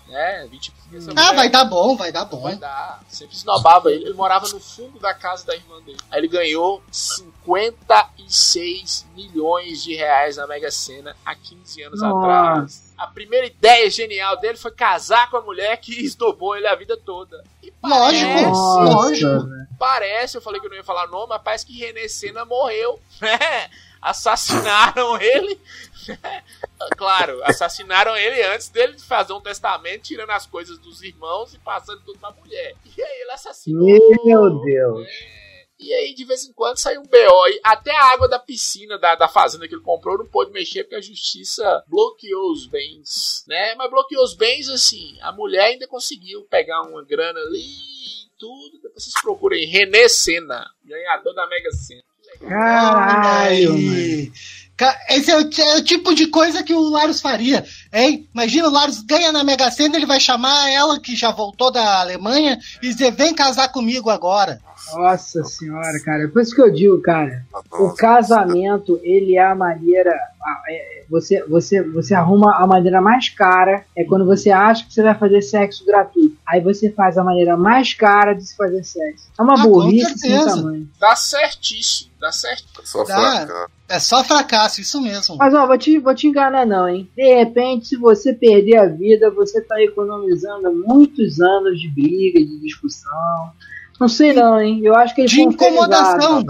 [0.07, 0.47] né?
[0.49, 2.41] 20 essa Ah, vai dar bom, vai dar bom.
[2.43, 3.01] Vai dar.
[3.09, 4.05] Sempre esnobava ele.
[4.05, 5.97] Ele morava no fundo da casa da irmã dele.
[6.09, 12.17] Aí ele ganhou 56 milhões de reais na Mega Sena há 15 anos Nossa.
[12.17, 12.93] atrás.
[12.97, 16.97] A primeira ideia genial dele foi casar com a mulher que esnobou ele a vida
[16.97, 17.43] toda.
[17.61, 19.49] E Lógico, parece, lógico.
[19.49, 19.67] velho.
[19.77, 22.99] parece, eu falei que eu não ia falar nome, mas parece que René Senna morreu,
[23.21, 23.69] né?
[24.01, 25.59] Assassinaram ele,
[26.95, 32.01] Claro, assassinaram ele antes dele fazer um testamento, tirando as coisas dos irmãos e passando
[32.03, 32.75] tudo pra mulher.
[32.85, 33.85] E aí ele assassinou.
[34.23, 35.07] Meu Deus.
[35.07, 35.47] É.
[35.79, 37.43] E aí, de vez em quando, sai um BO.
[37.45, 37.59] aí.
[37.63, 40.95] Até a água da piscina da, da fazenda que ele comprou não pôde mexer porque
[40.95, 43.75] a justiça bloqueou os bens, né?
[43.75, 45.15] Mas bloqueou os bens, assim.
[45.21, 48.81] A mulher ainda conseguiu pegar uma grana ali e tudo.
[48.81, 52.01] Depois vocês procurem René Senna, ganhador da Mega Sena.
[52.39, 54.31] Caralho, mano.
[55.09, 58.27] Esse é o, é o tipo de coisa que o Larus faria, hein?
[58.33, 61.99] Imagina o Larus ganha na Mega Sena, ele vai chamar ela, que já voltou da
[61.99, 64.59] Alemanha, e dizer: vem casar comigo agora.
[64.93, 66.27] Nossa senhora, cara.
[66.29, 67.43] Por isso que eu digo, cara.
[67.71, 70.11] O casamento, ele é a maneira.
[70.69, 73.83] é- Você, você, você arruma a maneira mais cara.
[73.95, 76.37] É quando você acha que você vai fazer sexo gratuito.
[76.45, 79.25] Aí você faz a maneira mais cara de se fazer sexo.
[79.37, 80.87] É uma Ah, burrice sem tamanho.
[80.99, 82.65] Dá certíssimo, dá certo.
[82.83, 83.67] Só Dá.
[83.89, 85.37] É só fracasso, isso mesmo.
[85.37, 87.09] Mas ó, vou te, vou te enganar não, hein?
[87.15, 92.59] De repente, se você perder a vida, você tá economizando muitos anos de briga, de
[92.59, 93.51] discussão.
[93.99, 94.79] Não sei não, hein?
[94.83, 96.47] Eu acho que eles De incomodação, de-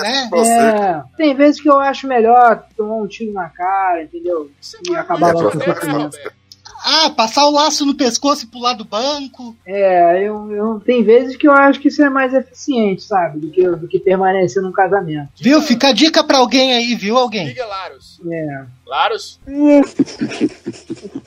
[0.00, 0.28] né?
[0.48, 4.50] É, tem vezes que eu acho melhor tomar um tiro na cara, entendeu?
[4.60, 5.58] Você E acabar logo com
[6.90, 9.54] Ah, passar o laço no pescoço e pular do banco.
[9.66, 13.40] É, eu, eu, tem vezes que eu acho que isso é mais eficiente, sabe?
[13.40, 15.28] Do que, do que permanecer num casamento.
[15.38, 15.60] Viu?
[15.60, 17.18] Fica a dica pra alguém aí, viu?
[17.18, 17.48] Alguém.
[17.48, 18.18] Diga, Larus.
[18.30, 19.38] É, Larus?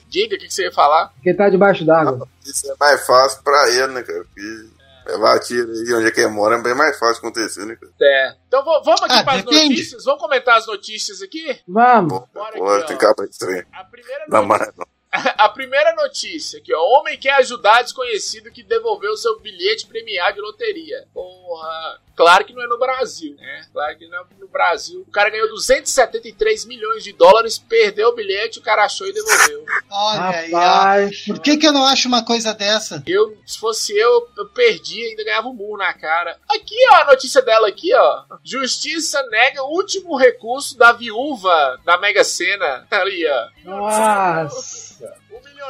[0.10, 1.10] Diga o que, que você ia falar.
[1.14, 2.28] porque tá debaixo d'água.
[2.44, 4.24] isso é mais fácil pra ele, né, cara?
[4.24, 4.70] Porque
[5.08, 7.92] levar tiro aí onde é que ele mora é bem mais fácil acontecer, né, cara?
[8.02, 8.36] É.
[8.48, 9.70] Então vamos aqui Ah, para as depende.
[9.70, 10.04] notícias.
[10.06, 11.60] Vamos comentar as notícias aqui?
[11.68, 12.24] Vamos.
[12.34, 13.66] Bora pô, aqui, tem capa estranha.
[13.74, 14.66] A primeira Não, notícia.
[14.68, 15.01] mas não.
[15.38, 16.82] A primeira notícia aqui, ó.
[17.00, 21.08] Homem quer ajudar desconhecido que devolveu seu bilhete premiado de loteria.
[21.14, 22.02] Porra.
[22.22, 23.66] Claro que não é no Brasil, né?
[23.74, 25.02] Claro que não é no Brasil.
[25.08, 29.66] O cara ganhou 273 milhões de dólares, perdeu o bilhete, o cara achou e devolveu.
[29.90, 31.34] Olha aí, ó.
[31.34, 33.02] Por que, que eu não acho uma coisa dessa?
[33.08, 36.38] Eu, se fosse eu, eu perdi e ainda ganhava um murro na cara.
[36.48, 38.24] Aqui, ó, a notícia dela aqui, ó.
[38.44, 42.86] Justiça nega o último recurso da viúva da Mega Sena.
[42.92, 43.48] Ali, ó.
[43.66, 45.12] nossa.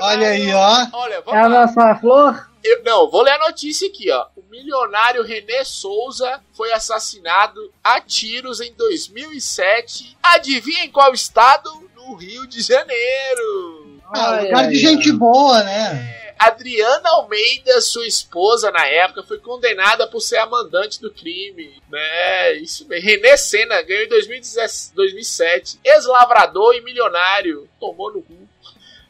[0.02, 0.88] Olha aí, ó.
[0.94, 1.66] Olha, É a lá.
[1.66, 2.48] nossa flor?
[2.64, 4.28] Eu- não, vou ler a notícia aqui, ó.
[4.52, 10.18] O milionário René Souza foi assassinado a tiros em 2007.
[10.22, 11.70] Adivinha em qual estado?
[11.96, 14.02] No Rio de Janeiro.
[14.14, 16.34] Ah, Olha lugar de aí, gente boa, né?
[16.38, 21.82] Adriana Almeida, sua esposa na época, foi condenada por ser a mandante do crime.
[21.90, 22.54] Né?
[22.56, 23.10] Isso mesmo.
[23.10, 25.80] René Senna ganhou em 2017 2007.
[25.82, 27.70] Ex-lavrador e milionário.
[27.80, 28.34] Tomou no cu.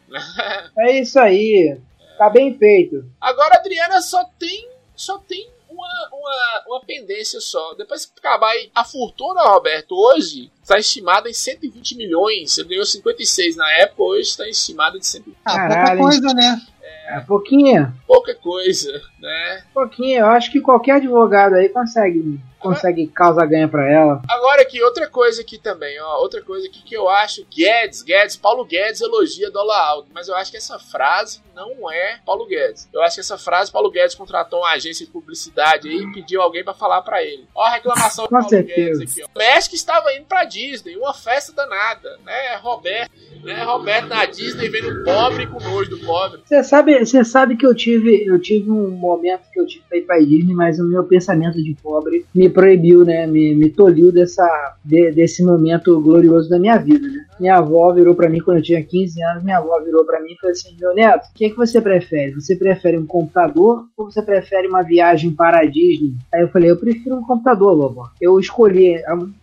[0.78, 1.80] É isso aí.
[2.16, 3.04] Tá bem feito.
[3.20, 4.71] Agora a Adriana só tem.
[5.02, 7.74] Só tem uma, uma, uma pendência só.
[7.74, 12.56] Depois que acabar aí, a fortuna, Roberto, hoje está estimada em 120 milhões.
[12.56, 15.38] Ele ganhou 56 na época, hoje está estimada de 120.
[15.44, 16.62] Ah, pouca coisa, né?
[17.08, 17.92] É pouquinho.
[18.06, 19.64] Pouca coisa, né?
[19.74, 20.22] Pouquinho.
[20.22, 24.22] Eu acho que qualquer advogado aí consegue, consegue causar ganho pra ela.
[24.28, 26.18] Agora aqui, outra coisa aqui também, ó.
[26.20, 27.46] Outra coisa aqui que eu acho.
[27.54, 30.10] Guedes, Guedes, Paulo Guedes elogia dólar alto.
[30.14, 32.90] Mas eu acho que essa frase não é Paulo Guedes.
[32.92, 36.42] Eu acho que essa frase, Paulo Guedes contratou uma agência de publicidade aí e pediu
[36.42, 37.48] alguém pra falar pra ele.
[37.54, 39.00] Ó a reclamação do Paulo certeza.
[39.00, 39.28] Guedes aqui, ó.
[39.34, 42.56] O México estava indo pra Disney, uma festa danada, né?
[42.62, 43.12] Roberto,
[43.44, 43.64] né?
[43.64, 46.42] Roberto na Disney vendo pobre com nojo do pobre.
[46.46, 49.98] Você sabe, você sabe que eu tive, eu tive um momento que eu tive pra
[49.98, 53.28] ir pra Disney, mas o meu pensamento de pobre me proibiu, né?
[53.28, 54.48] Me, me tolhiu dessa,
[54.84, 57.26] de- desse momento glorioso da minha vida, né?
[57.40, 60.32] Minha avó virou pra mim quando eu tinha 15 anos, minha avó virou pra mim
[60.34, 62.34] e falou assim: "Meu neto, o que, é que você prefere?
[62.36, 66.70] Você prefere um computador ou você prefere uma viagem para a Disney?" Aí eu falei:
[66.72, 68.96] "Eu prefiro um computador, vovó." Eu escolhi,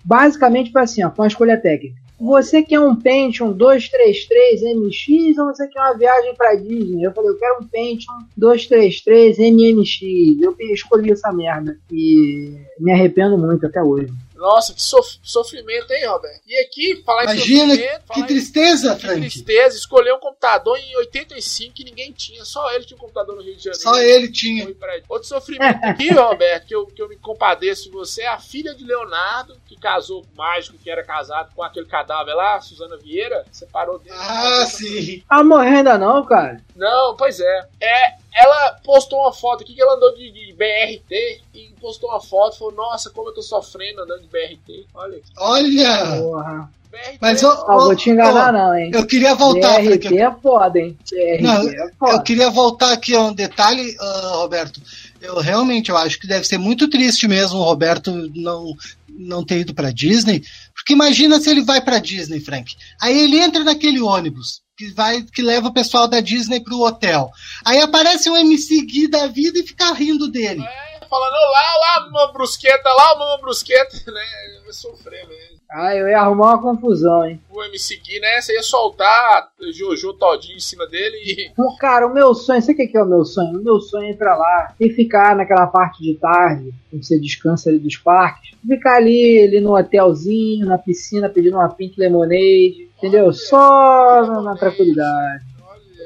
[0.04, 1.96] basicamente foi assim, ó, foi uma escolha técnica.
[2.20, 7.04] Você quer um Pentium 233 MX ou você quer uma viagem pra Disney?
[7.04, 10.42] Eu falei, eu quero um Pentium 233 MMX.
[10.42, 14.12] Eu escolhi essa merda e me arrependo muito até hoje.
[14.38, 16.40] Nossa, que sof- sofrimento, hein, Roberto?
[16.46, 19.20] E aqui, falar em Imagina sofrimento, que falar em- tristeza, Que Frank.
[19.20, 22.44] tristeza, escolheu um computador em 85 que ninguém tinha.
[22.44, 23.82] Só ele tinha um computador no Rio de Janeiro.
[23.82, 24.68] Só ele tinha.
[25.08, 28.74] Outro sofrimento aqui, Roberto, que eu, que eu me compadeço de você, é a filha
[28.74, 32.96] de Leonardo, que casou com o mágico que era casado com aquele cadáver lá, Suzana
[32.96, 34.14] Vieira, separou dele.
[34.18, 35.22] Ah, sim.
[35.28, 36.62] Ah, morrer ainda não, cara.
[36.76, 37.68] Não, pois é.
[37.80, 42.20] É, ela postou uma foto aqui que ela andou de, de BRT e postou uma
[42.20, 44.86] foto e falou: Nossa, como eu tô sofrendo andando de BRT.
[44.94, 45.32] Olha aqui.
[45.36, 46.16] Olha.
[46.20, 46.70] Porra.
[46.90, 47.18] BRT.
[47.20, 48.90] Mas, ô, Ó, vou te enganar, ô, não, hein?
[48.94, 49.82] Eu queria voltar.
[49.82, 50.96] BRT é foda, hein?
[51.10, 52.22] BRT Não, é Eu foda.
[52.22, 54.80] queria voltar aqui a um detalhe, ah, Roberto.
[55.20, 58.72] Eu realmente eu acho que deve ser muito triste mesmo o Roberto não
[59.08, 62.76] não ter ido pra Disney, porque imagina se ele vai pra Disney, Frank.
[63.02, 67.32] Aí ele entra naquele ônibus que vai que leva o pessoal da Disney pro hotel.
[67.64, 70.62] Aí aparece um MC Gui da vida e fica rindo dele.
[70.62, 74.22] É, falando, lá, lá, uma brusqueta, lá, uma brusqueta, né?
[74.64, 75.58] Vai sofrer mesmo.
[75.70, 77.40] Ah, eu ia arrumar uma confusão, hein?
[77.50, 78.40] O MC Gui, né?
[78.40, 81.50] Você ia soltar Jojo todinho em cima dele e.
[81.54, 83.58] Pô, Cara, o meu sonho, sabe o que que é o meu sonho?
[83.58, 87.20] O meu sonho é ir pra lá e ficar naquela parte de tarde, quando você
[87.20, 92.88] descansa ali dos parques, ficar ali, ali no hotelzinho, na piscina, pedindo uma pink lemonade,
[92.96, 93.30] entendeu?
[93.32, 95.44] Só na, na tranquilidade.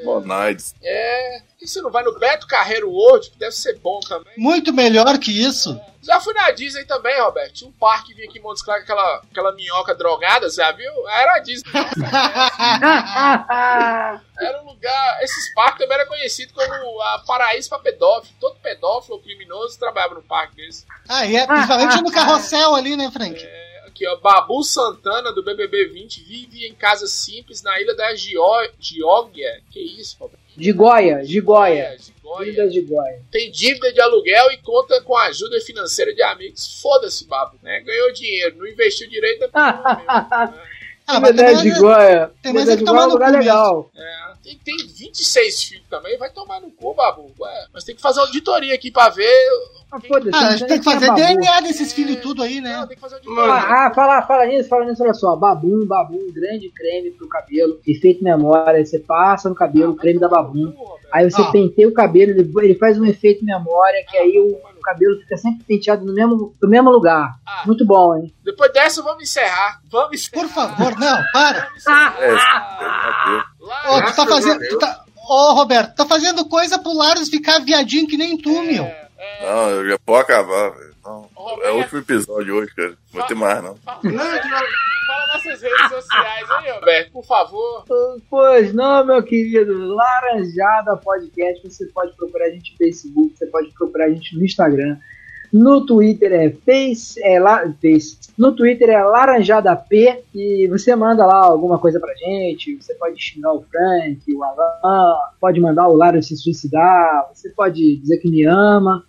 [0.05, 0.74] Bonaides.
[0.83, 1.52] É.
[1.62, 3.30] Por que você não vai no Beto Carreiro World?
[3.30, 4.32] Que deve ser bom também.
[4.36, 5.80] Muito melhor que isso.
[6.02, 7.52] Já fui na Disney também, Roberto.
[7.55, 10.90] Tinha um parque que vinha aqui em Montes Claros, aquela, aquela minhoca drogada, já viu?
[11.09, 11.70] Era a Disney.
[14.40, 15.22] Era um lugar.
[15.22, 18.34] Esses parques também eram conhecidos como a paraíso pra pedófilo.
[18.40, 20.84] Todo pedófilo ou criminoso trabalhava no parque desse.
[21.09, 23.40] Ah, e é, principalmente no carrossel ali, né, Frank?
[23.40, 24.16] É, aqui, ó.
[24.16, 29.62] Babu Santana, do BBB 20, vive em casa simples na ilha da Gió- Geórgia.
[29.70, 30.41] Que isso, Roberto?
[30.57, 31.95] De Goia, de Goia.
[31.95, 32.51] É, Gigóia.
[32.51, 33.20] Ilha de Goia.
[33.31, 36.81] Tem dívida de aluguel e conta com a ajuda financeira de amigos.
[36.81, 37.59] Foda-se, Babu.
[37.62, 37.81] Né?
[37.81, 39.45] Ganhou dinheiro, não investiu direito.
[39.45, 40.55] É né?
[41.07, 42.31] Ah, mas também de Goia.
[42.43, 43.91] tem mais é que de tomar é no lugar cu legal.
[43.97, 47.31] É, tem, tem 26 filhos também, vai tomar no cu, Babu.
[47.40, 49.31] Ué, mas tem que fazer auditoria aqui pra ver.
[49.90, 51.12] Ah, foda-se, Ah, a não gente tem que fazer.
[51.14, 52.86] DNA desses filhos tudo aí, Não, né?
[52.86, 53.43] tem que fazer auditoria.
[53.52, 55.36] Ah, ah, fala, fala nisso, fala nisso, olha só.
[55.36, 57.78] Babum, babum, grande creme pro cabelo.
[57.86, 58.85] Efeito memória.
[58.85, 60.73] Você passa no cabelo, creme da babum.
[61.12, 61.51] Aí você Ah.
[61.51, 65.36] penteia o cabelo, ele, ele faz um efeito memória, que aí o, o cabelo fica
[65.36, 67.35] sempre penteado no mesmo, no mesmo lugar.
[67.47, 67.62] Ah.
[67.66, 68.32] Muito bom, hein?
[68.43, 69.81] Depois dessa, vamos encerrar.
[69.90, 70.43] Vamos encerrar.
[70.43, 71.69] Por favor, não, para.
[71.77, 72.16] Encerrar.
[72.19, 72.39] É, meu
[73.62, 74.59] Ô, tu tá fazendo.
[74.68, 78.84] Tu tá- Ô, Roberto, tá fazendo coisa pro Laros ficar viadinho que nem tu, meu.
[78.84, 80.93] é, é, Não, eu já pode acabar, velho.
[81.05, 81.66] Roberto.
[81.66, 82.89] É o último episódio hoje, cara.
[82.90, 83.76] Não vai ter mais, não.
[83.76, 87.84] fala, fala nossas redes sociais aí, Roberto, por favor.
[88.30, 89.94] Pois não, meu querido.
[89.94, 91.62] Laranjada Podcast.
[91.68, 94.97] Você pode procurar a gente no Facebook, você pode procurar a gente no Instagram.
[95.53, 98.16] No Twitter é Face, é lá, face.
[98.39, 102.77] No Twitter é Laranjada P e você manda lá alguma coisa pra gente.
[102.77, 107.97] Você pode xingar o Frank, o Alan, pode mandar o Lara se suicidar, você pode
[107.99, 109.05] dizer que me ama.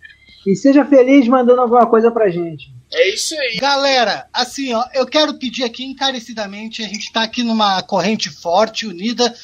[0.46, 2.74] E seja feliz mandando alguma coisa pra gente.
[2.92, 3.56] É isso aí.
[3.56, 8.86] Galera, assim, ó, eu quero pedir aqui encarecidamente, a gente tá aqui numa corrente forte,
[8.86, 9.34] unida,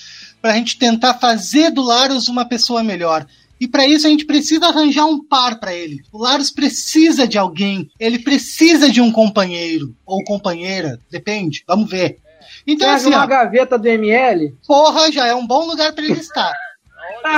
[0.40, 3.26] pra gente tentar fazer do Laros uma pessoa melhor.
[3.60, 6.00] E pra isso a gente precisa arranjar um par pra ele.
[6.10, 12.18] O Laros precisa de alguém, ele precisa de um companheiro ou companheira, depende, vamos ver.
[12.66, 14.54] Então assim, uma ó, gaveta do ML.
[14.66, 16.52] porra, já é um bom lugar pra ele estar.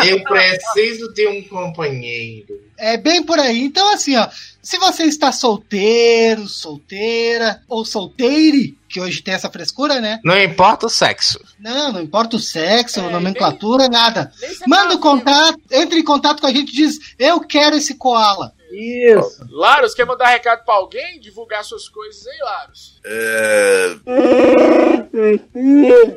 [0.07, 2.61] Eu preciso de um companheiro.
[2.79, 3.61] É bem por aí.
[3.61, 4.29] Então, assim, ó,
[4.61, 10.21] se você está solteiro, solteira ou solteire, que hoje tem essa frescura, né?
[10.25, 11.41] Não importa o sexo.
[11.59, 14.33] Não, não importa o sexo, É, nomenclatura, nada.
[14.41, 17.77] Nem você Manda o contato, entre em contato com a gente e diz: Eu quero
[17.77, 18.53] esse koala.
[18.73, 19.47] Isso.
[19.51, 21.21] Laros, quer mandar recado pra alguém?
[21.21, 23.01] Divulgar suas coisas aí, Laros?
[23.05, 23.97] É.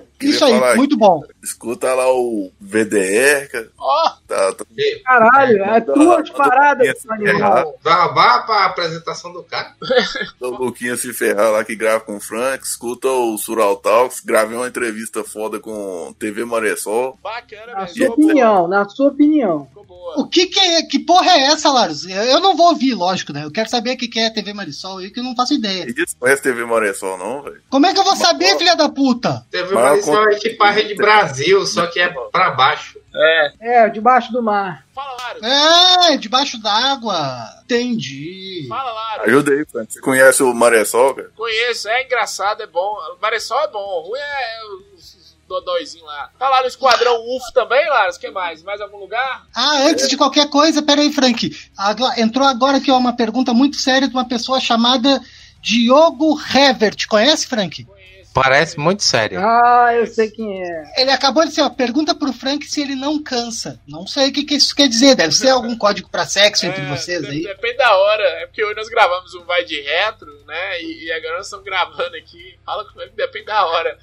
[0.22, 1.22] Isso aí, falar, muito bom.
[1.44, 3.70] Escuta lá o VDR, cara.
[3.78, 4.66] Ó, Tá, tá
[5.04, 7.80] Caralho, é tua de parada, Luquinha se ferrar, animal.
[7.84, 9.76] Vai roubar pra apresentação do cara?
[10.42, 12.66] o Luquinha se ferrar lá que grava com o Frank.
[12.66, 14.22] Escuta o Sural Talks.
[14.22, 17.20] Gravei uma entrevista foda com TV Maressol.
[17.22, 19.68] bacana Na sua opinião, na sua opinião.
[20.18, 22.06] O que que é, que porra é essa, Laros?
[22.06, 23.44] Eu eu não vou ouvir, lógico, né?
[23.44, 25.84] Eu quero saber o que que é TV Marisol aí, que eu não faço ideia.
[25.88, 27.62] E disso conhece TV Maressol, não, velho?
[27.70, 29.46] Como é que eu vou saber, filha da puta?
[29.52, 33.00] Teve Mas lição conto- tipo a Rede Brasil, só que é pra baixo.
[33.18, 33.52] É.
[33.86, 34.86] É, debaixo do mar.
[34.94, 35.42] Fala, Laros.
[35.44, 37.50] É, debaixo d'água.
[37.64, 38.66] Entendi.
[38.68, 39.28] Fala, Laros.
[39.28, 39.94] Ajuda aí, Frank.
[39.94, 41.32] Você conhece o Maressol, cara?
[41.36, 42.96] Conheço, é engraçado, é bom.
[43.18, 46.30] O Maressol é bom, o ruim é os dodóizinhos lá.
[46.40, 48.18] Tá lá no Esquadrão UF também, Laros?
[48.18, 48.64] O que mais?
[48.64, 49.46] Mais algum lugar?
[49.56, 51.56] Ah, antes de qualquer coisa, peraí, Frank.
[51.78, 55.22] Agora- entrou agora aqui ó, uma pergunta muito séria de uma pessoa chamada
[55.62, 57.08] Diogo Hevert.
[57.08, 57.88] Conhece, Frank?
[58.36, 59.40] Parece muito sério.
[59.40, 60.84] Ah, eu sei quem é.
[60.98, 63.80] Ele acabou de dizer, ó, pergunta pro Frank se ele não cansa.
[63.88, 65.16] Não sei o que, que isso quer dizer.
[65.16, 67.44] Deve ser algum código pra sexo entre É, vocês de- aí.
[67.44, 68.24] Depende da hora.
[68.42, 70.82] É porque hoje nós gravamos um Vai de Retro, né?
[70.82, 72.60] E, e agora nós estamos gravando aqui.
[72.66, 73.98] Fala comigo, depende da hora.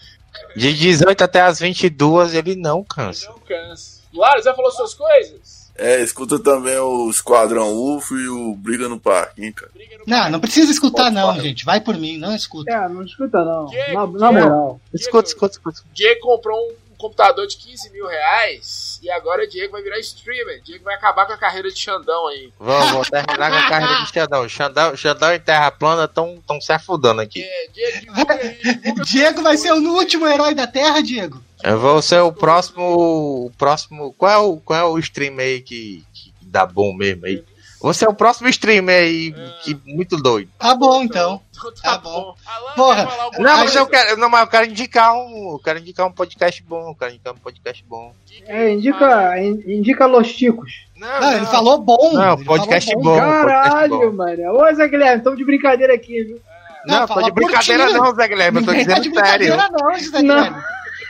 [0.56, 3.28] De 18 até as 22 ele não cansa.
[3.28, 4.00] Não cansa.
[4.14, 5.61] Laros, já falou suas coisas?
[5.76, 9.70] É, escuta também o Esquadrão UFO e o Briga no Parque, hein, cara.
[10.06, 11.64] Não, não precisa escutar, não, gente.
[11.64, 12.70] Vai por mim, não escuta.
[12.70, 13.66] É, não escuta não.
[13.66, 14.80] Que- Na, na moral.
[14.92, 15.80] Escuta, escuta, escuta.
[15.94, 20.60] Diego comprou um computador de 15 mil reais e agora o Diego vai virar streamer.
[20.60, 22.52] O Diego vai acabar com a carreira de Xandão aí.
[22.60, 24.48] Vou, vou terminar com a carreira de Xandão.
[24.48, 27.42] Xandão, Xandão e Terra Plana estão tão se afudando aqui.
[27.42, 31.42] É, Diego, divulga aí, divulga Diego vai ser o último herói da Terra, Diego.
[31.64, 32.82] Eu vou ser o próximo.
[33.46, 34.12] O próximo.
[34.18, 37.44] Qual é o, qual é o streamer aí que, que dá bom mesmo aí?
[37.80, 39.34] Vou ser o próximo streamer aí,
[39.64, 40.48] que muito doido.
[40.56, 41.40] Tá bom, então.
[41.82, 42.10] Tá tá bom.
[42.22, 42.34] bom.
[42.46, 43.08] Alan, Porra,
[43.40, 44.16] Não, mas eu quero.
[44.16, 45.52] Não, mas eu quero indicar um.
[45.54, 46.90] Eu quero indicar um podcast bom.
[46.90, 48.12] Eu quero indicar um podcast bom.
[48.46, 50.86] É, indica, in- indica Los Ticos.
[50.96, 52.12] Não, Não, ele falou bom.
[52.12, 53.02] Não, podcast bom.
[53.18, 54.12] podcast Caralho, bom.
[54.16, 54.52] mano.
[54.52, 56.40] Ô, Zé Guilherme, estamos de brincadeira aqui, viu?
[56.86, 58.58] Não, Não, tô de brincadeira não, Zé Guilherme.
[58.60, 59.46] Eu tô Ninguém tá de dizendo sério.
[59.56, 60.62] brincadeira, não, José Não.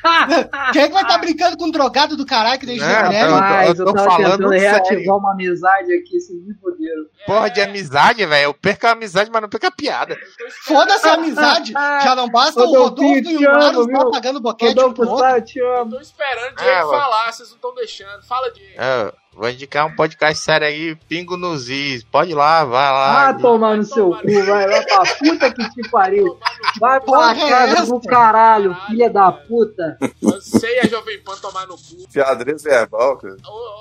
[0.73, 3.67] Quem é que vai estar brincando com um drogado do caralho que José Não, Guilherme?
[3.67, 4.71] eu eu, tô tava falando tentando sério.
[4.89, 7.03] reativar uma amizade aqui, vocês me fuderam.
[7.27, 8.45] Porra de amizade, velho.
[8.47, 10.17] Eu perco a amizade, mas não perco a piada.
[10.65, 11.73] Foda-se a amizade.
[12.03, 15.37] Já não basta o Rodolfo e o Marlos tá pagando boquete um pro Rodolfo outro.
[15.37, 15.91] Eu te Eu amo.
[15.93, 16.91] tô esperando o Diego mano.
[17.03, 18.23] falar, vocês não estão deixando.
[18.25, 18.73] Fala, Diego.
[18.77, 22.05] É, vou indicar um podcast sério aí, Pingo nos Is.
[22.05, 23.29] Pode ir lá, vai lá.
[23.29, 26.39] Ah, tomar no seu cu, vai, vai pra puta que te pariu.
[26.79, 29.99] Vai pra é casa do caralho, filha da puta.
[30.41, 32.07] Sei a Jovem Pan tomar no cu.
[32.13, 33.37] Xadrez verbal, cara.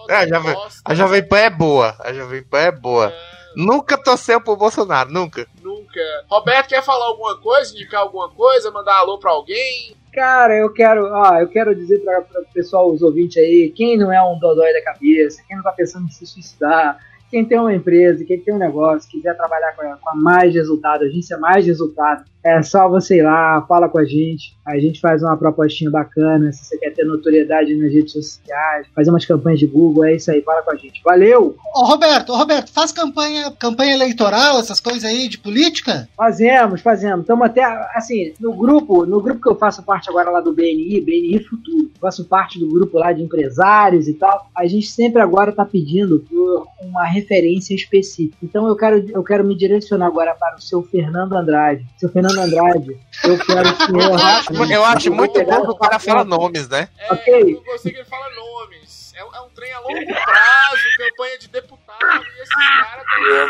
[0.09, 0.81] É, vi- gosto.
[0.85, 1.95] A Jovem Pan é boa.
[1.99, 3.07] A Jovem Pan é boa.
[3.07, 5.45] É, Nunca torceu pro Bolsonaro, nunca.
[5.61, 5.99] Nunca.
[6.29, 7.73] Roberto, quer falar alguma coisa?
[7.73, 8.71] Indicar alguma coisa?
[8.71, 9.95] Mandar alô pra alguém?
[10.13, 14.11] Cara, eu quero, ó, eu quero dizer pra, pra pessoal, os ouvintes aí, quem não
[14.11, 17.73] é um dodói da cabeça, quem não tá pensando em se suicidar, quem tem uma
[17.73, 21.65] empresa, quem tem um negócio, quiser trabalhar com a, com a mais resultado, agência mais
[21.65, 25.91] resultado, é só você ir lá, fala com a gente, a gente faz uma propostinha
[25.91, 30.15] bacana, se você quer ter notoriedade nas redes sociais, fazer umas campanhas de Google, é
[30.15, 31.01] isso aí, fala com a gente.
[31.03, 31.55] Valeu!
[31.75, 36.07] Ô, Roberto, ô, Roberto, faz campanha, campanha eleitoral, essas coisas aí de política?
[36.15, 37.21] Fazemos, fazemos.
[37.21, 37.63] Estamos até,
[37.95, 41.91] assim, no grupo, no grupo que eu faço parte agora lá do BNI, BNI Futuro,
[41.99, 46.25] faço parte do grupo lá de empresários e tal, a gente sempre agora está pedindo
[46.29, 48.37] por uma referência específica.
[48.41, 51.85] Então eu quero, eu quero me direcionar agora para o seu Fernando Andrade.
[51.97, 54.11] Seu Fernando Andrade, eu quero o senhor...
[54.69, 56.89] Eu acho muito bom que o cara fala nomes, né?
[56.97, 57.33] É, Ok.
[57.33, 59.13] eu não gostei que ele fala nomes.
[59.15, 61.80] É, é um trem a longo prazo, campanha de deputado,
[63.21, 63.43] é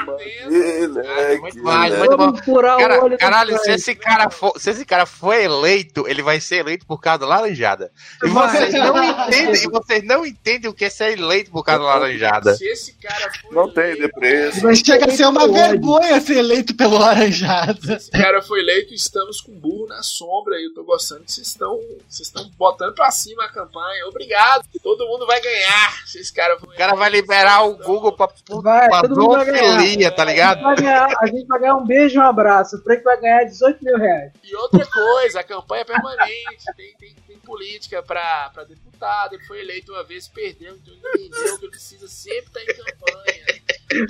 [2.16, 6.58] o Cara, caralho, se esse cara for, se esse cara for eleito, ele vai ser
[6.58, 7.92] eleito por causa da laranjada.
[8.24, 11.84] E vocês não entendem, e vocês não entendem o que é ser eleito por causa
[11.84, 12.56] da laranjada.
[12.56, 14.62] Se esse cara for Não tem depressa.
[14.62, 17.82] Vai Chega a ser uma vergonha ser eleito pelo Laranjado.
[17.82, 21.32] se esse cara foi eleito, estamos com burro na sombra e eu tô gostando que
[21.32, 24.08] vocês estão vocês estão botando pra cima a campanha.
[24.08, 24.66] Obrigado.
[24.82, 28.28] Todo mundo vai ganhar se esse cara for O cara vai liberar o Google pra,
[28.50, 29.80] Vai, pra todo mundo vai ganhar.
[29.80, 30.62] zoofilia, tá A gente, ligado?
[30.62, 32.76] vai ganhar, a gente vai ganhar um beijo e um abraço.
[32.78, 34.32] O Frank vai ganhar 18 mil reais.
[34.44, 39.44] E outra coisa, a campanha é permanente, tem, tem, tem política pra, pra deputado, ele
[39.46, 43.61] foi eleito uma vez, perdeu, então ele entendeu que ele precisa sempre estar em campanha.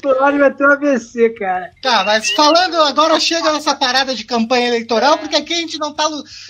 [0.04, 1.72] O Lorde vai ter um AVC, cara.
[1.82, 5.94] Tá, mas falando agora chega nessa parada de campanha eleitoral, porque aqui a gente não
[5.94, 6.08] tá.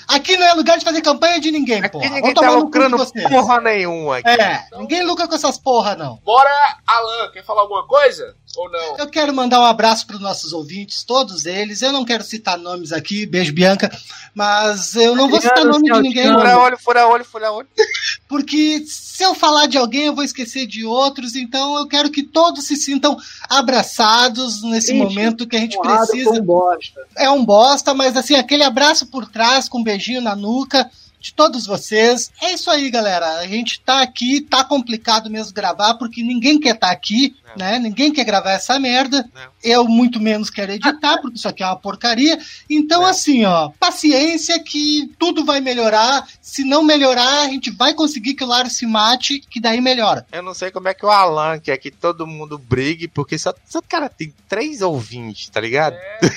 [0.07, 2.09] Aqui não é lugar de fazer campanha de ninguém, Aqui porra.
[2.09, 3.27] ninguém tá lucrando vocês.
[3.29, 4.29] porra nenhuma aqui.
[4.29, 6.19] É, ninguém lucra com essas porra, não.
[6.23, 6.49] Bora,
[6.85, 8.35] Alan, quer falar alguma coisa?
[8.57, 8.97] Ou não?
[8.97, 11.81] Eu quero mandar um abraço para os nossos ouvintes, todos eles.
[11.81, 13.89] Eu não quero citar nomes aqui, beijo Bianca,
[14.35, 17.67] mas eu não vou citar nome de ninguém, Fura olho, fura olho, fura olho.
[18.27, 22.23] porque se eu falar de alguém eu vou esquecer de outros, então eu quero que
[22.23, 23.17] todos se sintam
[23.49, 26.31] abraçados nesse momento que a gente precisa.
[26.31, 27.01] com bosta.
[27.17, 30.89] É um bosta, mas assim, aquele abraço por trás com um beijinho na nuca
[31.21, 32.31] de todos vocês.
[32.41, 33.37] É isso aí, galera.
[33.37, 37.55] A gente tá aqui, tá complicado mesmo gravar, porque ninguém quer estar aqui, Não.
[37.65, 37.77] né?
[37.79, 39.29] Ninguém quer gravar essa merda.
[39.33, 39.41] Não.
[39.63, 42.39] Eu muito menos quero editar, porque isso aqui é uma porcaria.
[42.67, 43.07] Então, Não.
[43.07, 46.27] assim, ó, paciência que tudo vai melhorar.
[46.41, 50.25] Se não melhorar, a gente vai conseguir que o Laro se mate, que daí melhora.
[50.31, 53.53] Eu não sei como é que o Alan quer que todo mundo brigue, porque só,
[53.69, 55.93] só cara tem três ouvintes, tá ligado?
[55.93, 56.27] É, é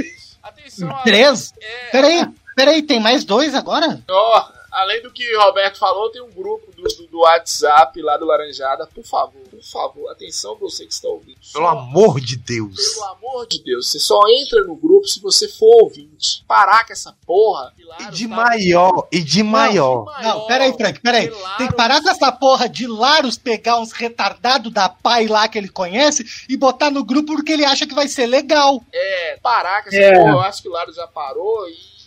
[0.00, 0.36] isso.
[0.42, 1.02] Atenção, Alan.
[1.04, 1.52] Três?
[1.60, 2.26] É, Peraí,
[2.58, 4.02] peraí, tem mais dois agora?
[4.10, 8.16] Ó, além do que o Roberto falou, tem um grupo do, do, do WhatsApp lá
[8.16, 8.86] do Laranjada.
[8.86, 11.38] Por favor, por favor, atenção você que está ouvindo.
[11.52, 12.76] Pelo Só- amor de Deus.
[12.94, 16.44] Pelo amor de Deus, você só entra no grupo se você for ouvinte.
[16.48, 17.72] Parar com essa porra.
[18.00, 20.04] E de tá- maior, e de maior.
[20.22, 21.30] Não, peraí, Frank, peraí.
[21.56, 25.56] Tem que parar com essa porra de Larus pegar uns retardados da pai lá que
[25.56, 28.82] ele conhece e botar no grupo porque ele acha que vai ser legal.
[28.92, 30.12] É, parar com essa É.
[30.18, 30.30] porra.
[30.32, 31.97] Eu acho que o Laro já parou e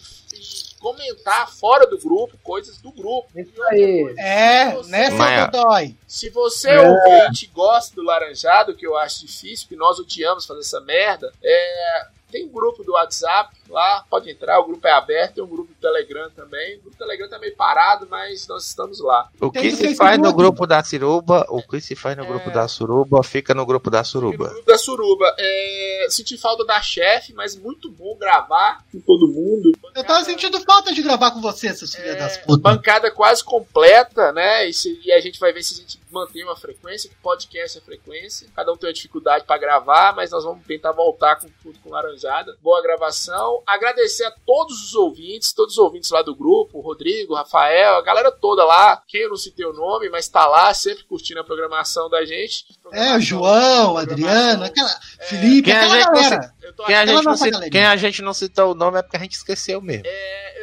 [0.82, 3.28] comentar fora do grupo coisas do grupo.
[3.36, 4.14] Isso aí.
[4.18, 5.96] É, se você- né, Dodói?
[6.08, 10.82] Se você ouvinte gosta do Laranjado, que eu acho difícil, porque nós odiamos fazer essa
[10.82, 15.44] merda, é, Tem um grupo do WhatsApp lá, pode entrar, o grupo é aberto, tem
[15.44, 16.78] um grupo do Telegram também.
[16.78, 19.28] O grupo do Telegram tá meio parado, mas nós estamos lá.
[19.42, 20.38] O Tem que no se faz no Facebook.
[20.38, 22.54] grupo da Suruba, o que se faz no grupo É.
[22.54, 24.48] da Suruba, fica no grupo da E no Suruba.
[24.48, 25.36] grupo da Suruba.
[25.38, 29.70] É, senti falta da chefe, mas muito bom gravar com todo mundo.
[29.96, 32.62] Eu tava sentindo falta de gravar com você, seus filhos das É, putas.
[32.62, 34.68] bancada quase completa, né?
[34.70, 37.78] E, se- e a gente vai ver se a gente mantém uma frequência, que podcast
[37.78, 38.48] é frequência.
[38.56, 41.90] Cada um tem uma dificuldade pra gravar, mas nós vamos tentar voltar com tudo com
[41.90, 42.58] laranjada.
[42.62, 43.62] Boa gravação.
[43.66, 47.96] Agradecer a todos os ouvintes, todos os ouvintes lá do grupo, o Rodrigo, o Rafael,
[47.96, 49.02] a galera toda lá.
[49.08, 52.66] Quem eu não citei o nome, mas tá lá, sempre curtindo a programação da gente.
[52.92, 54.90] É, o João, o Adriano, aquela.
[55.22, 56.54] Felipe, Quem a aquela galera.
[56.72, 59.02] Eu tô Quem a, gente não cita- quem a gente não citou o nome é
[59.02, 60.04] porque a gente esqueceu mesmo.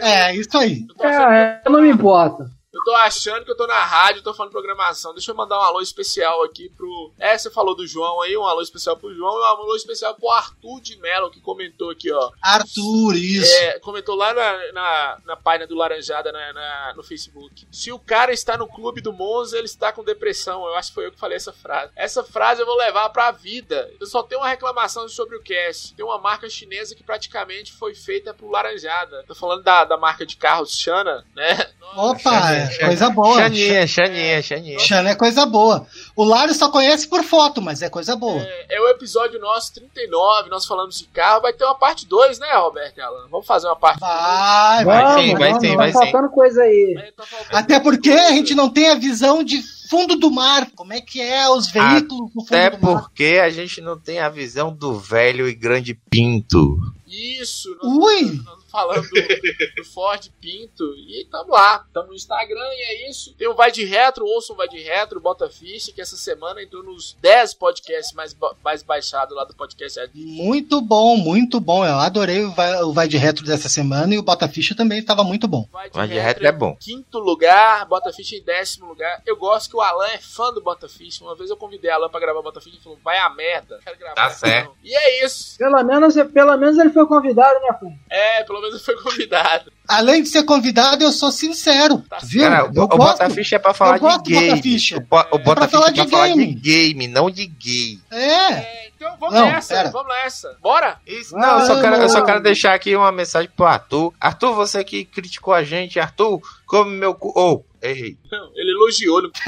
[0.00, 0.86] É, isso aí.
[0.98, 2.48] eu É, eu não me importo.
[2.70, 5.14] Eu tô achando que eu tô na rádio, tô falando programação.
[5.14, 7.10] Deixa eu mandar um alô especial aqui pro.
[7.18, 10.14] É, você falou do João aí, um alô especial pro João e um alô especial
[10.14, 12.30] pro Arthur de Mello, que comentou aqui, ó.
[12.42, 13.54] Arthur, isso.
[13.54, 17.66] É, comentou lá na, na, na página do Laranjada na, na- no Facebook.
[17.72, 20.66] Se o cara está no clube do Monza, ele está com depressão.
[20.66, 21.90] Eu acho que foi eu que falei essa frase.
[21.96, 23.90] Essa frase eu vou levar pra vida.
[23.98, 25.94] Eu só tenho uma reclamação sobre o cast.
[25.94, 29.24] Tem uma marca chinesa que praticamente foi feita pro Laranjada.
[29.26, 31.72] Tô falando da, da marca de carros Xana, né?
[31.96, 33.34] Opa, é coisa boa.
[33.38, 34.78] Xaninha, Xaninha, Xaninha.
[34.78, 35.86] Xana é coisa boa.
[36.16, 38.40] O Lário só conhece por foto, mas é coisa boa.
[38.42, 41.42] É, é o episódio nosso 39, nós falamos de carro.
[41.42, 43.26] Vai ter uma parte 2, né, Roberto e Alan?
[43.30, 45.22] Vamos fazer uma parte Vai, Vai vai.
[45.22, 45.98] sim, vai sim, tá vai sim.
[45.98, 46.94] faltando coisa aí.
[46.94, 47.14] 2.
[47.14, 50.68] Tá faltando- Até porque a gente não tem a visão de fundo do mar.
[50.76, 53.02] Como é que é os veículos no fundo Até do mar?
[53.02, 56.76] porque a gente não tem a visão do velho e grande pinto.
[57.06, 58.22] Isso, nós, Ui!
[58.44, 60.84] nós falando do, Ford Pinto.
[60.96, 63.34] E tamo lá, tamo no Instagram e é isso.
[63.34, 66.62] Tem o Vai de Retro, ouçam o Vai de Retro, Bota Ficha, que essa semana
[66.62, 69.98] entrou nos 10 podcasts mais, ba- mais baixados lá do podcast.
[70.14, 71.84] Muito bom, muito bom.
[71.84, 74.98] Eu adorei o vai, o vai de retro dessa semana e o Bota Ficha também
[74.98, 75.66] estava muito bom.
[75.72, 76.70] Vai Mas de retro é bom.
[76.70, 79.22] em quinto lugar, Bota Ficha em décimo lugar.
[79.26, 81.24] Eu gosto que o Alan é fã do Bota Ficha.
[81.24, 83.78] Uma vez eu convidei a Alan pra gravar Bota Ficha e falou: vai a merda.
[83.84, 84.14] Quero gravar.
[84.14, 84.66] Tá certo.
[84.68, 84.74] não.
[84.84, 85.56] E é isso.
[85.58, 87.92] Pelo menos, pelo menos ele foi convidado, né, Fran?
[88.10, 89.72] É, pelo menos foi convidado.
[89.88, 91.98] Além de ser convidado, eu sou sincero.
[92.08, 92.42] Tá Viu?
[92.42, 92.98] Cara, o, eu o gosto.
[92.98, 94.62] Bota Ficha é pra falar eu gosto de game.
[94.62, 94.96] Ficha.
[94.96, 96.54] O, bo- o Bota pra falar Ficha é de pra falar de game.
[96.54, 97.98] game, não de gay.
[98.10, 98.18] É.
[98.52, 99.90] É, então vamos Não, nessa, pera.
[99.90, 100.56] vamos nessa.
[100.60, 100.98] Bora?
[101.06, 101.82] Isso, não, eu só, Vamos.
[101.82, 104.12] quero, eu só quero deixar aqui uma mensagem pro Arthur.
[104.20, 107.32] Arthur, você que criticou a gente, Arthur, come meu cu.
[107.36, 108.18] Oh, errei.
[108.30, 109.22] Não, ele elogiou.
[109.22, 109.30] Não...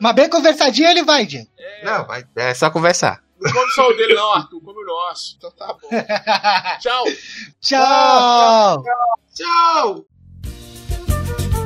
[0.00, 1.48] Mas bem conversadinho ele vai, Diego.
[1.82, 3.23] Não, vai- é só conversar.
[3.44, 4.60] Não come só o dele, não, Arthur.
[4.62, 5.34] Come o nosso.
[5.36, 5.88] Então tá bom.
[6.80, 7.04] Tchau.
[7.60, 8.84] Tchau.
[9.34, 10.06] Tchau!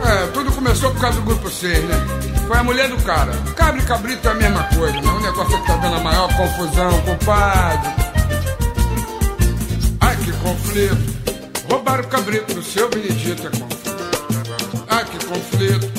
[0.04, 1.94] É, tudo começou por causa do grupo 6, né?
[2.48, 3.32] Foi a mulher do cara.
[3.54, 5.08] Cabra e cabrito é a mesma coisa, né?
[5.08, 7.90] O negócio é que tá dando a maior confusão, compadre.
[10.00, 11.18] Ai, que conflito.
[11.70, 14.84] Roubaram o cabrito do seu Benedito, é conflito.
[14.88, 15.92] Ai, que conflito.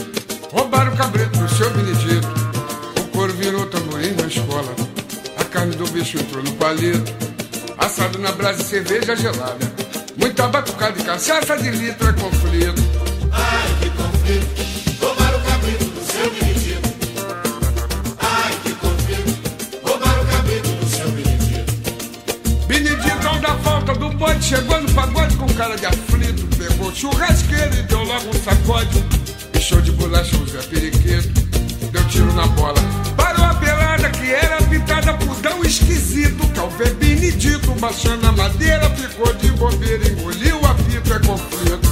[0.52, 2.09] Roubaram o cabrito do seu Benedito.
[5.60, 7.14] Carne do bicho entrou no palito.
[7.78, 9.70] Assado na brasa e cerveja gelada.
[10.16, 12.82] Muita batucada e cachaça de litro é conflito.
[22.68, 26.58] Beneditão da falta do bode chegou no pagode com cara de aflito.
[26.58, 29.04] Pegou churrasqueiro e deu logo um sacode.
[29.54, 31.28] E show de bolacha o Zé Periquito.
[31.92, 32.80] Deu tiro na bola.
[33.18, 34.59] Parou a pelada que era
[35.42, 36.48] tão esquisito.
[36.54, 41.90] Que ao ver Benedito baixando a madeira, ficou de bobeira, engoliu o apito, é conflito.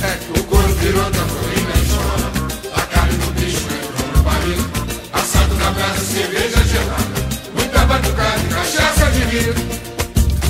[0.00, 2.32] É que o couro virou tamborim na escola.
[2.76, 4.70] A carne do bicho entrou no palito.
[5.12, 7.04] Assado na brasa, cerveja gelada.
[7.54, 9.66] Muita batucada e cachaça de litro.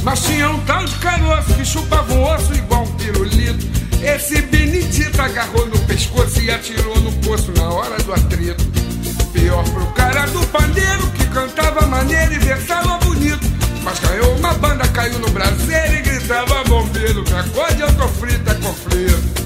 [0.02, 2.57] Mas tinha um tal de caroço que chupava um osso.
[4.14, 8.64] Esse Benedito agarrou no pescoço e atirou no poço na hora do atrito.
[9.32, 13.46] Pior pro cara do pandeiro que cantava maneiro e versava bonito.
[13.84, 17.22] Mas ganhou uma banda, caiu no braseiro e gritava bombeiro.
[17.22, 19.37] Que acorde eu tô frito, é conflito.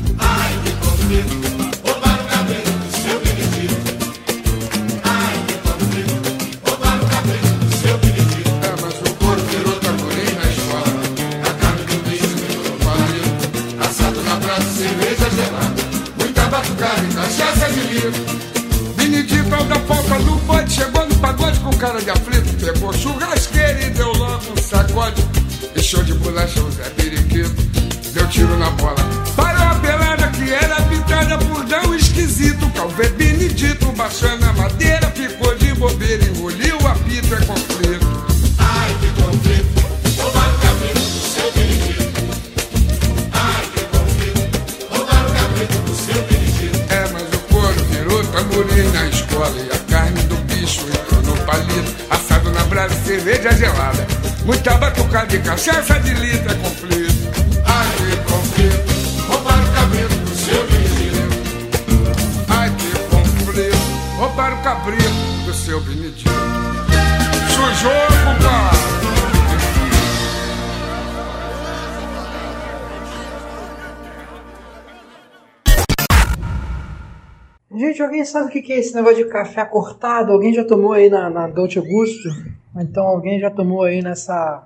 [78.23, 80.33] Alguém sabe o que é esse negócio de café cortado?
[80.33, 82.29] Alguém já tomou aí na, na Dolce Gusto?
[82.77, 84.65] Então alguém já tomou aí nessa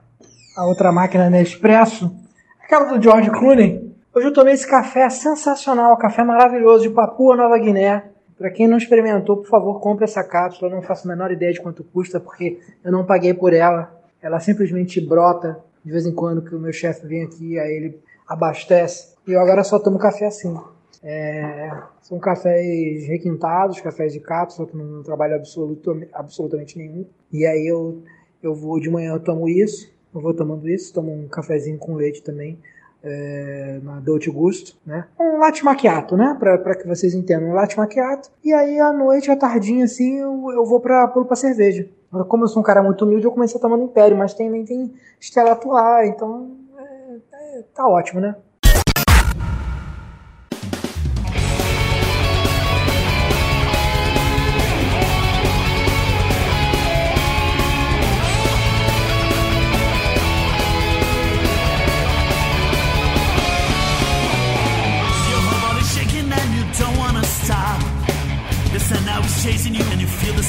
[0.57, 2.15] a outra máquina Nespresso?
[2.63, 3.95] Aquela do George Clooney?
[4.15, 8.05] Hoje eu tomei esse café sensacional, café maravilhoso de Papua Nova Guiné.
[8.39, 10.71] Para quem não experimentou, por favor, compre essa cápsula.
[10.71, 13.91] Eu não faço a menor ideia de quanto custa, porque eu não paguei por ela.
[14.21, 18.01] Ela simplesmente brota de vez em quando que o meu chefe vem aqui, aí ele
[18.29, 19.15] abastece.
[19.27, 20.55] E eu agora só tomo café assim.
[21.03, 21.71] É,
[22.01, 27.07] são cafés requintados, cafés de cápsula, que não trabalho absoluto, absolutamente nenhum.
[27.33, 28.03] E aí eu,
[28.43, 31.95] eu vou de manhã eu tomo isso, eu vou tomando isso, tomo um cafezinho com
[31.95, 32.59] leite também,
[33.03, 35.07] é, na Dolce Gusto, né?
[35.21, 36.37] Um latte macchiato, né?
[36.39, 38.31] Pra que vocês entendam, um latte macchiato.
[38.43, 41.89] E aí à noite, à tardinha assim, eu, eu vou pulo pra cerveja.
[42.29, 45.51] Como eu sou um cara muito humilde, eu comecei tomando Império, mas também tem Stella
[45.51, 48.35] Artois, então é, é, tá ótimo, né?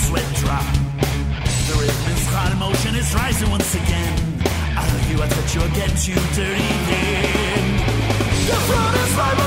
[0.07, 0.63] Sweat drop.
[1.67, 4.15] The rhythm is hot, emotion is rising once again.
[4.79, 7.63] I love you, I thought you were getting too dirty then.
[8.47, 9.46] The fruit is ripe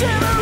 [0.00, 0.39] to